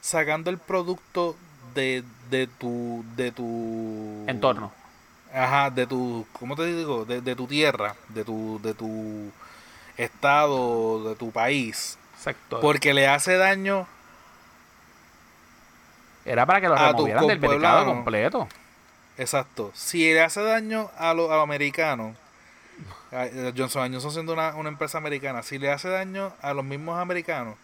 sacando 0.01 0.51
el 0.51 0.59
producto 0.59 1.37
de, 1.75 2.03
de 2.31 2.47
tu, 2.47 3.05
de 3.17 3.31
tu 3.33 4.25
entorno. 4.27 4.73
Ajá, 5.35 5.69
de 5.71 5.87
tu, 5.87 6.27
¿cómo 6.39 6.57
te 6.57 6.65
digo? 6.65 7.05
De, 7.05 7.21
de 7.21 7.37
tu 7.37 7.47
tierra, 7.47 7.95
de 8.09 8.25
tu, 8.25 8.59
de 8.63 8.73
tu 8.73 9.31
estado, 9.99 11.11
de 11.11 11.15
tu 11.17 11.31
país, 11.31 11.99
Sector. 12.19 12.61
porque 12.61 12.95
le 12.95 13.07
hace 13.09 13.37
daño, 13.37 13.87
Era 16.25 16.47
para 16.47 16.61
que 16.61 16.69
lo 16.69 16.77
removieran 16.77 17.27
del 17.27 17.39
mercado 17.41 17.85
completo. 17.85 18.49
exacto, 19.19 19.71
si 19.75 19.99
le 20.13 20.23
hace 20.23 20.43
daño 20.43 20.91
a 20.99 21.13
los 21.15 21.31
a 21.31 21.35
los 21.35 21.43
americanos, 21.43 22.17
Johnson 23.57 23.93
Johnson 23.93 24.13
siendo 24.13 24.33
una, 24.33 24.55
una 24.55 24.69
empresa 24.69 24.99
americana, 24.99 25.43
si 25.43 25.59
le 25.59 25.71
hace 25.71 25.89
daño 25.89 26.33
a 26.43 26.55
los 26.55 26.65
mismos 26.65 26.99
americanos, 26.99 27.57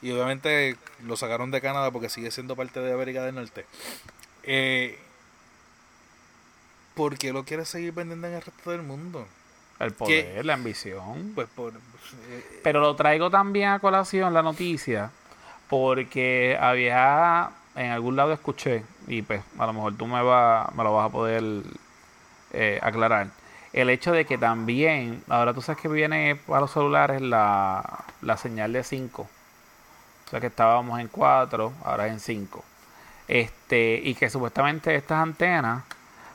y 0.00 0.10
obviamente 0.10 0.76
lo 1.04 1.16
sacaron 1.16 1.50
de 1.50 1.60
Canadá 1.60 1.90
porque 1.90 2.08
sigue 2.08 2.30
siendo 2.30 2.56
parte 2.56 2.80
de 2.80 2.92
América 2.92 3.22
del 3.24 3.34
Norte, 3.34 3.66
eh, 4.44 4.98
¿por 6.94 7.18
qué 7.18 7.32
lo 7.32 7.44
quiere 7.44 7.64
seguir 7.64 7.92
vendiendo 7.92 8.26
en 8.26 8.34
el 8.34 8.42
resto 8.42 8.70
del 8.70 8.82
mundo? 8.82 9.26
El 9.78 9.92
poder, 9.92 10.44
la 10.44 10.54
ambición. 10.54 11.32
Pues 11.34 11.48
por... 11.48 11.72
eh, 11.72 12.60
Pero 12.62 12.80
lo 12.80 12.94
traigo 12.94 13.30
también 13.30 13.70
a 13.70 13.78
colación 13.80 14.32
la 14.32 14.42
noticia 14.42 15.10
porque 15.68 16.56
había 16.60 17.50
en 17.74 17.90
algún 17.90 18.14
lado 18.16 18.32
escuché 18.32 18.84
y 19.08 19.22
pues 19.22 19.42
a 19.58 19.66
lo 19.66 19.72
mejor 19.72 19.96
tú 19.96 20.06
me 20.06 20.22
va, 20.22 20.70
me 20.76 20.84
lo 20.84 20.94
vas 20.94 21.08
a 21.08 21.12
poder 21.12 21.42
eh, 22.52 22.78
aclarar 22.82 23.28
el 23.72 23.88
hecho 23.90 24.12
de 24.12 24.24
que 24.24 24.38
también 24.38 25.22
ahora 25.28 25.54
tú 25.54 25.62
sabes 25.62 25.80
que 25.80 25.88
viene 25.88 26.38
a 26.48 26.60
los 26.60 26.70
celulares 26.70 27.22
la, 27.22 28.04
la 28.20 28.36
señal 28.36 28.72
de 28.72 28.82
5 28.82 29.22
o 29.22 30.30
sea 30.30 30.40
que 30.40 30.48
estábamos 30.48 31.00
en 31.00 31.08
4 31.08 31.72
ahora 31.84 32.06
es 32.06 32.12
en 32.12 32.20
5 32.20 32.64
este 33.28 34.00
y 34.02 34.14
que 34.14 34.28
supuestamente 34.28 34.94
estas 34.94 35.22
antenas 35.22 35.84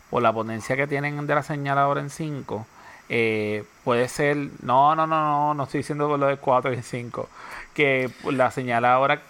por 0.10 0.24
la 0.24 0.34
potencia 0.34 0.76
que 0.76 0.88
tienen 0.88 1.28
de 1.28 1.36
la 1.36 1.44
señal 1.44 1.78
ahora 1.78 2.02
en 2.02 2.10
5 2.10 2.66
eh, 3.10 3.64
puede 3.84 4.08
ser 4.08 4.38
no 4.62 4.96
no 4.96 5.06
no 5.08 5.24
no 5.24 5.54
no 5.54 5.64
estoy 5.64 5.80
diciendo 5.80 6.08
por 6.08 6.20
lo 6.20 6.28
de 6.28 6.38
4 6.38 6.74
y 6.74 6.82
5 6.82 7.30
que 7.74 8.12
la 8.32 8.52
señal 8.52 8.84
ahora 8.86 9.22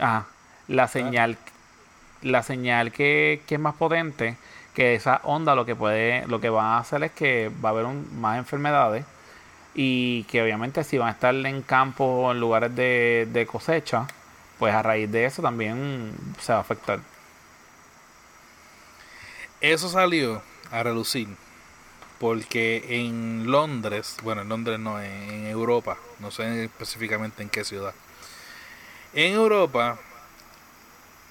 ah, 0.00 0.24
la 0.66 0.88
señal 0.88 1.36
la 2.22 2.42
señal 2.42 2.92
que, 2.92 3.42
que 3.46 3.54
es 3.56 3.60
más 3.60 3.74
potente 3.74 4.36
que 4.80 4.94
esa 4.94 5.20
onda 5.24 5.54
lo 5.54 5.66
que 5.66 5.76
puede 5.76 6.26
lo 6.26 6.40
que 6.40 6.48
va 6.48 6.76
a 6.76 6.78
hacer 6.78 7.04
es 7.04 7.12
que 7.12 7.50
va 7.62 7.68
a 7.68 7.72
haber 7.72 7.84
más 7.84 8.38
enfermedades 8.38 9.04
y 9.74 10.22
que 10.22 10.40
obviamente 10.42 10.84
si 10.84 10.96
van 10.96 11.08
a 11.08 11.10
estar 11.10 11.34
en 11.34 11.60
campo 11.60 12.02
o 12.06 12.32
en 12.32 12.40
lugares 12.40 12.74
de, 12.74 13.28
de 13.30 13.44
cosecha 13.44 14.06
pues 14.58 14.72
a 14.72 14.82
raíz 14.82 15.12
de 15.12 15.26
eso 15.26 15.42
también 15.42 16.14
se 16.40 16.52
va 16.52 16.60
a 16.60 16.62
afectar 16.62 16.98
Eso 19.60 19.90
salió 19.90 20.40
a 20.70 20.82
relucir 20.82 21.28
porque 22.18 22.82
en 22.88 23.50
Londres, 23.50 24.16
bueno, 24.22 24.40
en 24.40 24.48
Londres 24.48 24.78
no, 24.78 24.98
en 24.98 25.44
Europa, 25.44 25.98
no 26.20 26.30
sé 26.30 26.64
específicamente 26.64 27.42
en 27.42 27.50
qué 27.50 27.64
ciudad. 27.64 27.92
En 29.12 29.34
Europa 29.34 29.98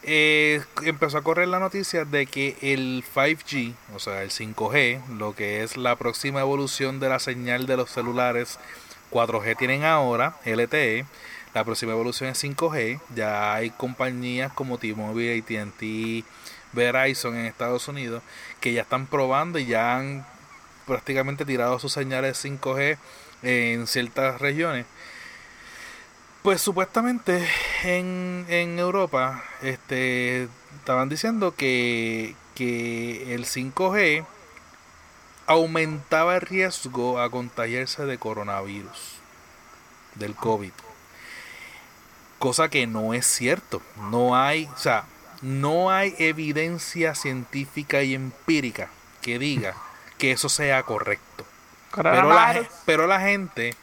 eh, 0.04 0.62
empezó 0.84 1.18
a 1.18 1.24
correr 1.24 1.48
la 1.48 1.60
noticia 1.60 2.06
de 2.06 2.26
que 2.26 2.58
el 2.62 3.04
5G, 3.04 3.74
o 3.94 4.00
sea, 4.00 4.24
el 4.24 4.30
5G, 4.30 5.06
lo 5.18 5.36
que 5.36 5.64
es 5.64 5.78
la 5.78 5.96
próxima 5.96 6.42
evolución 6.42 7.00
de 7.00 7.10
la 7.10 7.20
señal 7.20 7.66
de 7.66 7.78
los 7.78 7.90
celulares 7.90 8.60
4G 9.12 9.58
tienen 9.58 9.84
ahora, 9.84 10.36
LTE, 10.46 11.06
la 11.54 11.64
próxima 11.64 11.92
evolución 11.94 12.30
es 12.30 12.44
5G, 12.44 13.00
ya 13.16 13.54
hay 13.54 13.72
compañías 13.72 14.54
como 14.54 14.78
T-Mobile, 14.78 15.40
AT&T, 15.40 16.24
Verizon 16.74 17.36
en 17.36 17.46
Estados 17.46 17.88
Unidos 17.88 18.22
que 18.60 18.74
ya 18.74 18.84
están 18.84 19.08
probando 19.08 19.60
y 19.60 19.66
ya 19.66 19.98
han 19.98 20.26
prácticamente 20.86 21.46
tirado 21.46 21.80
sus 21.80 21.94
señales 21.94 22.44
5G 22.44 22.98
en 23.44 23.88
ciertas 23.88 24.40
regiones. 24.42 24.86
Pues 26.42 26.62
supuestamente 26.62 27.46
en, 27.84 28.46
en 28.48 28.80
Europa 28.80 29.44
este, 29.62 30.48
estaban 30.78 31.10
diciendo 31.10 31.54
que, 31.54 32.34
que 32.56 33.36
el 33.36 33.46
5G 33.46 34.26
aumentaba 35.48 36.36
el 36.36 36.42
riesgo 36.42 37.20
a 37.20 37.30
contagiarse 37.30 38.06
de 38.06 38.18
coronavirus, 38.18 39.20
del 40.16 40.34
COVID. 40.36 40.72
Cosa 42.38 42.70
que 42.70 42.88
no 42.88 43.14
es 43.14 43.26
cierto. 43.26 43.82
No 44.10 44.38
hay, 44.38 44.70
o 44.74 44.78
sea, 44.78 45.06
no 45.42 45.92
hay 45.92 46.16
evidencia 46.20 47.16
científica 47.16 48.02
y 48.04 48.14
empírica 48.14 48.90
que 49.22 49.40
diga 49.40 49.76
que 50.18 50.32
eso 50.32 50.48
sea 50.48 50.84
correcto. 50.84 51.46
Pero 51.94 52.30
la, 52.30 52.70
pero 52.86 53.08
la 53.08 53.20
gente, 53.20 53.76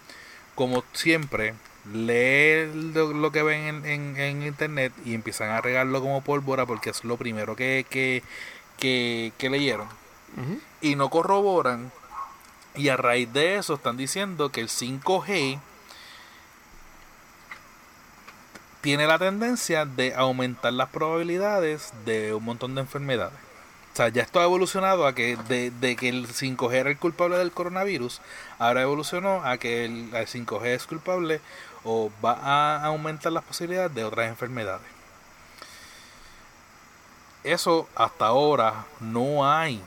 como 0.55 0.85
siempre, 0.93 1.55
lee 1.93 2.71
lo, 2.95 3.13
lo 3.13 3.31
que 3.33 3.43
ven 3.43 3.63
en, 3.63 3.87
en- 3.87 4.17
en 4.17 4.43
internet 4.43 4.93
y 5.05 5.15
empiezan 5.15 5.51
a 5.51 5.61
regarlo 5.61 6.01
como 6.01 6.21
pólvora 6.23 6.67
porque 6.67 6.91
es 6.91 7.05
lo 7.05 7.17
primero 7.17 7.57
que, 7.57 7.87
que, 7.89 8.23
que, 8.79 9.33
que 9.39 9.51
leyeron. 9.51 9.89
Y 10.83 10.97
no 10.97 11.09
corroboran. 11.11 11.91
Y 12.75 12.91
a 12.91 12.97
raíz 12.99 13.33
de 13.33 13.57
eso 13.57 13.75
están 13.75 13.97
diciendo 13.97 14.51
que 14.51 14.61
el 14.61 14.69
5G 14.69 15.59
tiene 18.83 19.07
la 19.07 19.19
tendencia 19.19 19.85
de 19.85 20.15
aumentar 20.15 20.73
las 20.73 20.89
probabilidades 20.91 21.93
de 22.05 22.35
un 22.35 22.45
montón 22.45 22.75
de 22.75 22.83
enfermedades. 22.83 23.39
O 23.93 23.97
sea, 23.97 24.09
ya 24.11 24.23
esto 24.23 24.41
ha 24.41 24.45
evolucionado 24.45 25.07
a 25.07 25.15
que 25.15 25.37
de, 25.49 25.71
de 25.71 25.97
que 25.97 26.11
el 26.11 26.29
5G 26.29 26.71
era 26.75 26.91
el 26.91 26.99
culpable 26.99 27.39
del 27.39 27.51
coronavirus, 27.51 28.21
ahora 28.59 28.83
evolucionó 28.83 29.43
a 29.43 29.57
que 29.57 29.87
el, 29.87 30.15
el 30.15 30.27
5G 30.27 30.67
es 30.67 30.87
culpable 30.87 31.41
o 31.87 32.11
va 32.23 32.33
a 32.33 32.85
aumentar 32.85 33.33
las 33.33 33.45
posibilidades 33.45 33.95
de 33.95 34.05
otras 34.05 34.29
enfermedades. 34.29 34.87
Eso 37.45 37.89
hasta 37.95 38.27
ahora 38.27 38.87
no 38.99 39.49
hay 39.49 39.81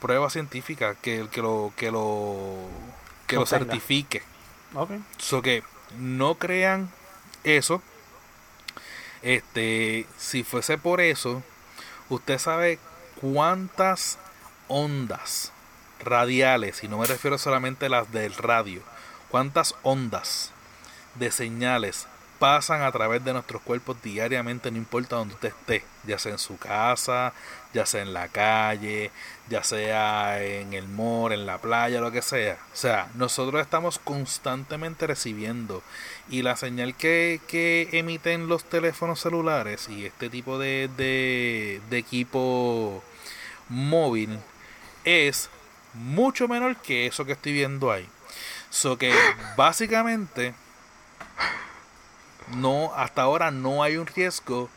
prueba 0.00 0.30
científica 0.30 0.94
que, 0.94 1.26
que 1.30 1.42
lo 1.42 1.72
que 1.76 1.90
lo 1.90 2.56
que 3.26 3.36
lo 3.36 3.46
certifique. 3.46 4.22
Ok. 4.74 4.92
So 5.18 5.42
que 5.42 5.64
no 5.98 6.36
crean 6.36 6.88
eso. 7.42 7.82
Este, 9.22 10.06
si 10.16 10.44
fuese 10.44 10.78
por 10.78 11.00
eso, 11.00 11.42
usted 12.08 12.38
sabe 12.38 12.78
cuántas 13.20 14.18
ondas 14.68 15.52
radiales, 15.98 16.82
y 16.84 16.88
no 16.88 16.96
me 16.96 17.06
refiero 17.06 17.36
solamente 17.36 17.86
a 17.86 17.90
las 17.90 18.12
del 18.12 18.34
radio, 18.34 18.80
cuántas 19.28 19.74
ondas 19.82 20.52
de 21.16 21.30
señales 21.30 22.06
pasan 22.40 22.80
a 22.80 22.90
través 22.90 23.22
de 23.22 23.34
nuestros 23.34 23.60
cuerpos 23.60 23.98
diariamente, 24.02 24.70
no 24.70 24.78
importa 24.78 25.16
donde 25.16 25.34
usted 25.34 25.50
esté, 25.50 25.84
ya 26.06 26.18
sea 26.18 26.32
en 26.32 26.38
su 26.38 26.56
casa, 26.56 27.34
ya 27.74 27.84
sea 27.84 28.00
en 28.00 28.14
la 28.14 28.28
calle, 28.28 29.10
ya 29.50 29.62
sea 29.62 30.42
en 30.42 30.72
el 30.72 30.88
mall, 30.88 31.32
en 31.32 31.44
la 31.44 31.58
playa, 31.58 32.00
lo 32.00 32.10
que 32.10 32.22
sea. 32.22 32.56
O 32.72 32.76
sea, 32.76 33.10
nosotros 33.14 33.60
estamos 33.60 33.98
constantemente 33.98 35.06
recibiendo 35.06 35.82
y 36.30 36.40
la 36.40 36.56
señal 36.56 36.94
que, 36.94 37.42
que 37.46 37.90
emiten 37.92 38.48
los 38.48 38.64
teléfonos 38.64 39.20
celulares 39.20 39.90
y 39.90 40.06
este 40.06 40.30
tipo 40.30 40.58
de, 40.58 40.88
de, 40.96 41.82
de 41.90 41.98
equipo 41.98 43.04
móvil 43.68 44.38
es 45.04 45.50
mucho 45.92 46.48
menor 46.48 46.76
que 46.76 47.06
eso 47.06 47.26
que 47.26 47.32
estoy 47.32 47.52
viendo 47.52 47.92
ahí. 47.92 48.08
So 48.70 48.96
que 48.96 49.12
básicamente 49.56 50.54
no 52.56 52.92
hasta 52.94 53.22
ahora 53.22 53.50
no 53.50 53.82
hay 53.82 53.96
un 53.96 54.06
riesgo 54.06 54.68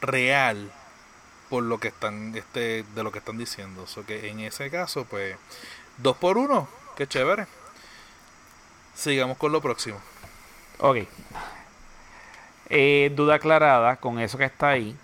real 0.00 0.70
por 1.48 1.62
lo 1.62 1.78
que 1.78 1.88
están 1.88 2.34
este 2.36 2.84
de 2.94 3.02
lo 3.02 3.12
que 3.12 3.18
están 3.18 3.38
diciendo. 3.38 3.86
So 3.86 4.06
que 4.06 4.30
en 4.30 4.40
ese 4.40 4.70
caso 4.70 5.04
pues 5.04 5.36
dos 5.98 6.16
por 6.16 6.38
uno 6.38 6.68
qué 6.96 7.06
chévere. 7.06 7.46
Sigamos 8.94 9.36
con 9.38 9.52
lo 9.52 9.60
próximo. 9.60 10.00
Ok. 10.78 10.98
Eh, 12.68 13.12
duda 13.14 13.36
aclarada 13.36 13.96
con 13.96 14.18
eso 14.20 14.38
que 14.38 14.44
está 14.44 14.70
ahí. 14.70 14.96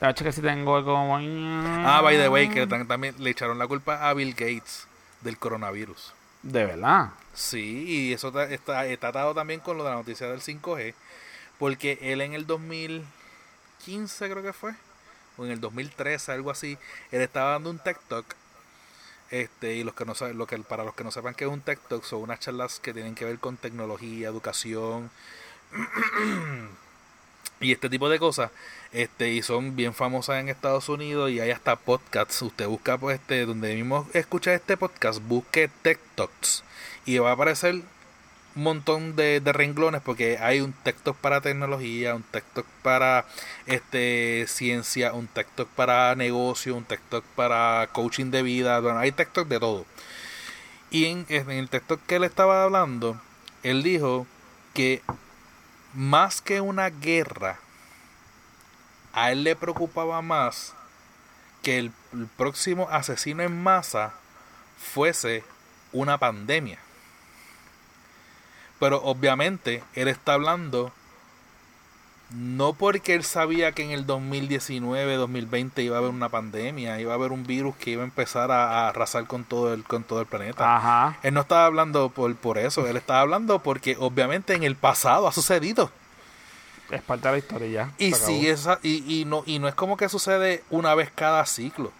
Hecho 0.00 0.24
que 0.24 0.32
si 0.32 0.40
tengo 0.40 0.76
algo 0.76 0.96
ah 0.96 2.00
by 2.02 2.16
the 2.16 2.28
way 2.28 2.48
que 2.48 2.66
también 2.66 3.14
le 3.18 3.30
echaron 3.30 3.58
la 3.58 3.66
culpa 3.66 4.08
a 4.08 4.14
Bill 4.14 4.32
Gates 4.32 4.86
del 5.20 5.36
coronavirus 5.36 6.14
de 6.42 6.64
verdad 6.64 7.10
sí 7.34 7.84
y 7.86 8.12
eso 8.12 8.28
está, 8.48 8.86
está 8.86 9.08
atado 9.08 9.34
también 9.34 9.60
con 9.60 9.76
lo 9.76 9.84
de 9.84 9.90
la 9.90 9.96
noticia 9.96 10.28
del 10.28 10.40
5G 10.40 10.94
porque 11.60 11.98
él 12.00 12.22
en 12.22 12.32
el 12.32 12.46
2015 12.46 14.30
creo 14.30 14.42
que 14.42 14.54
fue, 14.54 14.72
o 15.36 15.44
en 15.44 15.50
el 15.52 15.60
2013, 15.60 16.32
algo 16.32 16.50
así, 16.50 16.78
él 17.12 17.20
estaba 17.20 17.50
dando 17.50 17.68
un 17.68 17.78
tech 17.78 18.00
talk. 18.08 18.24
Este, 19.30 19.74
y 19.74 19.84
los 19.84 19.94
que 19.94 20.06
no 20.06 20.14
saben, 20.14 20.38
lo 20.38 20.46
que, 20.46 20.58
para 20.58 20.84
los 20.84 20.94
que 20.94 21.04
no 21.04 21.10
sepan 21.10 21.34
qué 21.34 21.44
es 21.44 21.50
un 21.50 21.60
tech 21.60 21.78
talk, 21.86 22.02
son 22.02 22.22
unas 22.22 22.40
charlas 22.40 22.80
que 22.80 22.94
tienen 22.94 23.14
que 23.14 23.26
ver 23.26 23.38
con 23.38 23.58
tecnología, 23.58 24.28
educación 24.28 25.10
y 27.60 27.72
este 27.72 27.88
tipo 27.90 28.08
de 28.08 28.18
cosas. 28.18 28.50
Este, 28.92 29.30
y 29.32 29.42
son 29.42 29.76
bien 29.76 29.94
famosas 29.94 30.40
en 30.40 30.48
Estados 30.48 30.88
Unidos 30.88 31.30
y 31.30 31.40
hay 31.40 31.50
hasta 31.50 31.76
podcasts. 31.76 32.42
Usted 32.42 32.66
busca 32.66 32.98
pues 32.98 33.20
este, 33.20 33.46
donde 33.46 33.74
mismo 33.74 34.08
escucha 34.14 34.54
este 34.54 34.76
podcast, 34.76 35.22
busque 35.22 35.70
Tech 35.82 36.00
Talks 36.16 36.64
y 37.04 37.18
va 37.18 37.30
a 37.30 37.34
aparecer 37.34 37.82
un 38.56 38.62
montón 38.64 39.14
de, 39.14 39.40
renglones 39.44 40.02
porque 40.02 40.38
hay 40.38 40.60
un 40.60 40.72
texto 40.72 41.14
para 41.14 41.40
tecnología, 41.40 42.14
un 42.14 42.22
texto 42.24 42.64
para 42.82 43.24
este 43.66 44.46
ciencia, 44.48 45.12
un 45.12 45.28
texto 45.28 45.66
para 45.76 46.14
negocio, 46.16 46.74
un 46.74 46.84
texto 46.84 47.22
para 47.36 47.88
coaching 47.92 48.30
de 48.30 48.42
vida, 48.42 48.80
bueno, 48.80 48.98
hay 48.98 49.12
textos 49.12 49.48
de 49.48 49.60
todo. 49.60 49.86
Y 50.90 51.06
en, 51.06 51.26
en 51.28 51.50
el 51.50 51.68
texto 51.68 52.00
que 52.06 52.16
él 52.16 52.24
estaba 52.24 52.64
hablando, 52.64 53.20
él 53.62 53.82
dijo 53.84 54.26
que 54.74 55.02
más 55.94 56.40
que 56.40 56.60
una 56.60 56.90
guerra, 56.90 57.58
a 59.12 59.32
él 59.32 59.44
le 59.44 59.56
preocupaba 59.56 60.22
más 60.22 60.74
que 61.62 61.78
el 61.78 61.92
próximo 62.36 62.88
asesino 62.90 63.42
en 63.42 63.62
masa 63.62 64.12
fuese 64.78 65.44
una 65.92 66.18
pandemia. 66.18 66.78
Pero 68.78 69.02
obviamente 69.02 69.84
él 69.94 70.08
está 70.08 70.34
hablando 70.34 70.92
no 72.32 72.74
porque 72.74 73.14
él 73.14 73.24
sabía 73.24 73.72
que 73.72 73.82
en 73.82 73.90
el 73.90 74.06
2019, 74.06 75.16
2020 75.16 75.82
iba 75.82 75.96
a 75.96 75.98
haber 75.98 76.10
una 76.10 76.28
pandemia, 76.28 77.00
iba 77.00 77.12
a 77.12 77.16
haber 77.16 77.32
un 77.32 77.44
virus 77.44 77.74
que 77.76 77.90
iba 77.90 78.02
a 78.02 78.04
empezar 78.04 78.50
a, 78.52 78.88
arrasar 78.88 79.26
con 79.26 79.44
todo 79.44 79.74
el 79.74 79.82
con 79.84 80.04
todo 80.04 80.20
el 80.20 80.26
planeta. 80.26 80.76
Ajá. 80.76 81.18
Él 81.22 81.34
no 81.34 81.40
estaba 81.40 81.66
hablando 81.66 82.08
por, 82.10 82.34
por 82.36 82.58
eso, 82.58 82.86
él 82.86 82.96
estaba 82.96 83.20
hablando 83.20 83.60
porque 83.60 83.96
obviamente 83.98 84.54
en 84.54 84.62
el 84.62 84.76
pasado 84.76 85.26
ha 85.26 85.32
sucedido. 85.32 85.90
Es 86.90 87.02
parte 87.02 87.28
de 87.28 87.32
la 87.32 87.38
historia 87.38 87.68
ya. 87.68 87.92
Y 87.98 88.12
sí, 88.14 88.48
esa, 88.48 88.80
y, 88.82 89.20
y, 89.20 89.24
no, 89.24 89.44
y 89.46 89.60
no 89.60 89.68
es 89.68 89.74
como 89.74 89.96
que 89.96 90.08
sucede 90.08 90.64
una 90.70 90.94
vez 90.94 91.10
cada 91.14 91.44
ciclo 91.46 91.92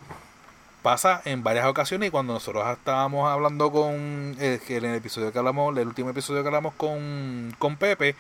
pasa 0.83 1.21
en 1.27 1.43
varias 1.43 1.67
ocasiones 1.67 2.09
y 2.09 2.11
cuando 2.11 2.33
nosotros 2.33 2.67
estábamos 2.71 3.31
hablando 3.31 3.71
con 3.71 4.35
eh, 4.41 4.59
en 4.67 4.85
el 4.85 4.95
episodio 4.95 5.31
que 5.31 5.39
hablamos 5.39 5.77
el 5.77 5.87
último 5.87 6.09
episodio 6.11 6.43
que 6.43 6.49
hablamos 6.49 6.73
con, 6.75 7.55
con 7.59 7.77
Pepe 7.77 8.17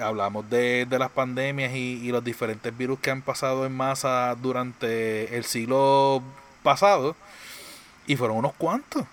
hablamos 0.00 0.48
de, 0.50 0.86
de 0.86 0.98
las 0.98 1.10
pandemias 1.10 1.72
y, 1.74 2.00
y, 2.02 2.10
los 2.10 2.24
diferentes 2.24 2.76
virus 2.76 2.98
que 3.00 3.10
han 3.10 3.22
pasado 3.22 3.66
en 3.66 3.72
masa 3.72 4.34
durante 4.40 5.36
el 5.36 5.44
siglo 5.44 6.22
pasado 6.62 7.16
y 8.06 8.16
fueron 8.16 8.38
unos 8.38 8.54
cuantos. 8.54 9.04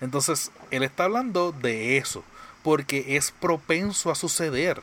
Entonces 0.00 0.50
él 0.70 0.82
está 0.82 1.04
hablando 1.04 1.52
de 1.52 1.98
eso 1.98 2.24
porque 2.62 3.16
es 3.16 3.30
propenso 3.30 4.10
a 4.10 4.14
suceder. 4.14 4.82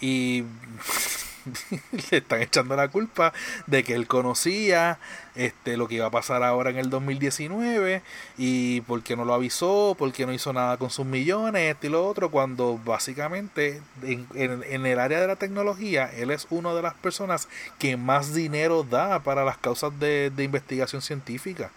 Y 0.00 0.44
le 2.10 2.18
están 2.18 2.42
echando 2.42 2.76
la 2.76 2.88
culpa 2.88 3.32
de 3.66 3.84
que 3.84 3.94
él 3.94 4.06
conocía 4.06 4.98
este 5.34 5.76
lo 5.76 5.88
que 5.88 5.96
iba 5.96 6.06
a 6.06 6.10
pasar 6.10 6.42
ahora 6.42 6.70
en 6.70 6.78
el 6.78 6.90
2019 6.90 8.02
y 8.36 8.80
porque 8.82 9.16
no 9.16 9.24
lo 9.24 9.34
avisó, 9.34 9.94
porque 9.98 10.26
no 10.26 10.32
hizo 10.32 10.52
nada 10.52 10.76
con 10.76 10.90
sus 10.90 11.06
millones, 11.06 11.70
este 11.72 11.86
y 11.86 11.90
lo 11.90 12.06
otro, 12.06 12.30
cuando 12.30 12.78
básicamente 12.84 13.80
en, 14.02 14.26
en, 14.34 14.86
el 14.86 14.98
área 14.98 15.20
de 15.20 15.26
la 15.26 15.36
tecnología 15.36 16.10
él 16.16 16.30
es 16.30 16.46
una 16.50 16.74
de 16.74 16.82
las 16.82 16.94
personas 16.94 17.48
que 17.78 17.96
más 17.96 18.34
dinero 18.34 18.82
da 18.82 19.20
para 19.20 19.44
las 19.44 19.58
causas 19.58 19.98
de, 19.98 20.30
de 20.30 20.44
investigación 20.44 21.02
científica, 21.02 21.70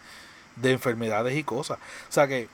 de 0.56 0.72
enfermedades 0.72 1.38
y 1.38 1.44
cosas. 1.44 1.78
O 2.10 2.12
sea 2.12 2.28
que 2.28 2.48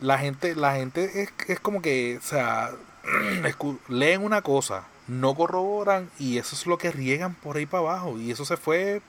la 0.00 0.18
gente, 0.18 0.54
la 0.54 0.74
gente 0.74 1.22
es, 1.22 1.30
es 1.48 1.60
como 1.60 1.82
que, 1.82 2.18
o 2.18 2.26
sea, 2.26 2.70
leen 3.88 4.22
una 4.22 4.42
cosa, 4.42 4.84
no 5.06 5.34
corroboran 5.34 6.10
y 6.18 6.38
eso 6.38 6.54
es 6.54 6.66
lo 6.66 6.78
que 6.78 6.90
riegan 6.90 7.34
por 7.34 7.56
ahí 7.56 7.66
para 7.66 7.82
abajo 7.82 8.18
y 8.18 8.30
eso 8.30 8.44
se 8.44 8.56
fue 8.56 9.02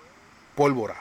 pólvora. 0.55 0.95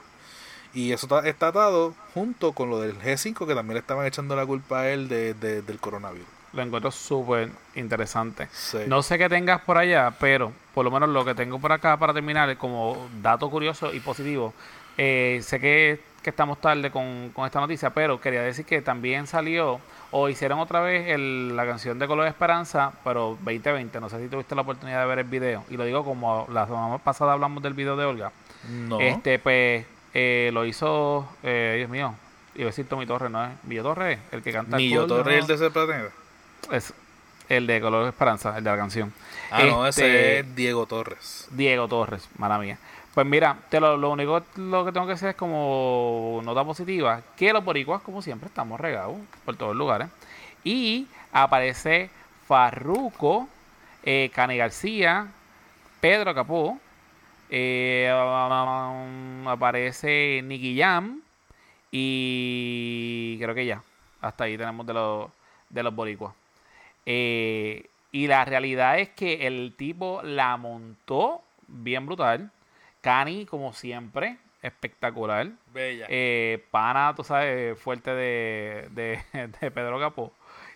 Y 0.72 0.92
eso 0.92 1.07
está, 1.07 1.26
está 1.28 1.49
atado 1.49 1.95
junto 2.14 2.53
con 2.53 2.68
lo 2.68 2.80
del 2.80 2.99
G5 2.99 3.47
que 3.47 3.55
también 3.55 3.74
le 3.74 3.80
estaban 3.80 4.07
echando 4.07 4.34
la 4.34 4.45
culpa 4.45 4.80
a 4.80 4.90
él 4.90 5.09
de, 5.09 5.34
del 5.34 5.78
coronavirus. 5.78 6.26
Lo 6.53 6.62
encuentro 6.62 6.90
súper 6.90 7.51
interesante. 7.74 8.49
No 8.86 9.03
sé 9.03 9.18
qué 9.18 9.28
tengas 9.28 9.61
por 9.62 9.76
allá, 9.76 10.14
pero 10.20 10.53
por 10.72 10.84
lo 10.84 10.90
menos 10.90 11.09
lo 11.09 11.24
que 11.24 11.34
tengo 11.34 11.59
por 11.59 11.72
acá 11.72 11.97
para 11.97 12.12
terminar 12.12 12.57
como 12.59 13.09
dato 13.22 13.51
curioso 13.51 13.92
y 13.92 14.01
positivo. 14.01 14.55
Eh, 14.97 15.40
sé 15.42 15.59
que, 15.59 16.01
que, 16.22 16.30
estamos 16.30 16.61
tarde 16.61 16.92
con, 16.92 17.30
con 17.30 17.47
esta 17.47 17.61
noticia, 17.61 17.90
pero 17.90 18.20
quería 18.20 18.42
decir 18.42 18.64
que 18.64 18.82
también 18.82 19.26
salió 19.26 19.80
o 20.17 20.29
hicieron 20.29 20.61
otra 20.61 20.81
vez 20.81 21.09
el, 21.09 21.57
la 21.57 21.67
canción 21.67 21.99
de 21.99 22.07
Color 22.07 22.23
de 22.23 22.31
Esperanza, 22.31 22.93
pero 23.03 23.37
2020. 23.43 23.99
No 23.99 24.09
sé 24.09 24.23
si 24.23 24.29
tuviste 24.29 24.55
la 24.55 24.62
oportunidad 24.62 25.01
de 25.01 25.07
ver 25.07 25.19
el 25.19 25.25
video. 25.25 25.65
Y 25.71 25.77
lo 25.77 25.85
digo 25.85 26.05
como 26.05 26.47
la 26.53 26.67
semana 26.67 26.99
pasada 26.99 27.33
hablamos 27.33 27.65
del 27.65 27.75
video 27.75 27.97
de 27.97 28.05
Olga. 28.05 28.31
No. 28.71 29.01
Este, 29.01 29.41
pues, 29.41 29.85
eh, 30.15 30.51
lo 30.53 30.65
hizo, 30.67 31.29
eh, 31.43 31.75
Dios 31.79 31.91
mío, 31.91 32.15
iba 32.55 32.67
a 32.67 32.67
decir 32.67 32.89
Tommy 32.89 33.07
Torres, 33.07 33.29
¿no 33.29 33.45
es? 33.45 33.51
Millo 33.65 33.83
Torres, 33.83 34.21
el 34.31 34.41
que 34.41 34.53
canta. 34.53 34.77
Millo 34.77 35.05
Torres, 35.09 35.41
el 35.41 35.47
de 35.49 35.59
Ser 35.59 35.73
Es 36.71 36.95
el 37.49 37.67
de 37.67 37.81
Color 37.81 38.05
de 38.05 38.11
Esperanza, 38.11 38.57
el 38.57 38.62
de 38.62 38.71
la 38.71 38.77
canción. 38.77 39.12
Ah, 39.51 39.65
no, 39.65 39.85
ese 39.85 40.07
este, 40.07 40.39
es 40.39 40.55
Diego 40.55 40.87
Torres. 40.87 41.49
Diego 41.51 41.89
Torres, 41.89 42.29
mala 42.39 42.59
mía. 42.59 42.79
Pues 43.15 43.27
mira, 43.27 43.57
te 43.71 43.79
lo, 43.79 43.97
lo, 43.97 44.11
único 44.11 44.43
lo 44.57 44.85
que 44.85 44.91
tengo 44.91 45.07
que 45.07 45.12
decir 45.12 45.29
es 45.29 45.37
como 45.37 46.41
nota 46.45 46.65
positiva, 46.65 47.23
que 47.37 47.53
los 47.53 47.65
boricuas, 47.65 48.03
como 48.03 48.21
siempre, 48.21 48.49
estamos 48.49 48.81
regados 48.81 49.17
por 49.45 49.57
todos 49.57 49.71
los 49.71 49.79
lugares. 49.79 50.09
Y 50.65 51.07
aparece 51.33 52.11
Farruco, 52.47 53.49
eh, 54.03 54.31
García, 54.35 55.29
Pedro 56.01 56.35
Capó, 56.35 56.79
eh, 57.51 58.11
aparece 59.47 60.43
Nicky 60.45 60.79
Jam 60.79 61.21
y 61.93 63.39
creo 63.39 63.55
que 63.55 63.67
ya. 63.67 63.83
Hasta 64.21 64.45
ahí 64.45 64.59
tenemos 64.59 64.87
de 64.87 64.95
los, 64.95 65.31
de 65.71 65.83
los 65.83 65.95
boricuas. 65.95 66.35
Eh, 67.07 67.87
y 68.11 68.27
la 68.27 68.45
realidad 68.45 68.99
es 68.99 69.11
que 69.11 69.47
el 69.47 69.75
tipo 69.77 70.21
la 70.23 70.57
montó 70.57 71.43
bien 71.69 72.07
brutal. 72.07 72.51
Cani, 73.05 73.45
como 73.45 73.75
siempre, 73.75 74.39
espectacular. 74.63 75.51
Bella. 75.75 76.07
Eh, 76.09 76.65
pana, 76.71 77.13
tú 77.15 77.23
sabes, 77.23 77.79
fuerte 77.79 78.15
de, 78.15 78.89
de, 79.61 79.71
Pedro 79.71 80.01
Capó. 80.01 80.33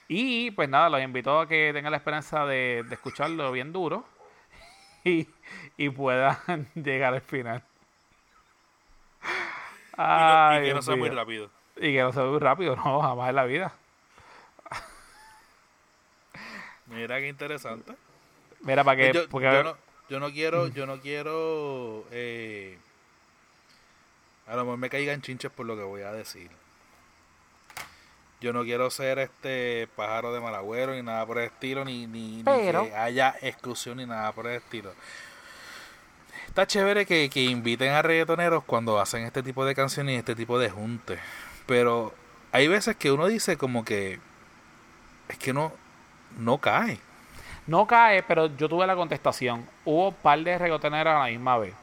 Y 0.08 0.50
pues 0.50 0.68
nada, 0.68 0.90
los 0.90 1.00
invito 1.00 1.40
a 1.40 1.48
que 1.48 1.70
tengan 1.72 1.90
la 1.90 1.96
esperanza 1.96 2.44
de, 2.44 2.84
escucharlo 2.90 3.50
bien 3.50 3.72
duro 3.72 4.04
y, 5.04 5.26
y 5.78 5.88
puedan 5.88 6.36
llegar 6.74 7.14
al 7.14 7.22
final. 7.22 7.62
y, 9.94 10.64
que 10.66 10.74
no 10.74 10.82
sea 10.82 10.96
muy 10.96 11.08
rápido. 11.08 11.48
Y 11.76 11.94
que 11.94 12.02
no 12.02 12.12
sea 12.12 12.24
muy 12.24 12.40
rápido, 12.40 12.76
no, 12.76 13.00
jamás 13.00 13.30
en 13.30 13.36
la 13.36 13.44
vida. 13.46 13.72
Mira 16.88 17.20
qué 17.20 17.28
interesante. 17.28 17.94
Mira, 18.60 18.84
para 18.84 18.96
que. 18.98 19.12
yo, 19.14 19.28
porque, 19.30 19.50
yo 19.50 19.62
no, 19.62 19.87
yo 20.08 20.20
no 20.20 20.30
quiero, 20.30 20.68
yo 20.68 20.86
no 20.86 21.00
quiero 21.00 22.04
eh, 22.10 22.78
a 24.48 24.56
lo 24.56 24.64
mejor 24.64 24.78
me 24.78 24.90
caigan 24.90 25.20
chinches 25.20 25.50
por 25.50 25.66
lo 25.66 25.76
que 25.76 25.82
voy 25.82 26.02
a 26.02 26.12
decir. 26.12 26.50
Yo 28.40 28.52
no 28.52 28.62
quiero 28.62 28.88
ser 28.90 29.18
este 29.18 29.88
pájaro 29.96 30.32
de 30.32 30.40
malagüero 30.40 30.94
ni 30.94 31.02
nada 31.02 31.26
por 31.26 31.38
el 31.38 31.46
estilo, 31.46 31.84
ni, 31.84 32.06
ni, 32.06 32.36
ni 32.38 32.44
que 32.44 32.94
haya 32.96 33.34
exclusión 33.42 33.98
ni 33.98 34.06
nada 34.06 34.32
por 34.32 34.46
el 34.46 34.56
estilo. 34.56 34.94
Está 36.46 36.66
chévere 36.66 37.04
que, 37.04 37.28
que 37.28 37.42
inviten 37.42 37.90
a 37.92 38.00
reggaetoneros 38.00 38.64
cuando 38.64 39.00
hacen 39.00 39.24
este 39.24 39.42
tipo 39.42 39.64
de 39.66 39.74
canciones 39.74 40.14
y 40.14 40.18
este 40.18 40.34
tipo 40.34 40.58
de 40.58 40.70
juntes. 40.70 41.18
Pero 41.66 42.14
hay 42.52 42.68
veces 42.68 42.96
que 42.96 43.12
uno 43.12 43.26
dice 43.26 43.58
como 43.58 43.84
que 43.84 44.18
es 45.28 45.36
que 45.36 45.52
no, 45.52 45.72
no 46.38 46.58
cae. 46.58 47.00
No 47.68 47.86
cae, 47.86 48.22
pero 48.24 48.46
yo 48.56 48.68
tuve 48.68 48.86
la 48.86 48.96
contestación. 48.96 49.64
Hubo 49.84 50.08
un 50.08 50.14
par 50.14 50.40
de 50.40 50.58
reggaetoneros 50.58 51.14
a 51.14 51.18
la 51.20 51.26
misma 51.26 51.58
vez. 51.58 51.74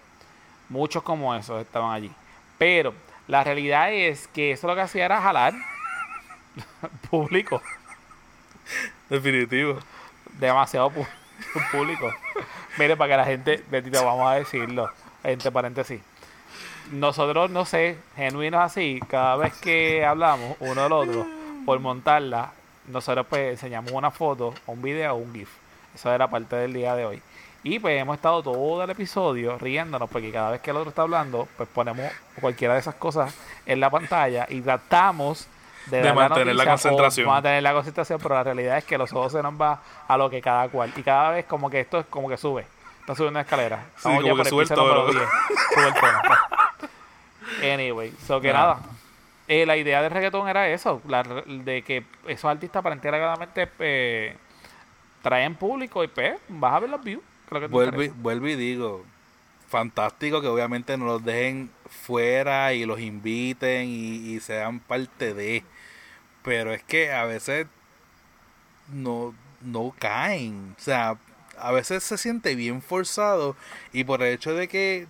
Muchos 0.68 1.02
como 1.04 1.34
esos 1.36 1.62
estaban 1.62 1.94
allí. 1.94 2.12
Pero 2.58 2.94
la 3.28 3.44
realidad 3.44 3.94
es 3.94 4.28
que 4.28 4.52
eso 4.52 4.68
lo 4.68 4.76
que 4.76 4.82
hacía 4.82 5.06
era 5.06 5.22
jalar 5.22 5.54
público. 7.10 7.62
Definitivo. 9.10 9.78
Demasiado 10.40 10.90
pu- 10.92 11.08
público. 11.72 12.12
Mire, 12.78 12.98
para 12.98 13.12
que 13.14 13.18
la 13.18 13.26
gente, 13.26 13.64
Betito, 13.70 14.04
vamos 14.04 14.30
a 14.30 14.36
decirlo, 14.36 14.90
entre 15.24 15.52
paréntesis. 15.52 16.02
Nosotros, 16.92 17.50
no 17.50 17.66
sé, 17.66 17.98
genuinos 18.16 18.62
así, 18.62 19.00
cada 19.08 19.36
vez 19.38 19.54
que 19.60 20.06
hablamos 20.06 20.56
uno 20.60 20.84
del 20.84 20.92
otro, 20.92 21.28
por 21.66 21.80
montarla, 21.80 22.52
nosotros 22.88 23.26
pues 23.28 23.52
enseñamos 23.54 23.92
una 23.92 24.12
foto, 24.12 24.54
un 24.68 24.82
video 24.82 25.14
o 25.14 25.18
un 25.18 25.34
GIF. 25.34 25.50
Eso 25.96 26.14
era 26.14 26.30
parte 26.30 26.56
del 26.58 26.74
día 26.74 26.96
de 26.96 27.06
hoy. 27.06 27.22
Y 27.64 27.80
pues 27.80 28.00
hemos 28.00 28.18
estado 28.18 28.44
todo 28.44 28.84
el 28.84 28.90
episodio 28.92 29.58
riéndonos 29.58 30.08
porque 30.10 30.32
cada 30.32 30.52
vez 30.52 30.62
que 30.62 30.70
el 30.70 30.78
otro 30.78 30.90
está 30.90 31.02
hablando, 31.02 31.48
pues 31.58 31.68
ponemos 31.68 32.12
cualquiera 32.40 32.76
de 32.76 32.82
esas 32.82 32.94
cosas 32.96 33.34
en 33.66 33.80
la 33.80 33.90
pantalla 33.90 34.46
y 34.50 34.62
tratamos 34.62 35.48
de, 35.88 36.14
mantener 36.14 36.56
la 36.56 36.66
concentración. 36.66 37.28
mantener 37.28 37.64
la 37.64 37.74
concentración, 37.74 38.20
pero 38.22 38.36
la 38.36 38.44
realidad 38.44 38.78
es 38.78 38.84
que 38.84 38.98
los 38.98 39.12
ojos 39.14 39.32
se 39.32 39.42
nos 39.42 39.60
va 39.60 39.82
a 40.08 40.18
lo 40.18 40.30
que 40.30 40.42
cada 40.42 40.68
cual. 40.70 40.94
Y 40.96 41.02
cada 41.02 41.32
vez 41.32 41.46
como 41.46 41.70
que 41.70 41.80
esto 41.80 42.00
es 42.00 42.06
como 42.06 42.30
que 42.30 42.38
sube. 42.38 42.68
Está 43.00 43.16
subiendo 43.16 43.38
una 43.38 43.42
escalera. 43.42 43.86
Estamos 43.96 44.22
como 44.22 44.36
que 44.36 44.46
sube 44.46 44.64
el. 44.64 44.68
10. 44.68 44.78
Sube 44.78 45.88
el 45.88 45.94
tono. 45.94 46.22
Anyway, 47.64 48.14
so 48.28 48.42
que 48.42 48.50
Ah. 48.50 48.54
nada. 48.54 48.80
Eh, 49.48 49.66
la 49.66 49.78
idea 49.78 50.02
del 50.02 50.12
reggaetón 50.12 50.48
era 50.48 50.68
eso, 50.70 51.02
la 51.08 51.22
de 51.22 51.84
que 51.84 52.04
esos 52.28 52.46
artistas 52.46 52.80
aparentemente 52.80 53.70
eh, 53.78 54.36
traen 55.26 55.56
público 55.56 56.04
y 56.04 56.08
pues 56.08 56.36
vas 56.50 56.74
a 56.74 56.80
ver 56.82 56.90
los 56.92 57.04
views. 57.04 57.24
Que 57.50 57.68
Vuelvo, 57.68 58.04
y- 58.04 58.08
vuelvo 58.10 58.48
y 58.48 58.56
digo, 58.56 59.04
fantástico 59.68 60.42
que 60.42 60.48
obviamente 60.48 60.98
nos 60.98 61.08
los 61.08 61.26
dejen 61.26 61.70
fuera 61.90 62.74
y 62.74 62.86
los 62.86 63.00
inviten 63.00 63.88
y, 63.88 64.34
y 64.36 64.40
sean 64.40 64.80
parte 64.80 65.34
de. 65.34 65.64
Pero 66.44 66.74
es 66.74 66.84
que 66.84 67.12
a 67.12 67.26
veces 67.26 67.68
no, 68.94 69.34
no 69.62 69.94
caen. 69.98 70.76
O 70.78 70.82
sea, 70.82 71.18
a 71.58 71.72
veces 71.72 72.04
se 72.04 72.18
siente 72.18 72.56
bien 72.56 72.82
forzado 72.82 73.56
y 73.94 74.04
por 74.04 74.22
el 74.22 74.34
hecho 74.34 74.54
de 74.54 74.68
que 74.68 75.08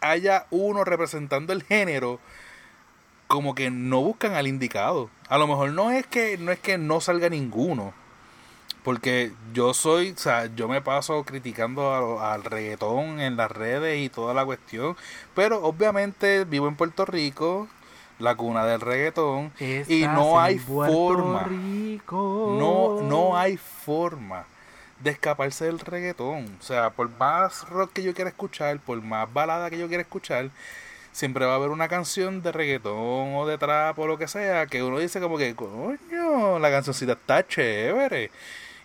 haya 0.00 0.46
uno 0.50 0.84
representando 0.84 1.52
el 1.52 1.62
género, 1.62 2.18
como 3.28 3.54
que 3.54 3.70
no 3.70 4.00
buscan 4.02 4.34
al 4.34 4.46
indicado. 4.46 5.10
A 5.28 5.38
lo 5.38 5.46
mejor 5.46 5.72
no 5.72 5.90
es 5.90 6.06
que 6.06 6.38
no 6.38 6.52
es 6.52 6.58
que 6.60 6.78
no 6.78 7.00
salga 7.00 7.28
ninguno. 7.28 7.92
Porque 8.86 9.32
yo 9.52 9.74
soy, 9.74 10.12
o 10.12 10.16
sea, 10.16 10.46
yo 10.54 10.68
me 10.68 10.80
paso 10.80 11.24
criticando 11.24 11.92
a 11.92 11.98
lo- 12.00 12.20
al 12.22 12.44
reggaetón 12.44 13.18
en 13.20 13.36
las 13.36 13.50
redes 13.50 13.98
y 13.98 14.08
toda 14.08 14.32
la 14.32 14.44
cuestión. 14.46 14.96
Pero 15.34 15.60
obviamente 15.64 16.44
vivo 16.44 16.68
en 16.68 16.76
Puerto 16.76 17.04
Rico, 17.04 17.66
la 18.20 18.36
cuna 18.36 18.64
del 18.64 18.80
reggaetón. 18.80 19.52
y 19.58 19.64
Estás 20.02 20.14
no 20.14 20.38
en 20.38 20.44
hay 20.44 20.58
forma. 20.60 21.42
Rico. 21.42 22.54
No, 22.60 23.02
no 23.02 23.36
hay 23.36 23.56
forma 23.56 24.44
de 25.00 25.10
escaparse 25.10 25.64
del 25.64 25.80
reggaetón. 25.80 26.56
O 26.60 26.62
sea, 26.62 26.90
por 26.90 27.10
más 27.18 27.68
rock 27.68 27.92
que 27.92 28.04
yo 28.04 28.14
quiera 28.14 28.30
escuchar, 28.30 28.78
por 28.78 29.02
más 29.02 29.30
balada 29.32 29.68
que 29.68 29.78
yo 29.78 29.88
quiera 29.88 30.02
escuchar, 30.02 30.50
siempre 31.10 31.44
va 31.44 31.54
a 31.54 31.56
haber 31.56 31.70
una 31.70 31.88
canción 31.88 32.40
de 32.40 32.52
reggaetón 32.52 33.34
o 33.34 33.46
de 33.46 33.58
trap 33.58 33.98
o 33.98 34.06
lo 34.06 34.16
que 34.16 34.28
sea, 34.28 34.66
que 34.68 34.84
uno 34.84 35.00
dice 35.00 35.18
como 35.20 35.38
que, 35.38 35.56
coño, 35.56 36.60
la 36.60 36.70
cancioncita 36.70 37.14
está 37.14 37.44
chévere. 37.44 38.30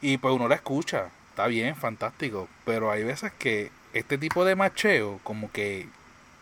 Y 0.02 0.18
pues 0.18 0.34
uno 0.34 0.48
la 0.48 0.56
escucha, 0.56 1.10
está 1.30 1.48
bien, 1.48 1.76
fantástico. 1.76 2.48
Pero 2.66 2.92
hay 2.92 3.04
veces 3.04 3.32
que 3.38 3.72
este 3.94 4.18
tipo 4.18 4.44
de 4.46 4.56
macheo, 4.56 5.20
como 5.24 5.52
que 5.52 5.88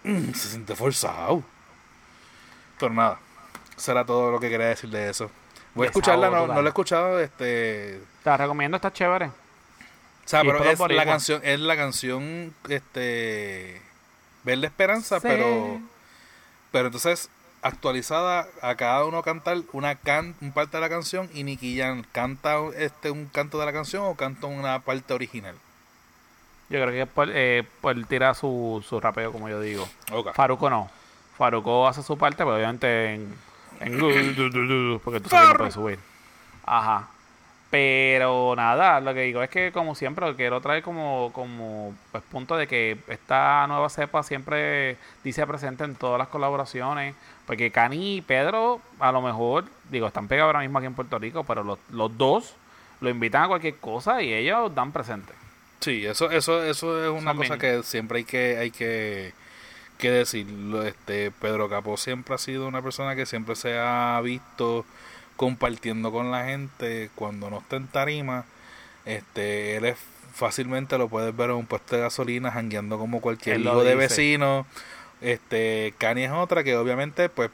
mm, 0.03 0.32
se 0.34 0.49
siente 0.49 0.76
forzado. 0.76 1.43
Pero 2.80 2.93
nada, 2.93 3.20
será 3.76 4.05
todo 4.05 4.32
lo 4.32 4.39
que 4.39 4.49
quería 4.49 4.68
decir 4.68 4.89
de 4.89 5.10
eso. 5.10 5.30
Voy 5.76 5.86
a 5.86 5.89
escucharla, 5.89 6.30
no, 6.30 6.47
no 6.47 6.62
la 6.62 6.68
he 6.68 6.70
escuchado, 6.70 7.20
este... 7.20 7.99
Te 8.24 8.30
la 8.30 8.38
recomiendo, 8.38 8.78
está 8.78 8.91
chévere. 8.91 9.26
O 9.28 9.32
sea, 10.26 10.43
Y 10.43 10.47
pero 10.47 10.64
es 10.64 10.80
la 10.80 11.05
canción, 11.05 11.41
es 11.43 11.60
la 11.60 11.76
canción, 11.76 12.53
este... 12.68 13.82
Ver 14.43 14.57
la 14.57 14.68
esperanza, 14.68 15.20
Sí. 15.20 15.28
pero... 15.28 15.80
Pero 16.72 16.86
entonces, 16.88 17.30
actualizada, 17.62 18.47
a 18.62 18.76
cada 18.76 19.05
uno 19.05 19.22
cantar 19.22 19.57
una 19.74 19.95
can, 19.95 20.36
un 20.41 20.51
parte 20.51 20.78
de 20.78 20.82
la 20.82 20.89
canción 20.89 21.30
y 21.34 21.43
Nicky 21.43 21.78
Jam 21.78 22.03
canta 22.12 22.57
este 22.78 23.12
un 23.12 23.26
canto 23.26 23.60
de 23.60 23.66
la 23.66 23.74
canción 23.74 24.03
o 24.05 24.16
canta 24.16 24.47
una 24.47 24.80
parte 24.80 25.14
original. 25.14 25.55
Yo 26.70 26.80
creo 26.82 26.91
que 26.91 27.05
por, 27.05 27.30
eh, 27.32 27.64
por 27.82 27.95
tira 28.05 28.34
su, 28.34 28.84
su 28.88 28.99
rapeo, 28.99 29.32
como 29.32 29.49
yo 29.49 29.60
digo. 29.60 29.89
Ok. 30.12 30.34
Faruco 30.34 30.70
no. 30.70 30.89
Faruco 31.38 31.88
hace 31.88 32.03
su 32.03 32.18
parte, 32.18 32.38
pero 32.38 32.55
obviamente 32.55 33.16
en. 33.16 33.36
en 33.80 34.99
porque 35.03 35.20
tú 35.20 35.30
sabes 35.30 35.47
que 35.47 35.53
no 35.53 35.57
puedes 35.57 35.74
subir. 35.74 35.99
Ajá. 36.66 37.07
Pero 37.72 38.55
nada, 38.55 38.99
lo 38.99 39.14
que 39.14 39.22
digo 39.22 39.43
es 39.43 39.49
que, 39.49 39.72
como 39.72 39.93
siempre, 39.93 40.26
lo 40.26 40.36
quiero 40.36 40.60
traer 40.60 40.82
como, 40.82 41.32
como 41.34 41.93
pues, 42.12 42.24
punto 42.24 42.57
de 42.57 42.68
que 42.68 42.97
esta 43.07 43.68
nueva 43.68 43.89
cepa 43.89 44.24
siempre 44.24 44.97
dice 45.24 45.45
presente 45.45 45.84
en 45.84 45.95
todas 45.95 46.18
las 46.18 46.30
colaboraciones. 46.30 47.16
Porque 47.50 47.72
Cani 47.72 48.18
y 48.18 48.22
Pedro, 48.22 48.80
a 49.00 49.12
lo 49.12 49.24
mejor, 49.24 49.66
digo, 49.89 50.06
están 50.06 50.28
pegados 50.28 50.50
ahora 50.50 50.60
mismo 50.60 50.78
aquí 50.78 50.86
en 50.86 50.93
Puerto 50.93 51.18
Rico, 51.18 51.43
pero 51.45 51.64
los, 51.64 51.80
los 51.89 52.16
dos 52.16 52.54
lo 53.02 53.10
invitan 53.10 53.41
a 53.41 53.47
cualquier 53.47 53.78
cosa 53.78 54.22
y 54.22 54.32
ellos 54.32 54.76
dan 54.76 54.91
presente. 54.91 55.34
Sí, 55.80 56.06
eso, 56.06 56.30
eso, 56.30 56.64
eso 56.64 57.04
es 57.04 57.10
una 57.10 57.32
Son 57.32 57.38
cosa 57.38 57.56
bien. 57.56 57.60
que 57.78 57.82
siempre 57.82 58.20
hay 58.20 58.24
que, 58.26 58.58
hay 58.60 58.70
que, 58.70 59.34
que 59.97 60.12
decirlo. 60.12 60.84
Este, 60.86 61.32
Pedro 61.32 61.68
Capó 61.68 61.97
siempre 61.97 62.36
ha 62.36 62.38
sido 62.38 62.68
una 62.68 62.84
persona 62.84 63.16
que 63.16 63.26
siempre 63.26 63.56
se 63.56 63.80
ha 63.80 64.22
visto 64.24 64.86
compartiendo 65.36 66.12
con 66.12 66.30
la 66.30 66.45
gente 66.45 67.10
cuando 67.16 67.50
no 67.50 67.58
está 67.58 67.78
en 67.78 67.88
tarima. 67.88 68.45
Este, 69.06 69.78
él 69.78 69.86
es 69.86 69.97
fácilmente 70.36 71.00
lo 71.00 71.08
puedes 71.10 71.36
ver 71.36 71.50
en 71.50 71.56
un 71.56 71.66
puesto 71.66 71.95
de 71.95 72.04
gasolina 72.04 72.52
jangueando 72.52 73.00
como 73.00 73.22
cualquier 73.22 73.56
Él 73.56 73.64
hijo 73.64 73.84
de 73.84 73.95
vecino. 73.95 74.68
Este, 75.22 75.93
Cani 75.97 76.24
es 76.24 76.32
otra 76.32 76.63
que 76.63 76.76
obviamente 76.78 77.28
pues 77.30 77.49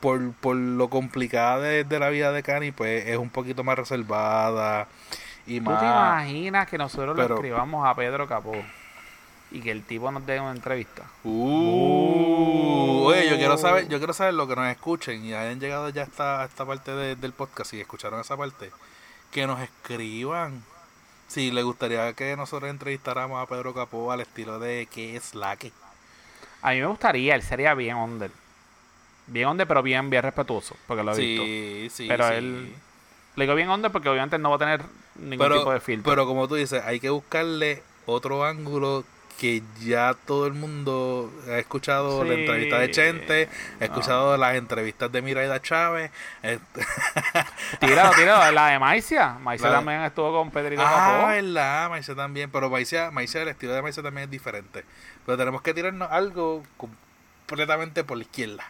por, 0.00 0.32
por 0.34 0.56
lo 0.56 0.88
complicada 0.88 1.58
de, 1.60 1.84
de 1.84 1.98
la 1.98 2.08
vida 2.10 2.32
de 2.32 2.42
Cani 2.42 2.70
pues 2.72 3.06
es 3.06 3.16
un 3.18 3.28
poquito 3.30 3.64
más 3.64 3.76
reservada 3.78 4.86
y 5.46 5.58
¿Tú 5.58 5.70
más 5.70 5.80
te 5.80 5.86
imaginas 5.86 6.68
que 6.68 6.78
nosotros 6.78 7.16
le 7.16 7.22
Pero- 7.22 7.34
escribamos 7.36 7.86
a 7.86 7.94
Pedro 7.94 8.28
Capó 8.28 8.54
y 9.50 9.60
que 9.60 9.72
el 9.72 9.82
tipo 9.82 10.10
nos 10.12 10.24
dé 10.26 10.38
una 10.40 10.52
entrevista? 10.52 11.02
Uh, 11.24 13.02
oye, 13.06 13.28
yo 13.28 13.36
quiero 13.36 13.58
saber, 13.58 13.88
yo 13.88 13.98
quiero 13.98 14.12
saber 14.12 14.34
lo 14.34 14.46
que 14.46 14.54
nos 14.56 14.66
escuchen 14.70 15.24
y 15.24 15.34
hayan 15.34 15.58
llegado 15.60 15.88
ya 15.88 16.02
a 16.02 16.44
esta, 16.44 16.64
parte 16.64 16.92
de- 16.92 17.16
del 17.16 17.32
podcast 17.32 17.72
y 17.74 17.80
escucharon 17.80 18.20
esa 18.20 18.36
parte, 18.36 18.70
que 19.32 19.46
nos 19.46 19.60
escriban 19.60 20.62
si 21.26 21.50
les 21.50 21.64
gustaría 21.64 22.12
que 22.14 22.36
nosotros 22.36 22.70
entrevistáramos 22.70 23.42
a 23.42 23.46
Pedro 23.46 23.74
Capó 23.74 24.12
al 24.12 24.20
estilo 24.20 24.58
de 24.58 24.88
qué 24.92 25.16
es 25.16 25.34
la 25.34 25.56
que. 25.56 25.72
A 26.62 26.70
mí 26.72 26.80
me 26.80 26.86
gustaría, 26.86 27.34
él 27.34 27.42
sería 27.42 27.74
bien 27.74 27.96
under. 27.96 28.30
Bien 29.26 29.48
under, 29.48 29.66
pero 29.66 29.82
bien, 29.82 30.10
bien 30.10 30.22
respetuoso, 30.22 30.76
porque 30.86 31.02
lo 31.02 31.14
he 31.14 31.18
visto. 31.26 31.42
Sí, 31.44 31.88
sí, 31.90 32.06
Pero 32.08 32.28
sí. 32.28 32.34
él- 32.34 32.74
Le 33.36 33.44
digo 33.44 33.54
bien 33.54 33.70
under 33.70 33.90
porque 33.92 34.08
obviamente 34.08 34.38
no 34.38 34.50
va 34.50 34.56
a 34.56 34.58
tener 34.58 34.82
ningún 35.16 35.38
pero, 35.38 35.58
tipo 35.58 35.72
de 35.72 35.80
filtro. 35.80 36.10
pero 36.10 36.26
como 36.26 36.48
tú 36.48 36.56
dices, 36.56 36.82
hay 36.84 36.98
que 37.00 37.10
buscarle 37.10 37.82
otro 38.06 38.44
ángulo 38.44 39.04
que 39.40 39.62
ya 39.80 40.12
todo 40.26 40.46
el 40.46 40.52
mundo 40.52 41.32
ha 41.48 41.56
escuchado 41.56 42.22
la 42.24 42.34
Sí. 42.34 42.40
entrevista 42.42 42.78
de 42.78 42.90
Chente, 42.90 43.48
ha 43.80 43.84
escuchado 43.84 44.36
las 44.36 44.54
entrevistas 44.54 45.10
de 45.10 45.22
Miraida 45.22 45.62
Chávez. 45.62 46.10
este- 46.42 46.84
Tíralo, 47.80 48.10
tíralo, 48.14 48.52
la 48.52 48.66
de 48.66 48.78
Maicia. 48.78 49.38
Maicia 49.40 49.70
La- 49.70 49.76
también 49.76 50.02
estuvo 50.02 50.30
con 50.30 50.50
Pedrito 50.50 50.82
Ah, 50.84 51.28
verdad, 51.30 51.88
Maicia 51.88 52.14
también, 52.14 52.50
pero 52.50 52.68
Maicia, 52.68 53.10
Maicia, 53.10 53.40
el 53.40 53.48
estilo 53.48 53.72
de 53.72 53.80
Maicia 53.80 54.02
también 54.02 54.24
es 54.24 54.30
diferente. 54.30 54.84
Pero 55.24 55.38
tenemos 55.38 55.62
que 55.62 55.72
tirarnos 55.72 56.10
algo 56.12 56.62
completamente 56.76 58.04
por 58.04 58.18
la 58.18 58.24
izquierda. 58.24 58.64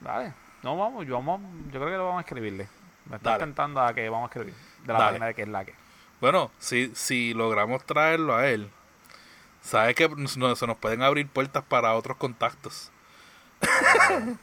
Dale. 0.00 0.32
No, 0.62 0.76
vamos, 0.76 1.06
yo, 1.06 1.14
vamos, 1.22 1.40
yo 1.66 1.78
creo 1.80 1.86
que 1.92 1.96
lo 1.96 2.06
vamos 2.06 2.18
a 2.18 2.22
escribirle. 2.22 2.68
Me 3.08 3.16
está 3.16 3.38
tentando 3.38 3.80
a 3.80 3.94
que 3.94 4.08
vamos 4.08 4.30
a 4.30 4.32
escribir. 4.34 4.54
De 4.84 4.92
la 4.92 4.98
Dale. 4.98 5.10
página 5.10 5.26
de 5.26 5.34
que 5.34 5.42
es 5.42 5.48
la 5.48 5.64
que. 5.64 5.74
Bueno, 6.20 6.50
si, 6.58 6.92
si 6.94 7.34
logramos 7.34 7.84
traerlo 7.84 8.34
a 8.34 8.46
él, 8.48 8.68
sabe 9.62 9.94
que 9.94 10.08
no, 10.08 10.56
se 10.56 10.66
nos 10.66 10.76
pueden 10.76 11.02
abrir 11.02 11.28
puertas 11.28 11.64
para 11.64 11.94
otros 11.94 12.16
contactos. 12.16 12.90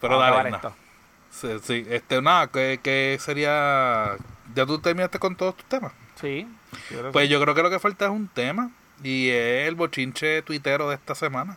Pero 0.00 0.18
dale, 0.18 0.50
no. 0.50 0.74
Sí, 1.30 1.48
sí, 1.62 1.86
este, 1.88 2.20
nada, 2.20 2.48
que, 2.48 3.18
sería... 3.20 4.16
¿Ya 4.54 4.66
tú 4.66 4.80
terminaste 4.80 5.18
con 5.18 5.36
todos 5.36 5.56
tus 5.56 5.64
temas? 5.66 5.92
Sí. 6.20 6.46
pues 7.12 7.28
yo 7.30 7.40
creo 7.40 7.54
que 7.54 7.62
lo 7.62 7.70
que 7.70 7.78
falta 7.78 8.06
es 8.06 8.10
un 8.10 8.28
tema 8.28 8.70
y 9.02 9.28
es 9.28 9.68
el 9.68 9.76
bochinche 9.76 10.42
tuitero 10.42 10.88
de 10.88 10.96
esta 10.96 11.14
semana. 11.14 11.56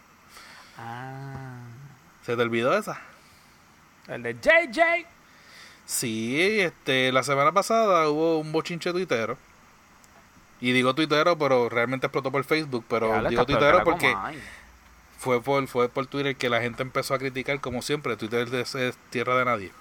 Ah. 0.77 1.63
¿Se 2.23 2.35
te 2.35 2.41
olvidó 2.41 2.77
esa? 2.77 3.01
El 4.07 4.23
de 4.23 4.33
JJ. 4.35 5.07
Sí, 5.85 6.61
este, 6.61 7.11
la 7.11 7.23
semana 7.23 7.51
pasada 7.51 8.07
hubo 8.09 8.39
un 8.39 8.51
bochinche 8.51 8.91
tuitero. 8.91 9.37
Y 10.63 10.71
digo 10.71 10.95
tuitero, 10.95 11.37
pero 11.37 11.67
realmente 11.67 12.07
explotó 12.07 12.31
por 12.31 12.45
Facebook. 12.45 12.85
Pero 12.87 13.21
digo 13.29 13.45
tuitero 13.45 13.83
porque 13.83 14.15
fue 15.19 15.41
por, 15.41 15.67
fue 15.67 15.89
por 15.89 16.07
Twitter 16.07 16.37
que 16.37 16.47
la 16.47 16.61
gente 16.61 16.83
empezó 16.83 17.13
a 17.13 17.19
criticar, 17.19 17.59
como 17.59 17.81
siempre. 17.81 18.15
Twitter 18.15 18.47
es, 18.55 18.73
es 18.73 18.95
tierra 19.09 19.35
de 19.35 19.43
nadie. 19.43 19.71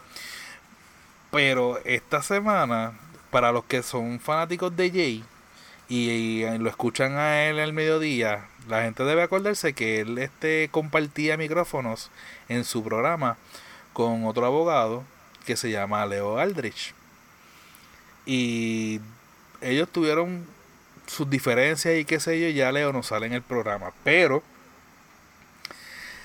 Pero 1.31 1.79
esta 1.85 2.21
semana, 2.21 2.95
para 3.31 3.53
los 3.53 3.63
que 3.63 3.85
son 3.85 4.19
fanáticos 4.19 4.77
de 4.77 4.91
Jay 4.91 5.25
y, 5.89 6.43
lo 6.59 6.69
escuchan 6.69 7.17
a 7.17 7.45
él 7.45 7.61
el 7.61 7.73
mediodía, 7.73 8.49
la 8.69 8.83
gente 8.83 9.05
debe 9.05 9.23
acordarse 9.23 9.75
que 9.75 10.01
él 10.01 10.19
este, 10.19 10.69
compartía 10.73 11.37
micrófonos 11.37 12.11
en 12.49 12.65
su 12.65 12.83
programa 12.83 13.37
con 13.93 14.27
otro 14.27 14.47
abogado 14.47 15.05
que 15.47 15.57
se 15.57 15.71
llama 15.71 16.05
Leo 16.07 16.39
Aldrich. 16.39 16.93
Y 18.27 19.01
ellos 19.61 19.89
tuvieron 19.89 20.45
sus 21.13 21.29
diferencias 21.29 21.97
y 21.97 22.05
qué 22.05 22.19
sé 22.19 22.41
yo, 22.41 22.49
ya 22.49 22.73
Leo 22.73 22.93
no 22.93 23.03
sale 23.03 23.27
en 23.27 23.35
el 23.35 23.43
programa. 23.43 23.93
Pero 24.03 24.43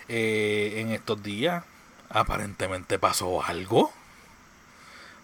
eh, 0.07 0.75
en 0.77 0.91
estos 0.91 1.21
días 1.21 1.63
aparentemente 2.09 2.97
pasó 2.97 3.43
algo. 3.43 3.91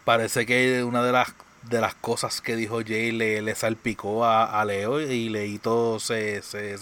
Parece 0.06 0.46
que 0.46 0.84
una 0.84 1.04
de 1.04 1.14
las 1.14 1.34
de 1.64 1.80
las 1.80 1.96
cosas 1.96 2.42
que 2.42 2.58
dijo 2.58 2.82
Jay 2.86 3.14
le, 3.14 3.42
le 3.42 3.56
salpicó 3.56 4.26
a, 4.26 4.64
Leo 4.66 5.00
y 5.00 5.30
Leito 5.30 5.98
se, 5.98 6.42
se, 6.42 6.78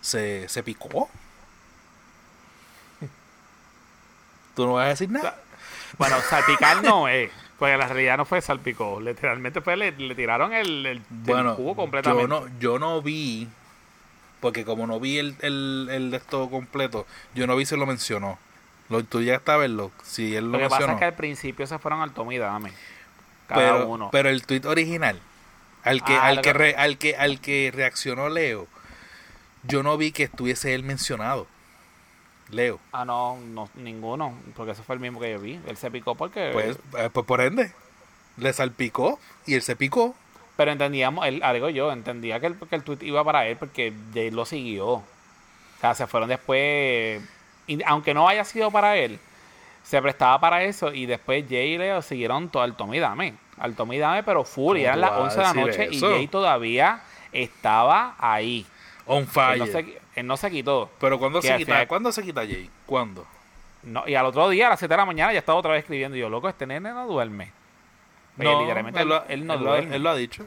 se, 0.00 0.48
se, 0.48 0.62
picó. 0.64 1.08
¿Tú 4.56 4.66
no 4.66 4.72
vas 4.74 4.86
a 4.86 4.88
decir 4.88 5.10
nada? 5.10 5.40
Bueno, 5.96 6.16
salpicar 6.28 6.82
no 6.82 7.06
es. 7.06 7.30
Porque 7.58 7.76
la 7.76 7.88
realidad 7.88 8.18
no 8.18 8.24
fue 8.24 8.40
salpicó. 8.40 9.00
Literalmente 9.00 9.60
fue, 9.60 9.76
le, 9.76 9.92
tiraron 10.14 10.52
el, 10.52 10.84
el, 10.84 11.02
bueno, 11.08 11.56
cubo 11.56 11.74
completamente. 11.74 12.22
Yo 12.22 12.28
no, 12.28 12.46
yo 12.58 12.78
no 12.78 13.00
vi, 13.00 13.48
porque 14.40 14.64
como 14.64 14.86
no 14.86 15.00
vi 15.00 15.18
el, 15.18 15.36
el, 15.40 15.88
el 15.90 16.10
de 16.10 16.18
esto 16.18 16.50
completo, 16.50 17.06
yo 17.34 17.46
no 17.46 17.56
vi 17.56 17.64
si 17.64 17.76
lo 17.76 17.86
mencionó. 17.86 18.38
Lo, 18.88 19.02
tú 19.04 19.22
ya 19.22 19.36
está 19.36 19.54
a 19.54 19.56
verlo. 19.56 19.90
Si 20.02 20.36
él 20.36 20.44
lo, 20.46 20.52
lo 20.52 20.58
que 20.58 20.64
mencionó. 20.64 20.86
pasa 20.86 20.92
es 20.92 20.98
que 20.98 21.04
al 21.06 21.14
principio 21.14 21.66
se 21.66 21.78
fueron 21.78 22.02
al 22.02 22.12
Tommy 22.12 22.38
Dame. 22.38 22.72
Cada 23.48 23.60
pero, 23.60 23.88
uno. 23.88 24.10
Pero 24.12 24.28
el 24.28 24.44
tweet 24.44 24.66
original, 24.66 25.18
al 25.82 26.02
que, 26.02 26.14
ah, 26.14 26.26
al, 26.26 26.40
que, 26.42 26.50
al 26.76 26.98
que 26.98 27.16
al 27.16 27.40
que 27.40 27.72
reaccionó 27.74 28.28
Leo, 28.28 28.66
yo 29.62 29.82
no 29.82 29.96
vi 29.96 30.12
que 30.12 30.24
estuviese 30.24 30.74
él 30.74 30.82
mencionado. 30.82 31.46
Leo. 32.50 32.78
Ah, 32.92 33.04
no, 33.04 33.38
no, 33.38 33.68
ninguno, 33.74 34.34
porque 34.54 34.72
ese 34.72 34.82
fue 34.82 34.94
el 34.94 35.00
mismo 35.00 35.20
que 35.20 35.32
yo 35.32 35.40
vi. 35.40 35.60
Él 35.66 35.76
se 35.76 35.90
picó 35.90 36.14
porque... 36.14 36.50
Pues, 36.52 36.78
eh, 36.96 37.10
pues 37.12 37.26
por 37.26 37.40
ende, 37.40 37.72
le 38.36 38.52
salpicó 38.52 39.18
y 39.46 39.54
él 39.54 39.62
se 39.62 39.76
picó. 39.76 40.14
Pero 40.56 40.72
entendíamos, 40.72 41.26
él, 41.26 41.42
algo 41.42 41.68
yo, 41.68 41.92
entendía 41.92 42.40
que 42.40 42.46
el, 42.46 42.56
que 42.56 42.76
el 42.76 42.82
tweet 42.82 42.98
iba 43.02 43.22
para 43.24 43.46
él 43.46 43.56
porque 43.56 43.92
Jay 44.14 44.30
lo 44.30 44.46
siguió. 44.46 44.86
O 44.86 45.04
sea, 45.80 45.94
se 45.94 46.06
fueron 46.06 46.28
después, 46.28 47.22
aunque 47.84 48.14
no 48.14 48.28
haya 48.28 48.44
sido 48.44 48.70
para 48.70 48.96
él, 48.96 49.18
se 49.82 50.00
prestaba 50.00 50.40
para 50.40 50.62
eso 50.64 50.92
y 50.92 51.06
después 51.06 51.44
Jay 51.48 51.74
y 51.74 51.78
Leo 51.78 52.00
siguieron 52.00 52.48
todo 52.48 52.62
al 52.62 52.76
Tommy 52.76 52.98
Dame. 52.98 53.34
Al 53.58 53.74
Tommy 53.74 53.98
Dame, 53.98 54.22
pero 54.22 54.44
full, 54.44 54.78
eran 54.78 55.00
las 55.00 55.12
11 55.12 55.36
de 55.36 55.42
la 55.42 55.54
noche 55.54 55.88
y 55.90 56.00
Jay 56.00 56.28
todavía 56.28 57.02
estaba 57.32 58.14
ahí. 58.18 58.66
On 59.06 59.26
fire. 59.26 59.62
Él 60.16 60.26
no 60.26 60.36
se, 60.36 60.50
quitó. 60.50 60.90
Pero 60.98 61.18
¿cuándo 61.18 61.40
se 61.42 61.56
quita? 61.56 61.86
¿Cuándo 61.86 62.10
se 62.10 62.22
quita 62.22 62.40
Jay? 62.40 62.70
¿Cuándo? 62.86 63.26
No, 63.82 64.02
y 64.08 64.14
al 64.14 64.26
otro 64.26 64.48
día, 64.48 64.66
a 64.66 64.70
las 64.70 64.80
7 64.80 64.92
de 64.92 64.96
la 64.96 65.06
mañana, 65.06 65.32
ya 65.32 65.38
estaba 65.38 65.58
otra 65.58 65.72
vez 65.72 65.80
escribiendo. 65.80 66.16
Y 66.16 66.20
yo, 66.20 66.28
loco, 66.28 66.48
este 66.48 66.66
nene 66.66 66.90
no 66.90 67.06
duerme. 67.06 67.52
No, 68.36 68.60
literalmente 68.60 69.00
él, 69.00 69.12
él, 69.28 69.46
no 69.46 69.56
duerme. 69.58 69.96
él 69.96 70.02
lo 70.02 70.10
ha 70.10 70.16
dicho. 70.16 70.46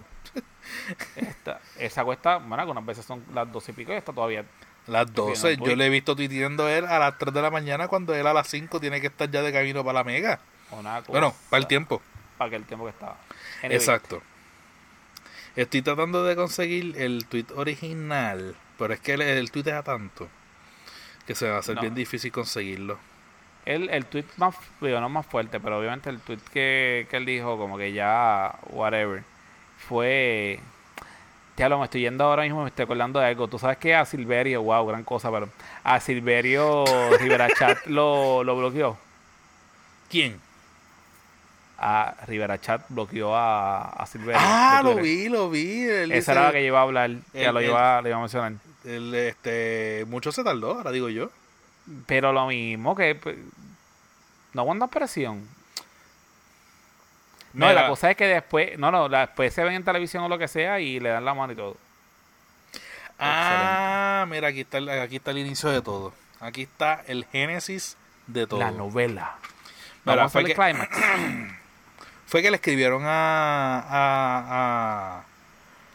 Esta, 1.15 1.59
esa 1.77 2.03
cuesta, 2.03 2.37
bueno, 2.37 2.61
algunas 2.61 2.85
veces 2.85 3.05
son 3.05 3.23
las 3.33 3.51
12 3.51 3.71
y 3.71 3.75
pico 3.75 3.93
y 3.93 3.95
está 3.95 4.13
todavía. 4.13 4.45
Las 4.87 5.11
12, 5.13 5.57
yo 5.57 5.75
le 5.75 5.85
he 5.85 5.89
visto 5.89 6.15
tuiteando 6.15 6.67
él 6.67 6.85
a 6.85 6.99
las 6.99 7.17
3 7.17 7.33
de 7.33 7.41
la 7.41 7.51
mañana 7.51 7.87
cuando 7.87 8.15
él 8.15 8.25
a 8.25 8.33
las 8.33 8.47
5 8.47 8.79
tiene 8.79 8.99
que 8.99 9.07
estar 9.07 9.29
ya 9.29 9.41
de 9.41 9.53
camino 9.53 9.83
para 9.83 9.99
la 9.99 10.03
mega. 10.03 10.39
bueno, 11.07 11.33
para 11.49 11.61
el 11.61 11.67
tiempo. 11.67 12.01
Para 12.37 12.55
el 12.55 12.65
tiempo 12.65 12.85
que 12.85 12.91
estaba. 12.91 13.17
Exacto. 13.63 14.21
Estoy 15.55 15.81
tratando 15.81 16.23
de 16.23 16.35
conseguir 16.35 16.95
el 16.97 17.25
tweet 17.25 17.47
original, 17.55 18.55
pero 18.79 18.93
es 18.93 18.99
que 19.01 19.13
el, 19.13 19.21
el 19.21 19.51
tweet 19.51 19.67
es 19.67 19.73
a 19.73 19.83
tanto 19.83 20.27
que 21.27 21.35
se 21.35 21.47
va 21.47 21.57
a 21.57 21.59
hacer 21.59 21.79
bien 21.79 21.93
difícil 21.93 22.31
conseguirlo. 22.31 22.97
El, 23.65 23.89
el 23.89 24.05
tweet 24.05 24.25
más, 24.37 24.55
digo, 24.81 24.99
no 24.99 25.09
más 25.09 25.27
fuerte, 25.27 25.59
pero 25.59 25.77
obviamente 25.77 26.09
el 26.09 26.19
tweet 26.21 26.39
que, 26.51 27.05
que 27.07 27.17
él 27.17 27.25
dijo, 27.25 27.55
como 27.57 27.77
que 27.77 27.93
ya, 27.93 28.55
whatever, 28.69 29.21
fue. 29.77 30.59
Ya 31.55 31.69
lo 31.69 31.77
me 31.77 31.83
estoy 31.83 32.01
yendo 32.01 32.23
ahora 32.23 32.43
mismo, 32.43 32.63
me 32.63 32.69
estoy 32.69 32.85
acordando 32.85 33.19
de 33.19 33.27
algo. 33.27 33.47
Tú 33.47 33.59
sabes 33.59 33.77
que 33.77 33.93
a 33.93 34.05
Silverio, 34.05 34.63
wow, 34.63 34.87
gran 34.87 35.03
cosa, 35.03 35.29
pero 35.29 35.49
a 35.83 35.99
Silverio 35.99 36.83
Rivera 37.19 37.47
Chat 37.53 37.85
lo, 37.85 38.43
lo 38.43 38.57
bloqueó. 38.57 38.97
¿Quién? 40.09 40.39
a 41.81 42.13
Rivera 42.27 42.59
Chat 42.59 42.81
bloqueó 42.89 43.35
a, 43.35 43.83
a 43.83 44.05
Silverio. 44.05 44.41
Ah, 44.43 44.81
lo 44.83 44.95
vi, 44.95 45.29
lo 45.29 45.49
vi. 45.49 45.83
Esa 45.83 46.31
era 46.33 46.43
la 46.45 46.51
que 46.51 46.65
iba 46.65 46.79
a 46.79 46.81
hablar, 46.81 47.11
ya 47.33 47.51
lo 47.51 47.61
iba, 47.61 48.01
le 48.01 48.09
iba 48.09 48.17
a 48.17 48.21
mencionar. 48.21 48.53
El, 48.85 49.13
este, 49.13 50.05
mucho 50.07 50.31
se 50.31 50.43
tardó, 50.43 50.75
ahora 50.75 50.91
digo 50.91 51.09
yo. 51.09 51.31
Pero 52.05 52.31
lo 52.31 52.47
mismo 52.47 52.95
que 52.95 53.15
pues, 53.15 53.37
no 54.53 54.61
aguanta 54.61 54.87
presión. 54.87 55.47
No, 57.53 57.71
la 57.73 57.87
cosa 57.87 58.11
es 58.11 58.17
que 58.17 58.27
después, 58.27 58.77
no, 58.77 58.91
no, 58.91 59.09
después 59.09 59.53
se 59.53 59.63
ven 59.63 59.73
en 59.73 59.83
televisión 59.83 60.23
o 60.23 60.29
lo 60.29 60.37
que 60.37 60.47
sea 60.47 60.79
y 60.79 60.99
le 60.99 61.09
dan 61.09 61.25
la 61.25 61.33
mano 61.33 61.53
y 61.53 61.55
todo. 61.55 61.77
Ah, 63.17 64.25
mira, 64.29 64.47
aquí 64.47 64.61
está, 64.61 64.77
el, 64.77 64.89
aquí 64.89 65.17
está 65.17 65.31
el 65.31 65.39
inicio 65.39 65.69
de 65.69 65.81
todo. 65.81 66.13
Aquí 66.39 66.63
está 66.63 67.03
el 67.07 67.25
génesis 67.25 67.97
de 68.27 68.47
todo. 68.47 68.59
La 68.59 68.71
novela. 68.71 69.35
Vamos 70.05 70.35
a 70.35 70.39
el 70.39 70.53
climax. 70.53 70.89
fue 72.27 72.41
que 72.41 72.49
le 72.51 72.55
escribieron 72.57 73.03
a, 73.05 73.79
a, 73.89 75.23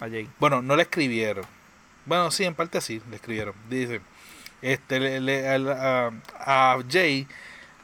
a, 0.00 0.08
Jay. 0.08 0.28
Bueno, 0.38 0.60
no 0.60 0.76
le 0.76 0.82
escribieron. 0.82 1.46
Bueno, 2.06 2.30
sí, 2.30 2.44
en 2.44 2.54
parte 2.54 2.80
sí, 2.80 3.00
le 3.10 3.16
escribieron. 3.16 3.54
Dice, 3.68 4.00
este, 4.62 5.20
le, 5.20 5.48
a, 5.48 6.10
a, 6.38 6.78
Jay 6.88 7.26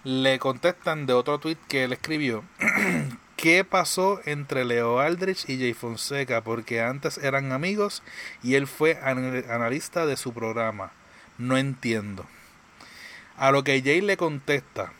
le 0.04 0.38
contestan 0.38 1.06
de 1.06 1.12
otro 1.12 1.38
tweet 1.38 1.58
que 1.68 1.84
él 1.84 1.92
escribió. 1.92 2.44
¿Qué 3.36 3.64
pasó 3.64 4.20
entre 4.26 4.64
Leo 4.64 5.00
Aldrich 5.00 5.48
y 5.48 5.58
Jay 5.58 5.72
Fonseca? 5.72 6.42
Porque 6.42 6.82
antes 6.82 7.16
eran 7.18 7.52
amigos 7.52 8.02
y 8.42 8.54
él 8.54 8.66
fue 8.66 8.98
analista 9.02 10.04
de 10.04 10.16
su 10.16 10.34
programa. 10.34 10.92
No 11.38 11.56
entiendo. 11.56 12.26
A 13.38 13.50
lo 13.50 13.64
que 13.64 13.80
Jay 13.82 14.02
le 14.02 14.18
contesta, 14.18 14.92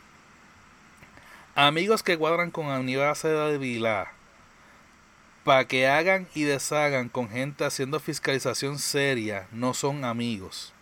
Amigos 1.55 2.01
que 2.01 2.17
cuadran 2.17 2.49
con 2.49 2.69
Aníbal 2.69 3.13
de 3.21 3.57
Vilá 3.57 4.13
para 5.43 5.65
que 5.65 5.87
hagan 5.87 6.27
y 6.35 6.43
deshagan 6.43 7.09
con 7.09 7.29
gente 7.29 7.65
haciendo 7.65 7.99
fiscalización 7.99 8.79
seria 8.79 9.47
no 9.51 9.73
son 9.73 10.05
amigos. 10.05 10.73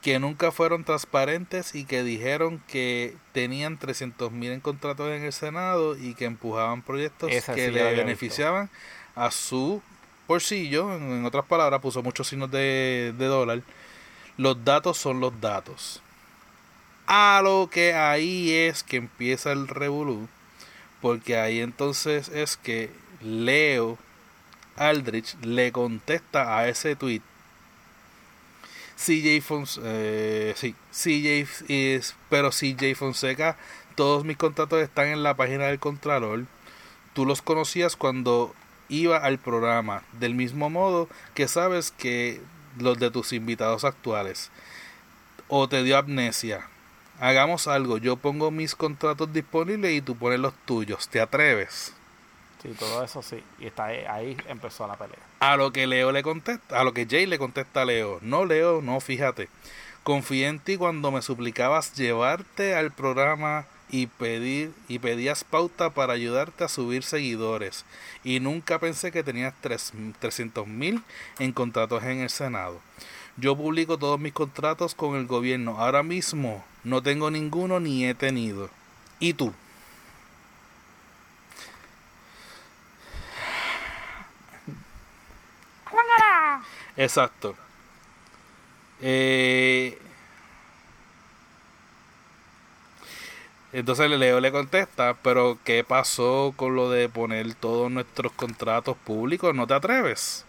Que 0.00 0.18
nunca 0.18 0.52
fueron 0.52 0.84
transparentes 0.84 1.74
y 1.74 1.86
que 1.86 2.02
dijeron 2.02 2.62
que 2.68 3.16
tenían 3.32 3.78
300 3.78 4.30
mil 4.32 4.52
en 4.52 4.60
contratos 4.60 5.10
en 5.10 5.22
el 5.22 5.32
Senado 5.32 5.96
y 5.96 6.14
que 6.14 6.26
empujaban 6.26 6.82
proyectos 6.82 7.30
que 7.30 7.70
le 7.70 7.94
beneficiaban 7.94 8.68
a 9.14 9.30
su 9.30 9.82
bolsillo. 10.28 10.94
En, 10.94 11.24
otras 11.24 11.46
palabras, 11.46 11.80
puso 11.80 12.02
muchos 12.02 12.28
signos 12.28 12.50
de, 12.50 13.14
de 13.16 13.24
dólar. 13.26 13.62
Los 14.36 14.62
datos 14.62 14.98
son 14.98 15.20
los 15.20 15.40
datos. 15.40 16.02
A 17.06 17.40
lo 17.42 17.70
que 17.70 17.94
ahí 17.94 18.52
es 18.52 18.82
que 18.82 18.96
empieza 18.98 19.52
el 19.52 19.68
revolú, 19.68 20.28
porque 21.00 21.38
ahí 21.38 21.60
entonces 21.60 22.28
es 22.28 22.58
que 22.58 22.90
Leo 23.24 23.98
Aldrich 24.76 25.36
le 25.42 25.72
contesta 25.72 26.58
a 26.58 26.68
ese 26.68 26.94
tweet. 26.94 27.22
CJ 28.96 29.40
Fonseca, 29.42 29.86
eh, 29.88 30.54
sí, 30.56 30.74
CJ 30.92 32.14
pero 32.28 32.50
CJ 32.50 32.94
Fonseca, 32.94 33.56
todos 33.96 34.24
mis 34.24 34.36
contratos 34.36 34.80
están 34.80 35.08
en 35.08 35.22
la 35.22 35.34
página 35.34 35.66
del 35.66 35.78
Contralor. 35.78 36.44
Tú 37.12 37.26
los 37.26 37.42
conocías 37.42 37.96
cuando 37.96 38.54
iba 38.88 39.16
al 39.16 39.38
programa, 39.38 40.02
del 40.12 40.34
mismo 40.34 40.68
modo 40.70 41.08
que 41.34 41.48
sabes 41.48 41.90
que 41.90 42.40
los 42.78 42.98
de 42.98 43.10
tus 43.10 43.32
invitados 43.32 43.84
actuales. 43.84 44.50
O 45.48 45.68
te 45.68 45.82
dio 45.82 45.96
amnesia. 45.96 46.68
Hagamos 47.20 47.68
algo, 47.68 47.98
yo 47.98 48.16
pongo 48.16 48.50
mis 48.50 48.74
contratos 48.74 49.32
disponibles 49.32 49.92
y 49.92 50.02
tú 50.02 50.16
pones 50.16 50.40
los 50.40 50.54
tuyos. 50.66 51.08
¿Te 51.08 51.20
atreves? 51.20 51.93
Sí, 52.64 52.70
todo 52.78 53.04
eso 53.04 53.20
sí. 53.20 53.44
Y 53.58 53.66
está 53.66 53.84
ahí, 53.84 54.38
empezó 54.48 54.86
la 54.86 54.96
pelea. 54.96 55.18
A 55.40 55.58
lo 55.58 55.70
que 55.70 55.86
Leo 55.86 56.12
le 56.12 56.22
contesta, 56.22 56.80
a 56.80 56.84
lo 56.84 56.94
que 56.94 57.06
Jay 57.06 57.26
le 57.26 57.38
contesta 57.38 57.82
a 57.82 57.84
Leo, 57.84 58.18
no 58.22 58.46
Leo, 58.46 58.80
no, 58.80 58.98
fíjate. 59.00 59.50
Confié 60.02 60.46
en 60.46 60.60
ti 60.60 60.78
cuando 60.78 61.10
me 61.10 61.20
suplicabas 61.20 61.94
llevarte 61.94 62.74
al 62.74 62.90
programa 62.90 63.66
y 63.90 64.06
pedir 64.06 64.72
y 64.88 64.98
pedías 64.98 65.44
pauta 65.44 65.90
para 65.90 66.14
ayudarte 66.14 66.64
a 66.64 66.68
subir 66.68 67.02
seguidores 67.02 67.84
y 68.24 68.40
nunca 68.40 68.78
pensé 68.78 69.12
que 69.12 69.22
tenías 69.22 69.52
300 69.60 70.66
mil 70.66 71.02
en 71.38 71.52
contratos 71.52 72.02
en 72.04 72.20
el 72.20 72.30
Senado. 72.30 72.80
Yo 73.36 73.56
publico 73.56 73.98
todos 73.98 74.18
mis 74.18 74.32
contratos 74.32 74.94
con 74.94 75.16
el 75.16 75.26
gobierno. 75.26 75.78
Ahora 75.78 76.02
mismo 76.02 76.64
no 76.82 77.02
tengo 77.02 77.30
ninguno 77.30 77.78
ni 77.78 78.06
he 78.06 78.14
tenido. 78.14 78.70
¿Y 79.20 79.34
tú? 79.34 79.52
Exacto. 86.96 87.54
Eh, 89.00 89.98
entonces 93.72 94.08
Leo 94.08 94.40
le 94.40 94.52
contesta, 94.52 95.14
pero 95.22 95.58
¿qué 95.64 95.82
pasó 95.82 96.54
con 96.56 96.76
lo 96.76 96.90
de 96.90 97.08
poner 97.08 97.54
todos 97.54 97.90
nuestros 97.90 98.32
contratos 98.32 98.96
públicos? 98.96 99.54
¿No 99.54 99.66
te 99.66 99.74
atreves? 99.74 100.44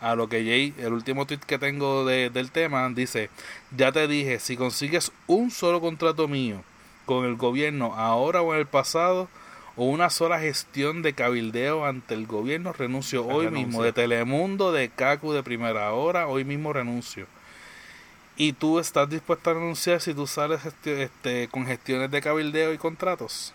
A 0.00 0.14
lo 0.14 0.28
que 0.28 0.44
Jay, 0.44 0.74
el 0.78 0.92
último 0.92 1.26
tweet 1.26 1.40
que 1.46 1.58
tengo 1.58 2.04
del 2.06 2.50
tema, 2.50 2.88
dice, 2.90 3.30
ya 3.76 3.92
te 3.92 4.08
dije, 4.08 4.40
si 4.40 4.56
consigues 4.56 5.12
un 5.26 5.50
solo 5.50 5.80
contrato 5.80 6.28
mío 6.28 6.62
con 7.06 7.24
el 7.26 7.36
gobierno 7.36 7.94
ahora 7.94 8.42
o 8.42 8.54
en 8.54 8.60
el 8.60 8.66
pasado, 8.66 9.28
o 9.76 9.84
una 9.84 10.10
sola 10.10 10.40
gestión 10.40 11.02
de 11.02 11.12
cabildeo 11.12 11.84
ante 11.84 12.14
el 12.14 12.26
gobierno, 12.26 12.72
renuncio 12.72 13.26
hoy 13.26 13.50
mismo. 13.50 13.82
De 13.82 13.92
Telemundo, 13.92 14.72
de 14.72 14.88
CACU, 14.88 15.32
de 15.32 15.42
Primera 15.42 15.92
Hora, 15.92 16.28
hoy 16.28 16.44
mismo 16.44 16.72
renuncio. 16.72 17.26
Y 18.36 18.52
tú 18.52 18.78
estás 18.78 19.08
dispuesto 19.08 19.50
a 19.50 19.54
renunciar 19.54 20.00
si 20.00 20.14
tú 20.14 20.26
sales 20.26 20.60
este, 20.84 21.48
con 21.48 21.66
gestiones 21.66 22.10
de 22.10 22.20
cabildeo 22.20 22.72
y 22.72 22.78
contratos 22.78 23.54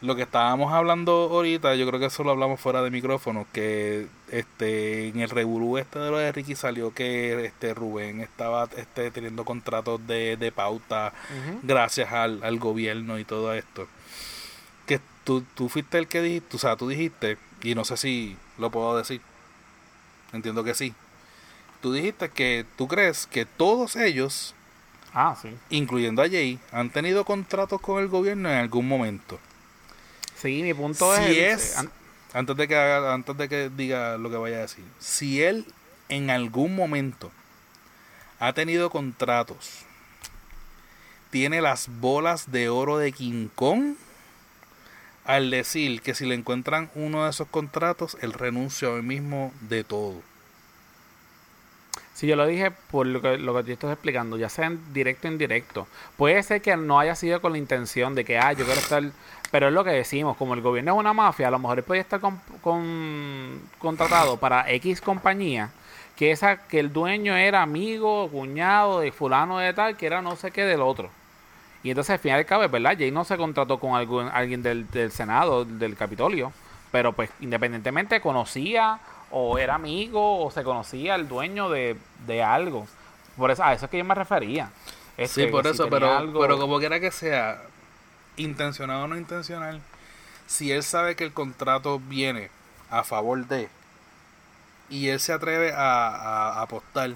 lo 0.00 0.16
que 0.16 0.22
estábamos 0.22 0.72
hablando 0.72 1.28
ahorita, 1.30 1.74
yo 1.74 1.86
creo 1.86 2.00
que 2.00 2.06
eso 2.06 2.24
lo 2.24 2.30
hablamos 2.30 2.58
fuera 2.58 2.80
de 2.82 2.90
micrófono, 2.90 3.46
que 3.52 4.06
este 4.30 5.08
en 5.08 5.20
el 5.20 5.28
revolú 5.28 5.76
este 5.76 5.98
de 5.98 6.10
lo 6.10 6.16
de 6.16 6.32
Ricky 6.32 6.54
salió 6.54 6.94
que 6.94 7.44
este 7.44 7.74
Rubén 7.74 8.20
estaba 8.20 8.68
este 8.76 9.10
teniendo 9.10 9.44
contratos 9.44 10.06
de, 10.06 10.36
de 10.38 10.52
pauta 10.52 11.12
gracias 11.62 12.12
al, 12.12 12.42
al, 12.42 12.58
gobierno 12.58 13.18
y 13.18 13.24
todo 13.24 13.52
esto. 13.52 13.88
Que 14.86 15.00
tú, 15.24 15.44
tú 15.54 15.68
fuiste 15.68 15.98
el 15.98 16.06
que 16.06 16.22
dijiste, 16.22 16.56
o 16.56 16.58
sea, 16.58 16.76
tú 16.76 16.88
dijiste, 16.88 17.36
y 17.62 17.74
no 17.74 17.84
sé 17.84 17.98
si 17.98 18.36
lo 18.56 18.70
puedo 18.70 18.96
decir, 18.96 19.20
entiendo 20.32 20.64
que 20.64 20.74
sí. 20.74 20.94
Tú 21.82 21.92
dijiste 21.92 22.30
que 22.30 22.64
tú 22.76 22.88
crees 22.88 23.26
que 23.26 23.44
todos 23.44 23.96
ellos, 23.96 24.54
ah, 25.12 25.36
sí. 25.40 25.50
incluyendo 25.68 26.22
a 26.22 26.28
Jay, 26.28 26.58
han 26.72 26.88
tenido 26.88 27.26
contratos 27.26 27.80
con 27.82 28.02
el 28.02 28.08
gobierno 28.08 28.50
en 28.50 28.56
algún 28.56 28.88
momento. 28.88 29.38
Sí, 30.40 30.62
mi 30.62 30.72
punto 30.72 31.14
es, 31.14 31.76
antes 32.32 32.56
de 32.56 32.66
que 32.66 32.76
antes 32.76 33.36
de 33.36 33.48
que 33.48 33.68
diga 33.68 34.16
lo 34.16 34.30
que 34.30 34.36
vaya 34.36 34.56
a 34.58 34.60
decir, 34.60 34.84
si 34.98 35.42
él 35.42 35.66
en 36.08 36.30
algún 36.30 36.74
momento 36.74 37.30
ha 38.38 38.52
tenido 38.54 38.88
contratos, 38.88 39.84
tiene 41.30 41.60
las 41.60 41.88
bolas 41.88 42.50
de 42.50 42.70
oro 42.70 42.96
de 42.96 43.12
King 43.12 43.48
Kong, 43.54 43.96
al 45.24 45.50
decir 45.50 46.00
que 46.00 46.14
si 46.14 46.24
le 46.24 46.34
encuentran 46.34 46.90
uno 46.94 47.24
de 47.24 47.30
esos 47.30 47.48
contratos, 47.48 48.16
él 48.22 48.32
renuncia 48.32 48.88
hoy 48.88 49.02
mismo 49.02 49.52
de 49.60 49.84
todo. 49.84 50.22
Si 52.20 52.26
yo 52.26 52.36
lo 52.36 52.46
dije 52.46 52.70
por 52.70 53.06
lo 53.06 53.22
que, 53.22 53.38
lo 53.38 53.54
que 53.54 53.62
te 53.62 53.72
estoy 53.72 53.92
explicando, 53.92 54.36
ya 54.36 54.50
sea 54.50 54.66
en 54.66 54.92
directo 54.92 55.26
o 55.26 55.30
indirecto. 55.30 55.88
Puede 56.18 56.42
ser 56.42 56.60
que 56.60 56.76
no 56.76 57.00
haya 57.00 57.14
sido 57.14 57.40
con 57.40 57.52
la 57.52 57.58
intención 57.58 58.14
de 58.14 58.26
que, 58.26 58.38
ah, 58.38 58.52
yo 58.52 58.66
quiero 58.66 58.80
estar. 58.80 59.02
Pero 59.50 59.68
es 59.68 59.72
lo 59.72 59.82
que 59.82 59.90
decimos, 59.90 60.36
como 60.36 60.54
el 60.54 60.60
gobierno 60.60 60.92
es 60.92 60.98
una 60.98 61.12
mafia, 61.12 61.48
a 61.48 61.50
lo 61.50 61.58
mejor 61.58 61.78
él 61.78 61.84
podía 61.84 62.02
estar 62.02 62.20
con, 62.20 62.40
contratado 63.78 64.36
para 64.36 64.70
X 64.70 65.00
compañía, 65.00 65.70
que 66.16 66.30
esa 66.30 66.68
que 66.68 66.78
el 66.78 66.92
dueño 66.92 67.34
era 67.34 67.62
amigo, 67.62 68.28
cuñado 68.30 69.00
de 69.00 69.10
fulano 69.10 69.58
de 69.58 69.72
tal, 69.72 69.96
que 69.96 70.06
era 70.06 70.22
no 70.22 70.36
sé 70.36 70.52
qué 70.52 70.64
del 70.64 70.82
otro. 70.82 71.10
Y 71.82 71.90
entonces 71.90 72.10
al 72.10 72.18
final 72.18 72.38
del 72.38 72.46
cabo, 72.46 72.68
¿verdad? 72.68 72.94
Jay 72.96 73.10
no 73.10 73.24
se 73.24 73.36
contrató 73.36 73.80
con 73.80 73.94
algún, 73.94 74.28
alguien 74.28 74.62
del, 74.62 74.88
del 74.90 75.10
Senado, 75.10 75.64
del 75.64 75.96
Capitolio, 75.96 76.52
pero 76.92 77.12
pues 77.12 77.30
independientemente 77.40 78.20
conocía 78.20 79.00
o 79.30 79.58
era 79.58 79.76
amigo 79.76 80.44
o 80.44 80.50
se 80.50 80.62
conocía 80.62 81.14
el 81.14 81.28
dueño 81.28 81.70
de, 81.70 81.96
algo. 82.44 82.86
Por 83.36 83.50
eso, 83.50 83.64
a 83.64 83.72
eso 83.72 83.86
es 83.86 83.90
que 83.90 83.98
yo 83.98 84.04
me 84.04 84.14
refería. 84.14 84.70
sí, 85.26 85.46
por 85.46 85.66
eso, 85.66 85.88
pero, 85.88 86.32
pero 86.38 86.58
como 86.58 86.78
quiera 86.78 87.00
que 87.00 87.10
sea, 87.10 87.62
intencionado 88.42 89.04
o 89.04 89.08
no 89.08 89.16
intencional, 89.16 89.80
si 90.46 90.72
él 90.72 90.82
sabe 90.82 91.16
que 91.16 91.24
el 91.24 91.32
contrato 91.32 92.00
viene 92.00 92.50
a 92.90 93.04
favor 93.04 93.46
de 93.46 93.68
y 94.88 95.08
él 95.08 95.20
se 95.20 95.32
atreve 95.32 95.72
a, 95.72 96.60
apostar 96.60 97.14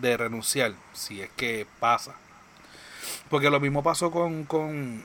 de 0.00 0.16
renunciar, 0.16 0.74
si 0.92 1.20
es 1.20 1.30
que 1.30 1.66
pasa. 1.80 2.14
Porque 3.28 3.50
lo 3.50 3.58
mismo 3.58 3.82
pasó 3.82 4.10
con, 4.10 4.44
con 4.44 5.04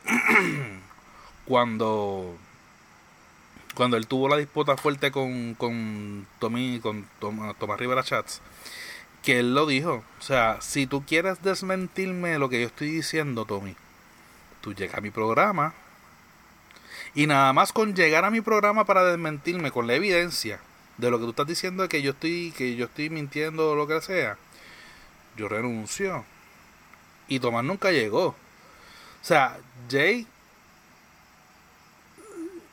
cuando 1.45 2.38
cuando 3.76 3.97
él 3.97 4.07
tuvo 4.07 4.30
la 4.30 4.38
disputa 4.38 4.78
fuerte 4.78 5.11
con, 5.11 5.53
con 5.55 6.26
Tommy, 6.39 6.80
con 6.80 7.05
Tomás 7.19 7.80
Rivera 7.80 8.03
Chats, 8.03 8.41
que 9.21 9.39
él 9.39 9.53
lo 9.53 9.65
dijo. 9.65 10.03
O 10.17 10.21
sea, 10.21 10.59
si 10.61 10.88
tú 10.88 11.03
quieres 11.05 11.43
desmentirme 11.43 12.39
lo 12.39 12.47
que 12.47 12.61
yo 12.61 12.67
estoy 12.67 12.89
diciendo, 12.89 13.45
Tommy, 13.45 13.76
tú 14.66 14.74
llegas 14.74 14.97
a 14.97 15.01
mi 15.01 15.11
programa 15.11 15.76
y 17.13 17.28
nada 17.28 17.53
más 17.53 17.72
con 17.72 17.93
llegar 17.93 18.26
a 18.26 18.32
mi 18.32 18.41
programa 18.41 18.84
para 18.84 19.03
desmentirme 19.03 19.70
con 19.70 19.86
la 19.86 19.93
evidencia 19.93 20.59
de 20.97 21.11
lo 21.11 21.20
que 21.20 21.26
tú 21.26 21.30
estás 21.30 21.45
diciendo 21.45 21.88
que 21.88 22.01
yo 22.01 22.11
estoy 22.13 22.51
que 22.57 22.76
yo 22.76 22.86
estoy 22.86 23.11
mintiendo 23.11 23.70
o 23.70 23.76
lo 23.76 23.86
que 23.86 24.01
sea, 24.01 24.39
yo 25.38 25.47
renuncio. 25.47 26.26
Y 27.28 27.39
Tomás 27.39 27.63
nunca 27.63 27.91
llegó. 27.91 28.30
O 28.30 28.36
sea, 29.22 29.57
Jay 29.89 30.26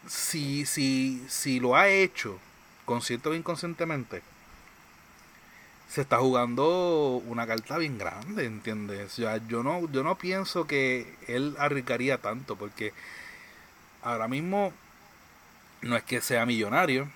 si, 0.09 0.65
si, 0.65 1.23
si 1.29 1.61
lo 1.61 1.77
ha 1.77 1.89
hecho, 1.89 2.39
consciente 2.87 3.29
o 3.29 3.35
inconscientemente, 3.35 4.23
se 5.93 6.01
está 6.01 6.17
jugando 6.17 7.23
una 7.27 7.47
carta 7.47 7.77
bien 7.77 7.99
grande, 7.99 8.47
¿entiendes? 8.47 9.19
O 9.19 9.37
yo 9.47 9.63
no, 9.63 9.87
yo 9.93 10.03
no 10.03 10.17
pienso 10.17 10.67
que 10.67 11.15
él 11.29 11.55
arriesgaría 11.59 12.17
tanto, 12.17 12.57
porque 12.57 12.95
ahora 14.03 14.27
mismo 14.27 14.73
no 15.83 15.95
es 15.95 16.03
que 16.03 16.23
sea 16.23 16.47
millonario, 16.47 17.11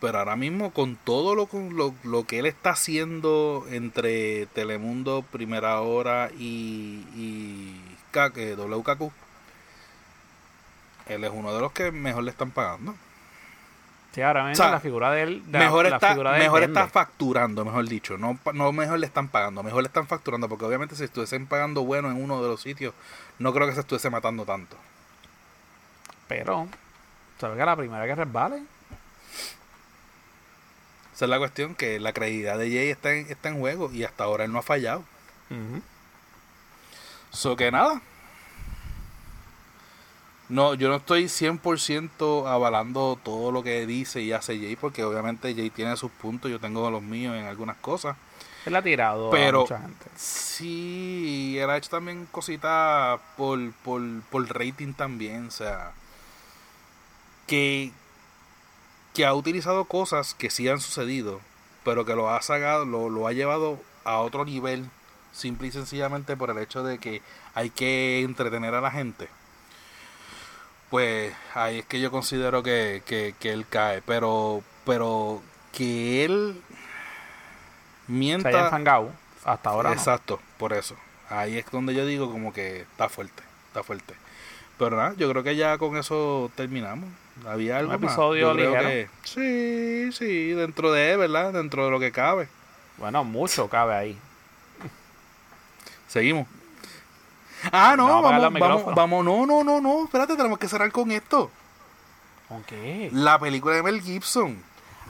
pero 0.00 0.18
ahora 0.18 0.34
mismo 0.34 0.72
con 0.72 0.96
todo 0.96 1.36
lo, 1.36 1.48
lo, 1.70 1.94
lo 2.02 2.24
que 2.26 2.40
él 2.40 2.46
está 2.46 2.70
haciendo 2.70 3.64
entre 3.70 4.46
Telemundo, 4.46 5.24
Primera 5.30 5.80
Hora 5.80 6.32
y, 6.36 7.04
y 7.14 7.80
WKQ, 8.12 9.12
él 11.06 11.22
es 11.22 11.30
uno 11.32 11.54
de 11.54 11.60
los 11.60 11.70
que 11.70 11.92
mejor 11.92 12.24
le 12.24 12.32
están 12.32 12.50
pagando. 12.50 12.96
Sí, 14.16 14.22
ahora 14.22 14.44
mismo 14.44 14.64
la 14.64 14.80
figura 14.80 15.10
de 15.10 15.22
él. 15.24 15.42
mejor 15.46 15.84
está, 15.84 16.14
mejor 16.14 16.62
está 16.62 16.88
facturando, 16.88 17.66
mejor 17.66 17.86
dicho. 17.86 18.16
No, 18.16 18.38
no 18.54 18.72
mejor 18.72 18.98
le 18.98 19.04
están 19.04 19.28
pagando, 19.28 19.62
mejor 19.62 19.82
le 19.82 19.88
están 19.88 20.06
facturando. 20.06 20.48
Porque 20.48 20.64
obviamente 20.64 20.96
si 20.96 21.04
estuviesen 21.04 21.46
pagando 21.46 21.84
bueno 21.84 22.10
en 22.10 22.22
uno 22.22 22.42
de 22.42 22.48
los 22.48 22.62
sitios, 22.62 22.94
no 23.38 23.52
creo 23.52 23.66
que 23.66 23.74
se 23.74 23.80
estuviese 23.80 24.08
matando 24.08 24.46
tanto. 24.46 24.78
Pero, 26.28 26.66
¿sabes 27.38 27.58
que 27.58 27.66
la 27.66 27.76
primera 27.76 28.06
que 28.06 28.14
resbale? 28.14 28.62
Esa 31.14 31.26
es 31.26 31.28
la 31.28 31.36
cuestión, 31.36 31.74
que 31.74 32.00
la 32.00 32.14
credibilidad 32.14 32.56
de 32.56 32.70
Jay 32.70 32.88
está 32.88 33.12
en, 33.12 33.30
está 33.30 33.50
en 33.50 33.58
juego 33.58 33.92
y 33.92 34.04
hasta 34.04 34.24
ahora 34.24 34.44
él 34.44 34.52
no 34.52 34.60
ha 34.60 34.62
fallado. 34.62 35.04
Eso 37.30 37.54
que 37.54 37.70
nada, 37.70 38.00
no, 40.48 40.74
yo 40.74 40.88
no 40.88 40.96
estoy 40.96 41.24
100% 41.24 42.46
avalando 42.46 43.18
todo 43.22 43.50
lo 43.50 43.62
que 43.62 43.86
dice 43.86 44.22
y 44.22 44.32
hace 44.32 44.58
Jay, 44.58 44.76
porque 44.76 45.02
obviamente 45.02 45.54
Jay 45.54 45.70
tiene 45.70 45.96
sus 45.96 46.10
puntos, 46.12 46.50
yo 46.50 46.60
tengo 46.60 46.88
los 46.90 47.02
míos 47.02 47.34
en 47.34 47.46
algunas 47.46 47.76
cosas. 47.78 48.16
Él 48.64 48.74
ha 48.76 48.82
tirado 48.82 49.30
pero, 49.30 49.60
a 49.60 49.62
mucha 49.62 49.80
gente. 49.80 50.06
Sí, 50.16 51.56
él 51.58 51.70
ha 51.70 51.76
hecho 51.76 51.90
también 51.90 52.26
cositas 52.30 53.20
por, 53.36 53.72
por, 53.84 54.02
por 54.30 54.48
rating 54.48 54.92
también, 54.92 55.46
o 55.46 55.50
sea. 55.50 55.92
que, 57.46 57.92
que 59.14 59.24
ha 59.26 59.34
utilizado 59.34 59.84
cosas 59.84 60.34
que 60.34 60.50
sí 60.50 60.68
han 60.68 60.80
sucedido, 60.80 61.40
pero 61.84 62.04
que 62.04 62.14
lo 62.14 62.30
ha 62.30 62.42
sacado, 62.42 62.84
lo, 62.84 63.08
lo 63.08 63.26
ha 63.26 63.32
llevado 63.32 63.80
a 64.04 64.18
otro 64.18 64.44
nivel, 64.44 64.88
simple 65.32 65.68
y 65.68 65.72
sencillamente 65.72 66.36
por 66.36 66.50
el 66.50 66.58
hecho 66.58 66.82
de 66.84 66.98
que 66.98 67.22
hay 67.54 67.70
que 67.70 68.22
entretener 68.22 68.74
a 68.74 68.80
la 68.80 68.90
gente. 68.90 69.28
Pues 70.90 71.34
ahí 71.54 71.80
es 71.80 71.84
que 71.86 72.00
yo 72.00 72.10
considero 72.10 72.62
que, 72.62 73.02
que, 73.06 73.34
que 73.40 73.52
él 73.52 73.66
cae, 73.68 74.02
pero, 74.02 74.62
pero 74.84 75.42
que 75.72 76.24
él 76.24 76.60
mienta. 78.06 78.50
Se 78.50 78.56
haya 78.56 78.66
enfangado. 78.66 79.10
Hasta 79.44 79.70
ahora. 79.70 79.90
no. 79.90 79.94
Exacto, 79.96 80.40
por 80.58 80.72
eso. 80.72 80.96
Ahí 81.28 81.58
es 81.58 81.66
donde 81.72 81.94
yo 81.94 82.06
digo 82.06 82.30
como 82.30 82.52
que 82.52 82.82
está 82.82 83.08
fuerte, 83.08 83.42
está 83.68 83.82
fuerte. 83.82 84.14
Pero 84.78 84.96
nada, 84.96 85.14
yo 85.16 85.28
creo 85.30 85.42
que 85.42 85.56
ya 85.56 85.76
con 85.78 85.96
eso 85.96 86.50
terminamos. 86.54 87.08
Había 87.46 87.78
algo 87.78 87.92
más? 87.92 88.02
episodio 88.02 88.48
Yo 88.48 88.52
creo 88.54 88.70
ligero. 88.70 88.88
que- 88.88 89.08
sí, 89.24 90.12
sí, 90.12 90.50
dentro 90.52 90.92
de, 90.92 91.16
¿verdad? 91.16 91.52
Dentro 91.52 91.84
de 91.84 91.90
lo 91.90 91.98
que 91.98 92.12
cabe. 92.12 92.48
Bueno, 92.98 93.24
mucho 93.24 93.68
cabe 93.68 93.94
ahí. 93.94 94.18
Seguimos. 96.08 96.46
Ah, 97.72 97.94
no, 97.96 98.18
apagar 98.18 98.40
vamos, 98.40 98.60
vamos, 98.60 98.94
vamos, 98.94 99.24
no, 99.24 99.46
no, 99.46 99.64
no, 99.64 99.80
no, 99.80 100.04
espérate, 100.04 100.36
tenemos 100.36 100.58
que 100.58 100.68
cerrar 100.68 100.90
con 100.92 101.10
esto. 101.10 101.50
¿Con 102.48 102.62
qué? 102.64 103.10
La 103.12 103.38
película 103.38 103.74
de 103.74 103.82
Mel 103.82 104.00
Gibson. 104.00 104.62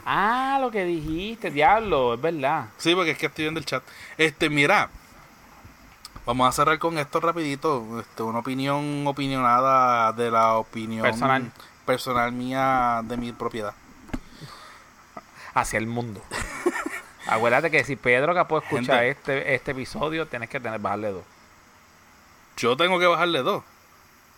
Ah, 0.05 0.57
lo 0.61 0.71
que 0.71 0.85
dijiste, 0.85 1.51
diablo, 1.51 2.13
es 2.13 2.21
verdad. 2.21 2.65
Sí, 2.77 2.95
porque 2.95 3.11
es 3.11 3.17
que 3.17 3.25
estoy 3.27 3.43
viendo 3.45 3.59
el 3.59 3.65
chat. 3.65 3.83
Este, 4.17 4.49
mira, 4.49 4.89
vamos 6.25 6.47
a 6.47 6.51
cerrar 6.53 6.79
con 6.79 6.97
esto 6.97 7.19
rapidito. 7.19 7.99
Este, 7.99 8.23
una 8.23 8.39
opinión 8.39 9.05
opinionada 9.05 10.13
de 10.13 10.31
la 10.31 10.55
opinión 10.55 11.03
Personal. 11.03 11.51
personal 11.85 12.31
mía 12.31 13.01
de 13.03 13.17
mi 13.17 13.33
propiedad. 13.33 13.73
Hacia 15.53 15.77
el 15.77 15.87
mundo. 15.87 16.21
Acuérdate 17.27 17.69
que 17.69 17.83
si 17.83 17.97
Pedro 17.97 18.33
Capó 18.33 18.59
escucha 18.59 18.99
Gente. 18.99 19.09
este, 19.09 19.55
este 19.55 19.71
episodio, 19.71 20.25
tienes 20.27 20.49
que 20.49 20.59
tener 20.59 20.79
bajarle 20.79 21.11
dos. 21.11 21.23
Yo 22.57 22.75
tengo 22.77 22.99
que 22.99 23.05
bajarle 23.05 23.41
dos. 23.43 23.63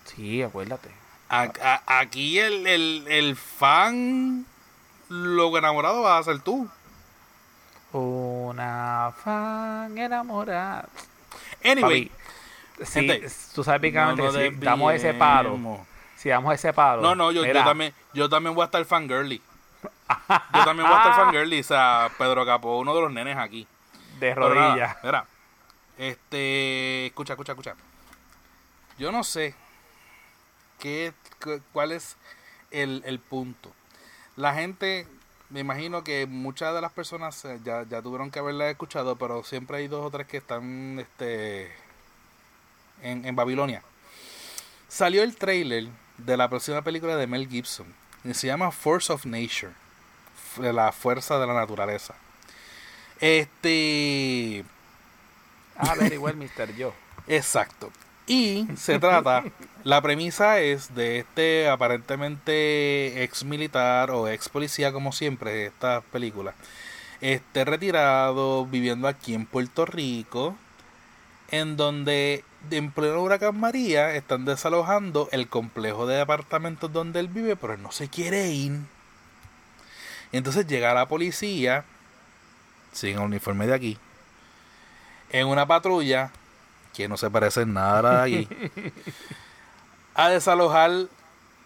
Sí, 0.05 0.41
acuérdate. 0.41 0.89
A- 1.29 1.51
a- 1.61 1.99
aquí 1.99 2.39
el, 2.39 2.65
el, 2.67 3.05
el 3.07 3.35
fan, 3.35 4.45
lo 5.09 5.55
enamorado 5.57 6.01
vas 6.01 6.21
a 6.27 6.31
ser 6.31 6.41
tú. 6.41 6.67
Una 7.91 9.11
fan 9.23 9.97
enamorada. 9.97 10.87
Anyway, 11.63 12.05
Papi, 12.77 12.85
si 12.85 12.91
gente, 13.07 13.27
tú 13.55 13.63
sabes 13.63 13.81
picante 13.81 14.21
no 14.21 14.31
que 14.31 14.49
si 14.51 14.55
damos 14.57 14.93
ese 14.93 15.13
desviemos. 15.13 15.79
si 16.15 16.29
damos 16.29 16.53
ese 16.53 16.71
paro. 16.73 17.01
No, 17.01 17.15
no, 17.15 17.31
yo, 17.31 17.43
yo 17.45 17.53
también, 17.63 17.93
yo 18.13 18.29
también 18.29 18.53
voy 18.55 18.61
a 18.63 18.65
estar 18.65 18.83
fangirly. 18.85 19.41
Yo 20.53 20.65
también 20.65 20.87
voy 20.89 20.97
a 20.97 21.01
estar 21.03 21.15
fangirly. 21.15 21.59
O 21.59 21.63
sea, 21.63 22.09
Pedro 22.17 22.45
Capó, 22.45 22.79
uno 22.79 22.93
de 22.95 23.01
los 23.01 23.11
nenes 23.11 23.37
aquí. 23.37 23.65
De 24.19 24.33
rodillas. 24.35 24.97
mira, 25.03 25.25
este, 25.97 27.05
escucha, 27.07 27.33
escucha, 27.33 27.51
escucha. 27.53 27.75
Yo 28.99 29.11
no 29.11 29.23
sé 29.23 29.55
qué, 30.79 31.13
cu- 31.43 31.61
cuál 31.73 31.91
es 31.91 32.15
el, 32.71 33.01
el 33.05 33.19
punto. 33.19 33.71
La 34.35 34.53
gente, 34.53 35.07
me 35.49 35.61
imagino 35.61 36.03
que 36.03 36.25
muchas 36.27 36.73
de 36.75 36.81
las 36.81 36.91
personas 36.91 37.43
eh, 37.45 37.59
ya, 37.63 37.83
ya 37.89 38.01
tuvieron 38.01 38.29
que 38.31 38.39
haberla 38.39 38.69
escuchado, 38.69 39.15
pero 39.15 39.43
siempre 39.43 39.77
hay 39.77 39.87
dos 39.87 40.05
o 40.05 40.11
tres 40.11 40.27
que 40.27 40.37
están 40.37 40.99
este, 40.99 41.71
en, 43.01 43.25
en 43.25 43.35
Babilonia. 43.35 43.81
Salió 44.87 45.23
el 45.23 45.35
trailer 45.35 45.87
de 46.17 46.37
la 46.37 46.49
próxima 46.49 46.81
película 46.81 47.15
de 47.15 47.27
Mel 47.27 47.47
Gibson. 47.47 47.93
Y 48.23 48.33
se 48.33 48.47
llama 48.47 48.71
Force 48.71 49.11
of 49.13 49.25
Nature. 49.25 49.71
La 50.57 50.91
fuerza 50.91 51.39
de 51.39 51.47
la 51.47 51.53
naturaleza. 51.53 52.15
Este. 53.19 54.65
Ah, 55.77 55.95
very 55.95 56.17
well, 56.17 56.35
Mr. 56.35 56.75
Yo. 56.75 56.93
Exacto. 57.27 57.91
Y 58.29 58.67
se 58.77 58.99
trata, 58.99 59.43
la 59.83 60.03
premisa 60.03 60.59
es 60.59 60.93
de 60.93 61.17
este 61.17 61.67
aparentemente 61.67 63.23
ex 63.23 63.43
militar 63.43 64.11
o 64.11 64.27
ex 64.27 64.49
policía, 64.49 64.93
como 64.93 65.11
siempre, 65.11 65.65
esta 65.65 66.01
película. 66.01 66.53
Este 67.21 67.65
retirado, 67.65 68.67
viviendo 68.67 69.07
aquí 69.07 69.33
en 69.33 69.47
Puerto 69.47 69.87
Rico, 69.87 70.55
en 71.49 71.75
donde 71.75 72.43
en 72.69 72.91
pleno 72.91 73.19
huracán 73.19 73.59
María 73.59 74.13
están 74.13 74.45
desalojando 74.45 75.27
el 75.31 75.47
complejo 75.47 76.05
de 76.05 76.21
apartamentos 76.21 76.93
donde 76.93 77.21
él 77.21 77.29
vive, 77.29 77.55
pero 77.55 77.73
él 77.73 77.81
no 77.81 77.91
se 77.91 78.09
quiere 78.09 78.51
ir. 78.51 78.73
Entonces 80.31 80.67
llega 80.67 80.93
la 80.93 81.07
policía, 81.07 81.83
sin 82.91 83.17
uniforme 83.17 83.65
de 83.65 83.73
aquí, 83.73 83.97
en 85.31 85.47
una 85.47 85.65
patrulla 85.65 86.31
que 86.99 87.07
no 87.07 87.15
se 87.15 87.29
parece 87.31 87.61
en 87.61 87.73
nada 87.73 88.23
aquí, 88.23 88.45
a 90.15 90.27
desalojar 90.29 90.91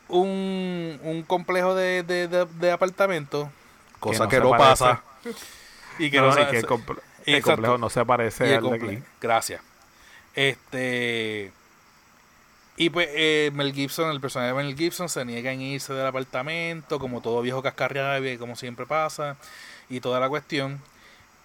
un, 0.08 1.00
un 1.04 1.24
complejo 1.24 1.74
de, 1.74 2.04
de, 2.04 2.28
de- 2.28 2.46
de 2.46 2.72
apartamentos, 2.72 3.50
cosa 4.00 4.26
no 4.26 4.30
que 4.30 4.40
no, 4.40 4.52
pasa. 4.52 5.02
Y 5.98 6.12
que 6.12 6.20
No, 6.20 6.34
no, 6.36 6.40
y 6.42 6.46
que 6.46 6.58
el, 6.60 6.68
comple- 6.68 7.00
el 7.26 7.36
Exacto. 7.36 7.52
complejo 7.56 7.78
no 7.80 7.90
se 7.90 8.06
parece 8.06 8.48
y 8.50 8.54
al 8.54 8.64
de 8.64 8.76
aquí. 8.76 9.04
Gracias. 9.20 9.62
Este. 10.36 11.52
Y 12.78 12.90
pues 12.92 13.08
eh, 13.12 13.50
Mel 13.56 13.74
Gibson, 13.74 14.12
el 14.12 14.22
personaje 14.22 14.54
de 14.54 14.64
Mel 14.64 14.76
Gibson, 14.78 15.10
se 15.10 15.26
niega 15.26 15.52
en 15.52 15.62
irse 15.62 15.94
del 15.94 16.06
apartamento, 16.06 17.00
como 17.00 17.22
todo 17.22 17.42
viejo 17.42 17.62
cascarriable, 17.64 18.38
como 18.38 18.56
siempre 18.56 18.86
pasa, 18.86 19.36
y 19.90 20.00
toda 20.00 20.20
la 20.20 20.30
cuestión. 20.30 20.80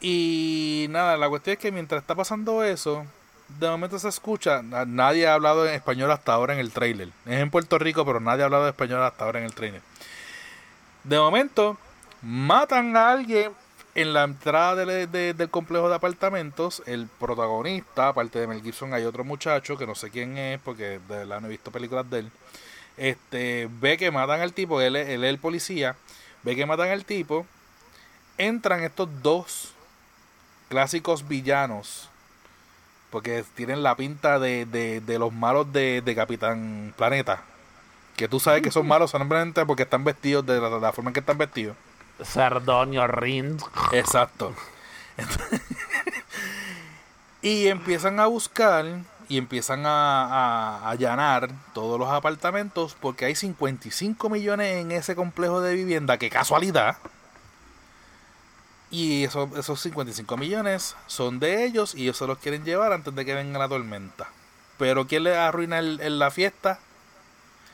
Y 0.01 0.87
nada, 0.91 1.17
la 1.17 1.29
cuestión 1.29 1.55
es 1.55 1.59
que 1.59 1.73
mientras 1.73 2.01
está 2.03 2.15
pasando 2.15 2.63
eso, 2.65 3.05
de 3.49 3.69
momento 3.69 3.99
se 3.99 4.09
escucha, 4.09 4.63
na- 4.63 4.85
nadie 4.85 5.27
ha 5.27 5.35
hablado 5.35 5.67
en 5.67 5.75
español 5.75 6.11
hasta 6.11 6.33
ahora 6.35 6.55
en 6.55 6.61
el 6.61 6.73
trailer. 6.73 7.09
Es 7.27 7.41
en 7.41 7.51
Puerto 7.51 7.79
Rico, 7.79 8.05
pero 8.05 8.21
nadie 8.21 8.43
ha 8.43 8.47
hablado 8.47 8.65
de 8.65 8.71
español 8.71 9.03
hasta 9.03 9.25
ahora 9.25 9.39
en 9.41 9.47
el 9.47 9.55
trailer. 9.55 9.81
De 11.05 11.19
momento, 11.19 11.79
matan 12.23 12.97
a 12.97 13.11
alguien 13.11 13.53
en 13.95 14.13
la 14.13 14.25
entrada 14.25 14.85
del, 14.85 15.11
de- 15.11 15.35
del 15.35 15.51
complejo 15.51 15.89
de 15.89 15.95
apartamentos. 15.95 16.83
El 16.87 17.07
protagonista, 17.07 18.09
aparte 18.09 18.39
de 18.39 18.47
Mel 18.47 18.63
Gibson, 18.63 18.93
hay 18.95 19.05
otro 19.05 19.25
muchacho 19.25 19.77
que 19.79 19.87
no 19.87 19.95
sé 19.95 20.11
quién 20.11 20.37
es, 20.37 20.61
porque 20.61 20.99
de 20.99 20.99
verdad 21.09 21.41
no 21.41 21.47
he 21.47 21.51
visto 21.51 21.71
películas 21.73 22.09
de 22.11 22.19
él. 22.21 22.31
Este, 22.97 23.69
ve 23.81 23.97
que 23.97 24.11
matan 24.11 24.41
al 24.41 24.53
tipo, 24.53 24.81
él, 24.81 24.97
él 24.97 25.25
es 25.25 25.31
el 25.31 25.39
policía, 25.39 25.97
ve 26.43 26.55
que 26.55 26.67
matan 26.67 26.91
al 26.91 27.05
tipo. 27.05 27.47
Entran 28.37 28.83
estos 28.85 29.09
dos 29.23 29.73
clásicos 30.69 31.27
villanos, 31.27 32.08
porque 33.11 33.45
tienen 33.55 33.83
la 33.83 33.97
pinta 33.97 34.39
de, 34.39 34.67
de, 34.67 35.01
de 35.01 35.19
los 35.19 35.33
malos 35.33 35.73
de, 35.73 36.03
de 36.03 36.15
Capitán 36.15 36.93
Planeta. 36.97 37.43
Que 38.17 38.29
tú 38.29 38.41
sabes 38.41 38.63
que 38.63 38.71
son 38.71 38.87
malos 38.87 39.11
solamente 39.13 39.65
porque 39.65 39.85
están 39.85 40.05
vestidos 40.05 40.45
de 40.45 40.61
la, 40.61 40.69
de 40.71 40.81
la 40.81 40.93
forma 40.93 41.11
en 41.11 41.15
que 41.15 41.21
están 41.21 41.39
vestidos. 41.39 41.77
Sardonio 42.23 43.07
Rin. 43.07 43.59
Exacto. 43.93 44.53
y 47.43 47.69
empiezan 47.69 48.19
a 48.21 48.27
buscar 48.27 48.85
y 49.29 49.39
empiezan 49.39 49.87
a, 49.87 50.25
a- 50.25 50.79
a 50.79 50.91
allanar 50.91 51.51
todos 51.75 51.99
los 51.99 52.11
apartamentos 52.11 52.97
porque 53.01 53.27
hay 53.27 53.35
55 53.35 54.29
millones 54.31 54.77
en 54.83 54.93
ese 54.93 55.15
complejo 55.15 55.61
de 55.61 55.75
vivienda. 55.75 56.19
¡Qué 56.19 56.31
casualidad! 56.31 56.97
Y 58.91 59.25
eso- 59.25 59.51
esos 59.57 59.81
55 59.81 60.37
millones 60.37 60.97
son 61.07 61.39
de 61.41 61.65
ellos 61.65 61.95
y 61.95 62.03
ellos 62.05 62.17
se 62.17 62.27
los 62.27 62.39
quieren 62.39 62.65
llevar 62.65 62.93
antes 62.93 63.15
de 63.15 63.25
que 63.25 63.35
venga 63.35 63.59
la 63.59 63.69
tormenta. 63.69 64.29
Pero 64.79 65.07
¿quién 65.07 65.25
le 65.25 65.37
arruina 65.37 65.79
el- 65.79 66.01
el- 66.01 66.19
la 66.19 66.31
fiesta? 66.31 66.79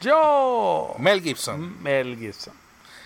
Yo. 0.00 0.94
Mel 0.98 1.22
Gibson. 1.22 1.82
Mel 1.82 2.16
Gibson. 2.18 2.52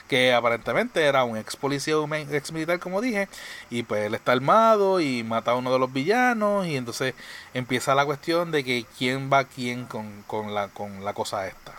que 0.08 0.32
aparentemente 0.32 1.02
era 1.04 1.22
un 1.24 1.36
ex 1.36 1.54
policía 1.54 1.98
un 1.98 2.14
ex 2.14 2.50
militar 2.50 2.78
como 2.78 3.02
dije 3.02 3.28
y 3.68 3.82
pues 3.82 4.06
él 4.06 4.14
está 4.14 4.32
armado 4.32 5.00
y 5.00 5.22
mata 5.22 5.50
a 5.50 5.54
uno 5.54 5.70
de 5.70 5.78
los 5.78 5.92
villanos 5.92 6.66
y 6.66 6.76
entonces 6.78 7.12
empieza 7.52 7.94
la 7.94 8.06
cuestión 8.06 8.50
de 8.50 8.64
que 8.64 8.86
quién 8.96 9.30
va 9.30 9.40
a 9.40 9.44
quién 9.44 9.84
con, 9.84 10.22
con 10.26 10.54
la, 10.54 10.68
con 10.68 11.04
la 11.04 11.12
cosa 11.12 11.46
esta 11.46 11.74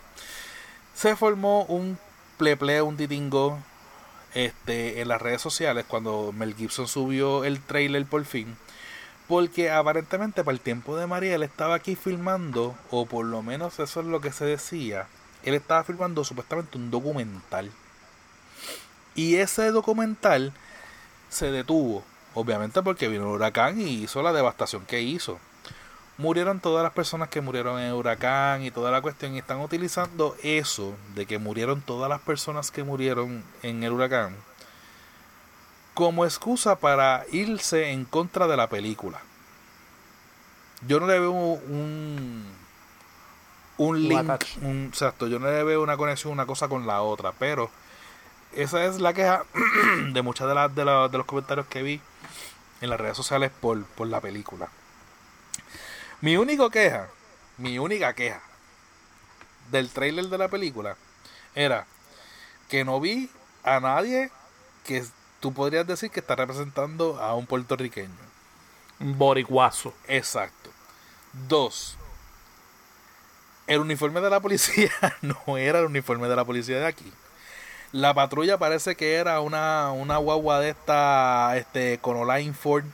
se 0.94 1.16
formó 1.16 1.64
un 1.64 1.98
pleple 2.38 2.80
un 2.82 2.96
titingo 2.96 3.58
este 4.34 5.00
en 5.00 5.08
las 5.08 5.20
redes 5.20 5.40
sociales 5.40 5.84
cuando 5.88 6.32
Mel 6.32 6.54
Gibson 6.54 6.88
subió 6.88 7.44
el 7.44 7.60
trailer 7.60 8.04
por 8.06 8.24
fin 8.24 8.56
porque 9.28 9.70
aparentemente 9.70 10.44
para 10.44 10.54
el 10.54 10.60
tiempo 10.60 10.96
de 10.96 11.06
María 11.06 11.34
él 11.34 11.42
estaba 11.42 11.74
aquí 11.74 11.96
filmando 11.96 12.76
o 12.90 13.06
por 13.06 13.24
lo 13.24 13.42
menos 13.42 13.78
eso 13.80 14.00
es 14.00 14.06
lo 14.06 14.20
que 14.20 14.32
se 14.32 14.44
decía 14.44 15.06
él 15.42 15.54
estaba 15.54 15.84
filmando 15.84 16.24
supuestamente 16.24 16.78
un 16.78 16.90
documental 16.90 17.70
y 19.14 19.36
ese 19.36 19.70
documental 19.70 20.52
se 21.28 21.50
detuvo, 21.50 22.04
obviamente 22.34 22.82
porque 22.82 23.08
vino 23.08 23.24
el 23.24 23.36
huracán 23.36 23.80
y 23.80 24.04
hizo 24.04 24.22
la 24.22 24.32
devastación 24.32 24.84
que 24.86 25.02
hizo. 25.02 25.38
Murieron 26.20 26.60
todas 26.60 26.82
las 26.82 26.92
personas 26.92 27.28
que 27.30 27.40
murieron 27.40 27.80
en 27.80 27.86
el 27.86 27.94
huracán 27.94 28.62
y 28.62 28.70
toda 28.70 28.90
la 28.90 29.00
cuestión 29.00 29.34
y 29.34 29.38
están 29.38 29.60
utilizando 29.60 30.36
eso 30.42 30.94
de 31.14 31.24
que 31.24 31.38
murieron 31.38 31.80
todas 31.80 32.10
las 32.10 32.20
personas 32.20 32.70
que 32.70 32.84
murieron 32.84 33.42
en 33.62 33.82
el 33.82 33.92
huracán 33.92 34.36
como 35.94 36.24
excusa 36.24 36.76
para 36.76 37.24
irse 37.32 37.90
en 37.90 38.04
contra 38.04 38.46
de 38.46 38.56
la 38.56 38.68
película. 38.68 39.20
Yo 40.86 41.00
no 41.00 41.06
le 41.06 41.18
veo 41.18 41.32
un 41.32 42.44
un 43.78 44.08
link, 44.08 44.44
un, 44.60 44.86
exacto, 44.88 45.26
yo 45.26 45.38
no 45.38 45.46
le 45.46 45.64
veo 45.64 45.82
una 45.82 45.96
conexión 45.96 46.34
una 46.34 46.44
cosa 46.44 46.68
con 46.68 46.86
la 46.86 47.00
otra, 47.00 47.32
pero 47.32 47.70
esa 48.54 48.84
es 48.84 49.00
la 49.00 49.14
queja 49.14 49.44
de 50.12 50.20
muchas 50.20 50.48
de, 50.48 50.54
las 50.54 50.74
de, 50.74 50.84
de 50.84 51.18
los 51.18 51.26
comentarios 51.26 51.66
que 51.66 51.82
vi 51.82 52.00
en 52.82 52.90
las 52.90 53.00
redes 53.00 53.16
sociales 53.16 53.50
por, 53.58 53.82
por 53.84 54.06
la 54.06 54.20
película. 54.20 54.68
Mi 56.20 56.36
única 56.36 56.68
queja, 56.70 57.08
mi 57.56 57.78
única 57.78 58.12
queja 58.14 58.40
del 59.70 59.88
trailer 59.90 60.26
de 60.26 60.38
la 60.38 60.48
película 60.48 60.96
era 61.54 61.86
que 62.68 62.84
no 62.84 63.00
vi 63.00 63.30
a 63.64 63.80
nadie 63.80 64.30
que 64.84 65.04
tú 65.40 65.52
podrías 65.52 65.86
decir 65.86 66.10
que 66.10 66.20
está 66.20 66.36
representando 66.36 67.18
a 67.20 67.34
un 67.34 67.46
puertorriqueño. 67.46 68.10
Un 69.00 69.16
boricuazo. 69.16 69.94
Exacto. 70.08 70.70
Dos, 71.48 71.96
el 73.66 73.80
uniforme 73.80 74.20
de 74.20 74.30
la 74.30 74.40
policía 74.40 74.90
no 75.22 75.56
era 75.56 75.78
el 75.78 75.86
uniforme 75.86 76.28
de 76.28 76.36
la 76.36 76.44
policía 76.44 76.80
de 76.80 76.86
aquí. 76.86 77.10
La 77.92 78.14
patrulla 78.14 78.58
parece 78.58 78.94
que 78.94 79.14
era 79.14 79.40
una, 79.40 79.90
una 79.92 80.18
guagua 80.18 80.60
de 80.60 80.70
esta, 80.70 81.56
este, 81.56 81.98
Conoline 81.98 82.52
Ford, 82.52 82.84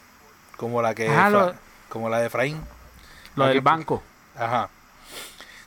como 0.57 0.81
la 0.81 0.95
que, 0.95 1.09
Ah, 1.09 1.55
como 1.89 2.09
la 2.09 2.21
de 2.21 2.27
Efraín. 2.27 2.76
Lo 3.37 3.47
del 3.47 3.61
banco. 3.61 4.03
Ajá. 4.35 4.69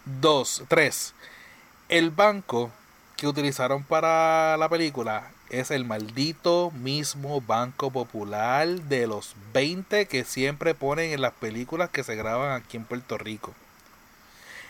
Dos, 0.05 0.63
tres. 0.67 1.13
El 1.87 2.09
banco 2.09 2.71
que 3.15 3.27
utilizaron 3.27 3.83
para 3.83 4.57
la 4.57 4.69
película 4.69 5.31
es 5.49 5.71
el 5.71 5.85
maldito 5.85 6.71
mismo 6.71 7.41
Banco 7.41 7.91
Popular 7.91 8.67
de 8.67 9.07
los 9.07 9.35
20 9.53 10.07
que 10.07 10.23
siempre 10.23 10.73
ponen 10.75 11.11
en 11.11 11.21
las 11.21 11.33
películas 11.33 11.89
que 11.89 12.03
se 12.03 12.15
graban 12.15 12.51
aquí 12.51 12.77
en 12.77 12.85
Puerto 12.85 13.17
Rico. 13.17 13.53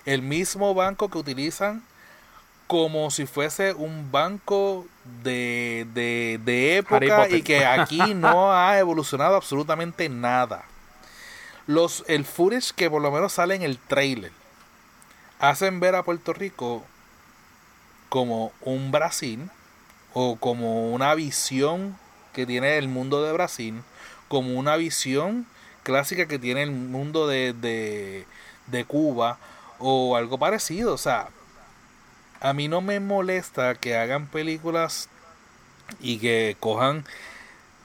El 0.05 0.21
mismo 0.21 0.73
banco 0.73 1.09
que 1.09 1.17
utilizan 1.17 1.83
como 2.67 3.11
si 3.11 3.25
fuese 3.25 3.73
un 3.73 4.11
banco 4.11 4.85
de, 5.23 5.87
de, 5.93 6.39
de 6.43 6.77
época 6.77 7.27
y 7.29 7.41
que 7.41 7.65
aquí 7.65 7.99
no 8.15 8.53
ha 8.53 8.77
evolucionado 8.77 9.35
absolutamente 9.35 10.07
nada. 10.07 10.63
Los, 11.69 12.03
el 12.07 12.25
footage 12.25 12.73
que 12.75 12.89
por 12.89 12.99
lo 12.99 13.11
menos 13.11 13.33
sale 13.33 13.53
en 13.53 13.61
el 13.61 13.77
trailer 13.77 14.31
hacen 15.37 15.79
ver 15.79 15.93
a 15.93 16.01
Puerto 16.01 16.33
Rico 16.33 16.83
como 18.09 18.51
un 18.61 18.91
Brasil 18.91 19.51
o 20.15 20.37
como 20.37 20.91
una 20.91 21.13
visión 21.13 21.95
que 22.33 22.47
tiene 22.47 22.79
el 22.79 22.87
mundo 22.87 23.21
de 23.21 23.33
Brasil, 23.33 23.83
como 24.29 24.57
una 24.57 24.77
visión 24.77 25.45
clásica 25.83 26.27
que 26.27 26.39
tiene 26.39 26.63
el 26.63 26.71
mundo 26.71 27.27
de, 27.27 27.53
de, 27.53 28.25
de 28.65 28.85
Cuba 28.85 29.37
o 29.77 30.15
algo 30.15 30.39
parecido. 30.39 30.95
O 30.95 30.97
sea, 30.97 31.29
a 32.41 32.51
mí 32.53 32.67
no 32.67 32.81
me 32.81 32.99
molesta 32.99 33.75
que 33.75 33.95
hagan 33.95 34.25
películas 34.25 35.07
y 35.99 36.17
que 36.17 36.57
cojan, 36.59 37.05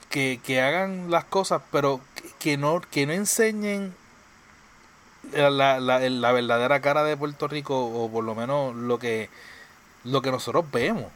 que, 0.09 0.39
que 0.43 0.59
hagan 0.59 1.11
las 1.11 1.25
cosas, 1.25 1.61
pero 1.71 2.01
que, 2.39 2.57
no, 2.57 2.81
que 2.91 3.05
no 3.05 3.13
enseñen 3.13 3.93
la, 5.33 5.49
la, 5.49 5.79
la- 5.79 5.99
la 6.09 6.31
verdadera 6.31 6.81
cara 6.81 7.03
de 7.03 7.17
Puerto 7.17 7.47
Rico 7.47 7.85
o 7.85 8.09
por 8.11 8.23
lo 8.23 8.35
menos 8.35 8.75
lo 8.75 8.99
que 8.99 9.29
lo 10.03 10.21
que 10.21 10.31
nosotros 10.31 10.65
vemos 10.71 11.11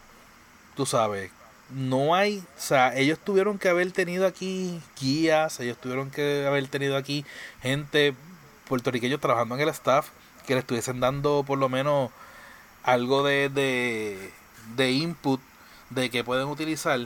tú 0.76 0.86
sabes. 0.86 1.32
No 1.70 2.14
hay 2.14 2.38
o 2.40 2.60
sea 2.60 2.96
ellos 2.96 3.18
tuvieron 3.20 3.58
que 3.58 3.68
haber 3.70 3.92
tenido 3.92 4.26
aquí 4.26 4.80
guías 5.00 5.60
ellos 5.60 5.78
tuvieron 5.78 6.10
que 6.10 6.46
haber 6.46 6.68
tenido 6.68 6.96
aquí 6.96 7.24
gente 7.62 8.14
puertorriqueños 8.68 9.20
trabajando 9.20 9.56
en 9.56 9.62
el 9.62 9.70
staff 9.70 10.08
que 10.46 10.54
le 10.54 10.60
estuviesen 10.60 11.00
dando 11.00 11.44
por 11.46 11.58
lo 11.58 11.68
menos 11.68 12.10
algo 12.84 13.24
de, 13.24 13.48
de, 13.50 14.32
de 14.76 14.92
input 14.92 15.40
de 15.90 16.10
que 16.10 16.24
pueden 16.24 16.48
utilizar 16.48 17.00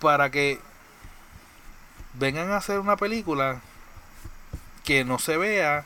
para 0.00 0.30
que 0.30 0.60
vengan 2.14 2.50
a 2.50 2.56
hacer 2.56 2.78
una 2.78 2.96
película 2.96 3.60
que 4.84 5.04
no 5.04 5.18
se 5.18 5.36
vea 5.36 5.84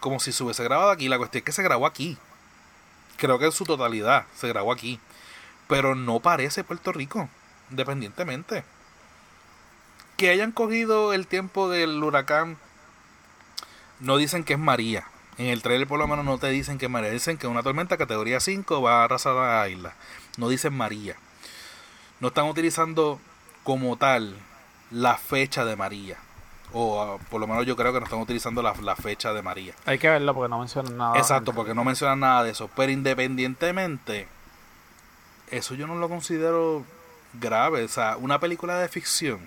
como 0.00 0.18
si 0.18 0.32
se 0.32 0.42
hubiese 0.42 0.64
grabado 0.64 0.90
aquí. 0.90 1.08
La 1.08 1.18
cuestión 1.18 1.40
es 1.40 1.44
que 1.44 1.52
se 1.52 1.62
grabó 1.62 1.86
aquí. 1.86 2.18
Creo 3.16 3.38
que 3.38 3.46
en 3.46 3.52
su 3.52 3.64
totalidad 3.64 4.26
se 4.34 4.48
grabó 4.48 4.72
aquí. 4.72 4.98
Pero 5.68 5.94
no 5.94 6.20
parece 6.20 6.64
Puerto 6.64 6.92
Rico, 6.92 7.28
independientemente. 7.70 8.64
Que 10.16 10.30
hayan 10.30 10.52
cogido 10.52 11.12
el 11.12 11.26
tiempo 11.26 11.68
del 11.68 12.02
huracán, 12.02 12.58
no 14.00 14.16
dicen 14.16 14.44
que 14.44 14.54
es 14.54 14.58
María. 14.58 15.06
En 15.38 15.46
el 15.46 15.62
trailer 15.62 15.88
por 15.88 15.98
lo 15.98 16.06
menos 16.06 16.24
no 16.24 16.38
te 16.38 16.48
dicen 16.48 16.78
que 16.78 16.86
es 16.86 16.90
María. 16.90 17.10
Dicen 17.10 17.38
que 17.38 17.46
una 17.46 17.62
tormenta 17.62 17.96
categoría 17.96 18.40
5 18.40 18.82
va 18.82 19.00
a 19.00 19.04
arrasar 19.04 19.36
a 19.36 19.60
la 19.60 19.68
isla. 19.68 19.94
No 20.36 20.48
dicen 20.48 20.74
María. 20.74 21.16
No 22.20 22.28
están 22.28 22.46
utilizando 22.46 23.20
como 23.62 23.96
tal 23.96 24.36
la 24.92 25.16
fecha 25.16 25.64
de 25.64 25.76
María. 25.76 26.18
O 26.72 27.00
ah, 27.00 27.18
por 27.30 27.40
lo 27.40 27.46
menos 27.46 27.66
yo 27.66 27.76
creo 27.76 27.92
que 27.92 27.98
no 28.00 28.04
están 28.04 28.20
utilizando 28.20 28.62
la, 28.62 28.74
la 28.82 28.96
fecha 28.96 29.32
de 29.32 29.42
María. 29.42 29.74
Hay 29.84 29.98
que 29.98 30.08
verlo 30.08 30.34
porque 30.34 30.48
no 30.48 30.58
mencionan 30.58 30.96
nada. 30.96 31.18
Exacto, 31.18 31.52
porque 31.52 31.74
no 31.74 31.84
mencionan 31.84 32.20
nada 32.20 32.44
de 32.44 32.50
eso. 32.50 32.70
Pero 32.74 32.92
independientemente, 32.92 34.28
eso 35.50 35.74
yo 35.74 35.86
no 35.86 35.96
lo 35.96 36.08
considero 36.08 36.84
grave. 37.34 37.84
O 37.84 37.88
sea, 37.88 38.16
una 38.16 38.38
película 38.40 38.78
de 38.78 38.88
ficción. 38.88 39.40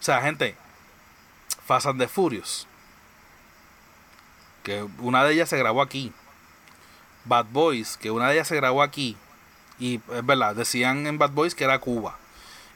O 0.00 0.02
sea, 0.02 0.20
gente, 0.22 0.56
Fast 1.66 1.86
and 1.86 2.00
the 2.00 2.08
Furious. 2.08 2.66
Que 4.62 4.82
una 4.98 5.24
de 5.24 5.34
ellas 5.34 5.48
se 5.48 5.58
grabó 5.58 5.82
aquí. 5.82 6.12
Bad 7.24 7.46
Boys, 7.52 7.96
que 7.96 8.10
una 8.10 8.28
de 8.28 8.34
ellas 8.34 8.48
se 8.48 8.56
grabó 8.56 8.82
aquí. 8.82 9.16
Y 9.78 10.00
es 10.12 10.26
verdad, 10.26 10.54
decían 10.54 11.06
en 11.06 11.18
Bad 11.18 11.30
Boys 11.30 11.54
que 11.54 11.64
era 11.64 11.78
Cuba. 11.78 12.18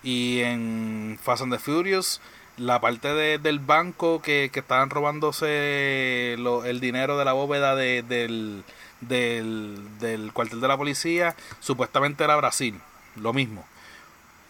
Y 0.04 0.40
en 0.42 1.18
Fast 1.20 1.42
and 1.42 1.52
the 1.52 1.58
Furious, 1.58 2.20
la 2.58 2.80
parte 2.80 3.08
de- 3.08 3.38
del 3.38 3.58
banco 3.58 4.22
que, 4.22 4.50
que 4.52 4.60
estaban 4.60 4.90
robándose 4.90 6.36
lo- 6.38 6.64
el 6.64 6.78
dinero 6.78 7.16
de 7.18 7.24
la 7.24 7.32
bóveda 7.32 7.74
de- 7.74 8.02
del, 8.02 8.62
del, 9.00 9.98
del 9.98 10.32
cuartel 10.32 10.60
de 10.60 10.68
la 10.68 10.76
policía, 10.76 11.34
supuestamente 11.60 12.22
era 12.22 12.36
Brasil. 12.36 12.78
Lo 13.16 13.32
mismo. 13.32 13.66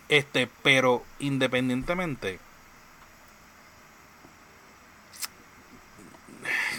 Este, 0.08 0.48
pero 0.62 1.02
independientemente. 1.20 2.40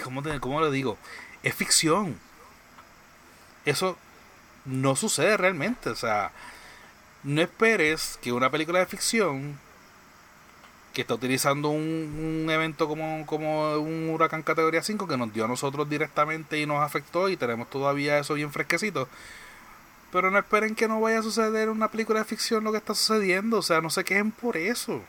¿Cómo, 0.03 0.21
te, 0.21 0.39
¿Cómo 0.39 0.61
le 0.61 0.69
digo? 0.71 0.97
Es 1.43 1.55
ficción. 1.55 2.19
Eso 3.65 3.97
no 4.65 4.95
sucede 4.95 5.37
realmente. 5.37 5.89
O 5.89 5.95
sea, 5.95 6.31
no 7.25 7.41
esperes 7.41 8.19
que 8.21 8.31
una 8.31 8.51
película 8.51 8.79
de 8.79 8.85
ficción 8.85 9.59
que 10.93 11.01
está 11.01 11.15
utilizando 11.15 11.69
un, 11.69 12.47
evento 12.49 12.87
como, 12.87 13.25
como 13.25 13.73
un 13.73 14.09
huracán 14.09 14.43
categoría 14.43 14.83
5 14.83 15.07
que 15.07 15.17
nos 15.17 15.33
dio 15.33 15.43
a 15.43 15.47
nosotros 15.47 15.89
directamente 15.89 16.59
y 16.59 16.65
nos 16.65 16.81
afectó 16.81 17.27
y 17.27 17.35
tenemos 17.35 17.69
todavía 17.69 18.19
eso 18.19 18.35
bien 18.35 18.51
fresquecito. 18.53 19.09
Pero 20.11 20.31
no 20.31 20.37
esperen 20.37 20.75
que 20.75 20.87
no 20.87 21.01
vaya 21.01 21.19
a 21.19 21.23
suceder 21.23 21.63
en 21.63 21.69
una 21.69 21.91
película 21.91 22.19
de 22.19 22.25
ficción 22.25 22.63
lo 22.63 22.71
que 22.71 22.77
está 22.77 22.93
sucediendo. 22.93 23.57
O 23.57 23.61
sea, 23.61 23.81
no 23.81 23.89
se 23.89 24.05
quejen 24.05 24.31
por 24.31 24.55
eso. 24.55 25.01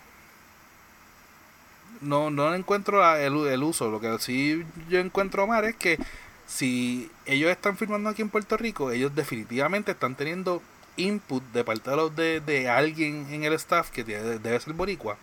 No, 2.00 2.30
no 2.30 2.52
encuentro 2.54 3.06
el, 3.14 3.46
el 3.46 3.62
uso. 3.62 3.90
Lo 3.90 4.00
que 4.00 4.18
sí 4.18 4.64
yo 4.88 4.98
encuentro 4.98 5.46
mal 5.46 5.64
es 5.66 5.76
que 5.76 5.98
si 6.46 7.10
ellos 7.26 7.50
están 7.50 7.76
filmando 7.76 8.08
aquí 8.10 8.22
en 8.22 8.30
Puerto 8.30 8.56
Rico, 8.56 8.90
ellos 8.90 9.14
definitivamente 9.14 9.92
están 9.92 10.16
teniendo 10.16 10.62
input 10.96 11.42
de 11.52 11.64
parte 11.64 11.90
de, 11.90 11.96
los 11.96 12.16
de, 12.16 12.68
alguien 12.68 13.26
en 13.30 13.44
el 13.44 13.52
staff 13.54 13.90
que 13.90 14.04
debe 14.04 14.60
ser 14.60 14.72
boricua. 14.74 15.16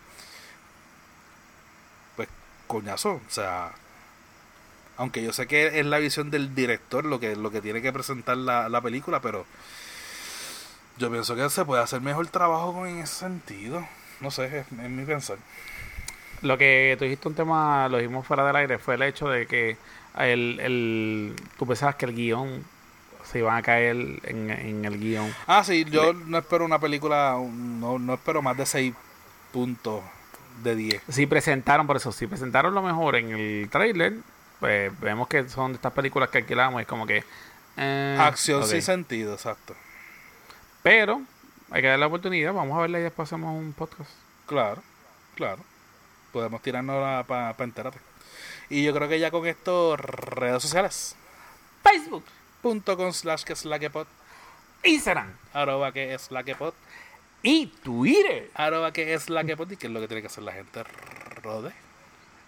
Pues 2.16 2.28
coñazo, 2.66 3.14
o 3.14 3.30
sea, 3.30 3.72
aunque 4.96 5.22
yo 5.22 5.32
sé 5.32 5.46
que 5.46 5.80
es 5.80 5.86
la 5.86 5.98
visión 5.98 6.30
del 6.30 6.54
director 6.54 7.04
lo 7.04 7.20
que 7.20 7.36
lo 7.36 7.50
que 7.50 7.60
tiene 7.60 7.82
que 7.82 7.92
presentar 7.92 8.36
la, 8.36 8.68
la 8.68 8.80
película, 8.80 9.20
pero 9.20 9.46
yo 10.96 11.10
pienso 11.10 11.34
que 11.34 11.48
se 11.50 11.64
puede 11.64 11.82
hacer 11.82 12.00
mejor 12.00 12.26
trabajo 12.28 12.86
en 12.86 12.98
ese 12.98 13.14
sentido. 13.14 13.86
No 14.20 14.30
sé, 14.30 14.46
es, 14.46 14.66
es 14.66 14.90
mi 14.90 15.04
pensar. 15.04 15.38
Lo 16.42 16.58
que 16.58 16.94
tú 16.98 17.04
dijiste 17.04 17.28
un 17.28 17.34
tema, 17.34 17.88
lo 17.88 17.98
dijimos 17.98 18.26
fuera 18.26 18.46
del 18.46 18.56
aire, 18.56 18.78
fue 18.78 18.94
el 18.94 19.02
hecho 19.02 19.28
de 19.28 19.46
que 19.46 19.76
el, 20.18 20.60
el, 20.60 21.36
tú 21.58 21.66
pensabas 21.66 21.96
que 21.96 22.06
el 22.06 22.14
guion 22.14 22.64
se 23.34 23.40
iban 23.40 23.56
a 23.56 23.62
caer 23.62 23.96
en, 24.22 24.48
en 24.48 24.84
el 24.84 24.96
guion. 25.00 25.34
Ah, 25.48 25.64
sí, 25.64 25.84
yo 25.86 26.12
no 26.12 26.38
espero 26.38 26.64
una 26.64 26.78
película, 26.78 27.36
no, 27.36 27.98
no 27.98 28.14
espero 28.14 28.42
más 28.42 28.56
de 28.56 28.64
seis 28.64 28.94
puntos 29.52 30.04
de 30.62 30.76
10. 30.76 31.02
Si 31.08 31.26
presentaron, 31.26 31.84
por 31.84 31.96
eso, 31.96 32.12
si 32.12 32.28
presentaron 32.28 32.72
lo 32.72 32.80
mejor 32.80 33.16
en 33.16 33.30
el 33.30 33.68
trailer, 33.70 34.14
pues 34.60 34.92
vemos 35.00 35.26
que 35.26 35.48
son 35.48 35.72
de 35.72 35.76
estas 35.78 35.92
películas 35.92 36.28
que 36.30 36.38
alquilamos. 36.38 36.80
Es 36.80 36.86
como 36.86 37.08
que. 37.08 37.24
eh, 37.76 38.16
Acción 38.20 38.64
sin 38.68 38.82
sentido, 38.82 39.34
exacto. 39.34 39.74
Pero 40.84 41.20
hay 41.72 41.82
que 41.82 41.88
darle 41.88 42.02
la 42.02 42.06
oportunidad. 42.06 42.52
Vamos 42.52 42.78
a 42.78 42.82
verla 42.82 43.00
y 43.00 43.02
después 43.02 43.26
hacemos 43.28 43.52
un 43.58 43.72
podcast. 43.72 44.10
Claro, 44.46 44.80
claro. 45.34 45.58
Podemos 46.32 46.62
tirarnos 46.62 47.26
para 47.26 47.52
enterarte. 47.58 47.98
Y 48.70 48.84
yo 48.84 48.94
creo 48.94 49.08
que 49.08 49.18
ya 49.18 49.32
con 49.32 49.44
esto, 49.44 49.96
redes 49.96 50.62
sociales. 50.62 51.16
Facebook, 51.82 52.22
Punto 52.64 52.96
con 52.96 53.12
slash 53.12 53.44
que 53.44 53.52
es 53.52 53.66
la 53.66 53.78
que 53.78 53.90
pod. 53.90 54.06
Instagram 54.84 55.30
Arroba 55.52 55.92
que 55.92 56.14
es 56.14 56.30
la 56.30 56.42
que 56.42 56.54
pod. 56.54 56.72
y 57.42 57.66
Twitter. 57.66 58.50
Arroba 58.54 58.90
que 58.90 59.12
es 59.12 59.28
la 59.28 59.44
que 59.44 59.54
pod. 59.54 59.70
¿Y 59.70 59.76
qué 59.76 59.86
es 59.86 59.92
lo 59.92 60.00
que 60.00 60.08
tiene 60.08 60.22
que 60.22 60.28
hacer 60.28 60.44
la 60.44 60.52
gente? 60.52 60.82
Rode. 61.42 61.74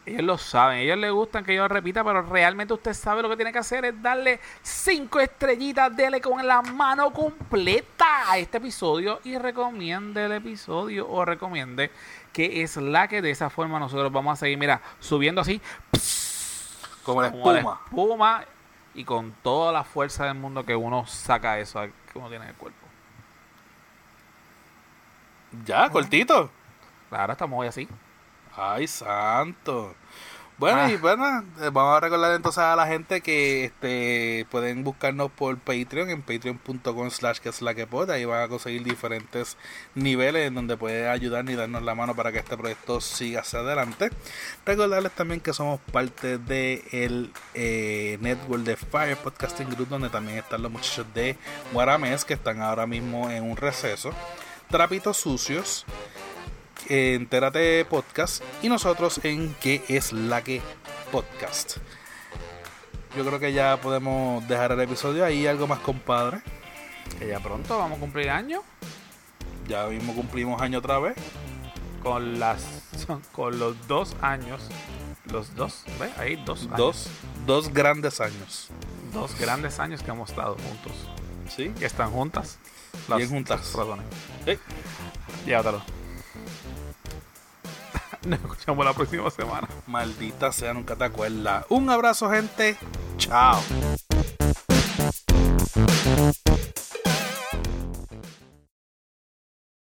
Ellos 0.07 0.23
lo 0.23 0.39
saben, 0.39 0.79
ellos 0.79 0.97
les 0.97 1.13
gustan 1.13 1.45
que 1.45 1.55
yo 1.55 1.69
repita, 1.69 2.03
pero 2.03 2.23
realmente 2.23 2.73
usted 2.73 2.95
sabe 2.95 3.21
lo 3.21 3.29
que 3.29 3.37
tiene 3.37 3.53
que 3.53 3.59
hacer 3.59 3.85
es 3.85 4.01
darle 4.01 4.41
cinco 4.63 5.21
estrellitas, 5.21 5.95
dele 5.95 6.23
con 6.23 6.47
la 6.47 6.63
mano 6.63 7.13
completa 7.13 8.31
a 8.31 8.39
este 8.39 8.57
episodio 8.57 9.21
y 9.23 9.37
recomiende 9.37 10.25
el 10.25 10.33
episodio 10.33 11.07
o 11.11 11.27
recomiende 11.27 11.91
que 12.33 12.63
es 12.63 12.79
la 12.79 13.07
que 13.07 13.21
de 13.21 13.33
esa 13.33 13.51
forma 13.51 13.79
nosotros 13.79 14.11
vamos 14.11 14.33
a 14.33 14.37
seguir, 14.37 14.57
mira, 14.57 14.81
subiendo 14.99 15.43
así 15.43 15.61
Como 17.03 17.21
la 17.21 17.31
como 17.31 17.53
la 17.53 17.59
espuma. 17.59 18.56
Y 18.97 19.05
con 19.05 19.33
toda 19.43 19.73
la 19.73 19.85
fuerza 19.85 20.25
del 20.25 20.35
mundo 20.37 20.65
que 20.65 20.75
uno 20.75 21.07
saca 21.07 21.59
eso 21.61 21.81
que 21.83 22.19
uno 22.19 22.29
tiene 22.29 22.47
en 22.47 22.51
el 22.51 22.57
cuerpo. 22.57 22.87
Ya, 25.65 25.89
cortito. 25.91 26.51
Claro, 27.11 27.33
estamos 27.33 27.61
hoy 27.61 27.69
así. 27.69 27.89
Ay, 28.57 28.87
santo. 28.89 29.95
Bueno, 30.59 30.79
Ah. 30.81 30.91
y 30.91 30.97
bueno, 30.97 31.45
eh, 31.61 31.69
vamos 31.71 31.99
a 31.99 32.01
recordar 32.01 32.35
entonces 32.35 32.63
a 32.63 32.75
la 32.77 32.87
gente 32.87 33.21
que 33.21 33.67
este 33.67 34.47
pueden 34.51 34.85
buscarnos 34.85 35.31
por 35.31 35.59
Patreon 35.59 36.09
en 36.09 36.23
patreon.com 36.23 37.11
slash 37.11 37.41
que 37.41 37.51
es 37.51 37.61
la 37.61 37.75
que 37.75 37.87
pod. 37.87 38.11
Ahí 38.11 38.25
van 38.25 38.43
a 38.43 38.49
conseguir 38.49 38.83
diferentes 38.83 39.59
niveles 39.95 40.47
en 40.49 40.55
donde 40.55 40.79
pueden 40.79 41.11
ayudarnos 41.11 41.53
y 41.53 41.57
darnos 41.57 41.83
la 41.83 41.95
mano 41.95 42.17
para 42.17 42.33
que 42.33 42.39
este 42.39 42.57
proyecto 42.57 43.03
siga 43.03 43.41
hacia 43.41 43.59
adelante. 43.59 44.09
Recordarles 44.65 45.13
también 45.13 45.41
que 45.41 45.53
somos 45.53 45.79
parte 45.93 46.39
del 46.39 46.83
el 46.91 47.33
eh, 47.53 48.17
network 48.23 48.63
de 48.63 48.77
Fire 48.77 49.19
Podcasting 49.19 49.69
Group, 49.69 49.89
donde 49.89 50.09
también 50.09 50.39
están 50.39 50.63
los 50.63 50.73
muchachos 50.73 51.07
de 51.13 51.37
Guaramés 51.75 52.25
que 52.25 52.33
están 52.33 52.63
ahora 52.63 52.87
mismo 52.87 53.31
en 53.31 53.43
un 53.45 53.59
receso. 53.59 54.11
Trapitos 54.71 55.19
sucios. 55.19 55.85
Entérate 56.89 57.85
Podcast 57.85 58.43
y 58.63 58.69
nosotros 58.69 59.21
en 59.25 59.55
qué 59.61 59.83
es 59.89 60.13
la 60.13 60.43
que 60.43 60.61
podcast. 61.11 61.79
Yo 63.17 63.25
creo 63.25 63.41
que 63.41 63.53
ya 63.53 63.79
podemos 63.81 64.47
dejar 64.47 64.73
el 64.73 64.81
episodio 64.81 65.25
ahí, 65.25 65.47
algo 65.47 65.67
más 65.67 65.81
compadre. 65.81 66.43
Que 67.19 67.29
ya 67.29 67.41
pronto 67.41 67.79
vamos 67.79 67.99
a 67.99 68.01
cumplir 68.01 68.29
años 68.31 68.63
Ya 69.69 69.87
mismo 69.87 70.15
cumplimos 70.15 70.61
año 70.61 70.79
otra 70.81 70.99
vez. 70.99 71.17
con 72.03 72.39
las 72.39 72.65
con 73.33 73.59
los 73.59 73.87
dos 73.89 74.15
años. 74.21 74.63
Los 75.33 75.55
dos, 75.57 75.83
¿ves? 75.99 76.17
Ahí 76.19 76.37
dos 76.45 76.65
años. 76.67 76.77
Dos, 76.77 77.09
dos 77.47 77.73
grandes 77.73 78.21
años. 78.21 78.69
Dos 79.13 79.37
grandes 79.39 79.81
años 79.81 80.03
que 80.03 80.11
hemos 80.11 80.31
estado 80.31 80.57
juntos. 80.57 80.93
¿Sí? 81.49 81.71
Que 81.79 81.87
están 81.87 82.11
juntas. 82.13 82.59
Bien 83.17 83.29
juntas. 83.29 83.61
las 83.61 83.75
razones. 83.75 84.07
Sí. 84.45 84.59
Llévatelo. 85.47 85.83
Nos 88.31 88.41
escuchamos 88.41 88.85
la 88.85 88.93
próxima 88.93 89.31
semana. 89.31 89.69
Maldita 89.87 90.51
sea, 90.51 90.75
nunca 90.75 90.97
te 90.97 91.05
acuerdas. 91.05 91.65
Un 91.69 91.89
abrazo, 91.91 92.29
gente. 92.31 92.77
Chao. 93.19 93.63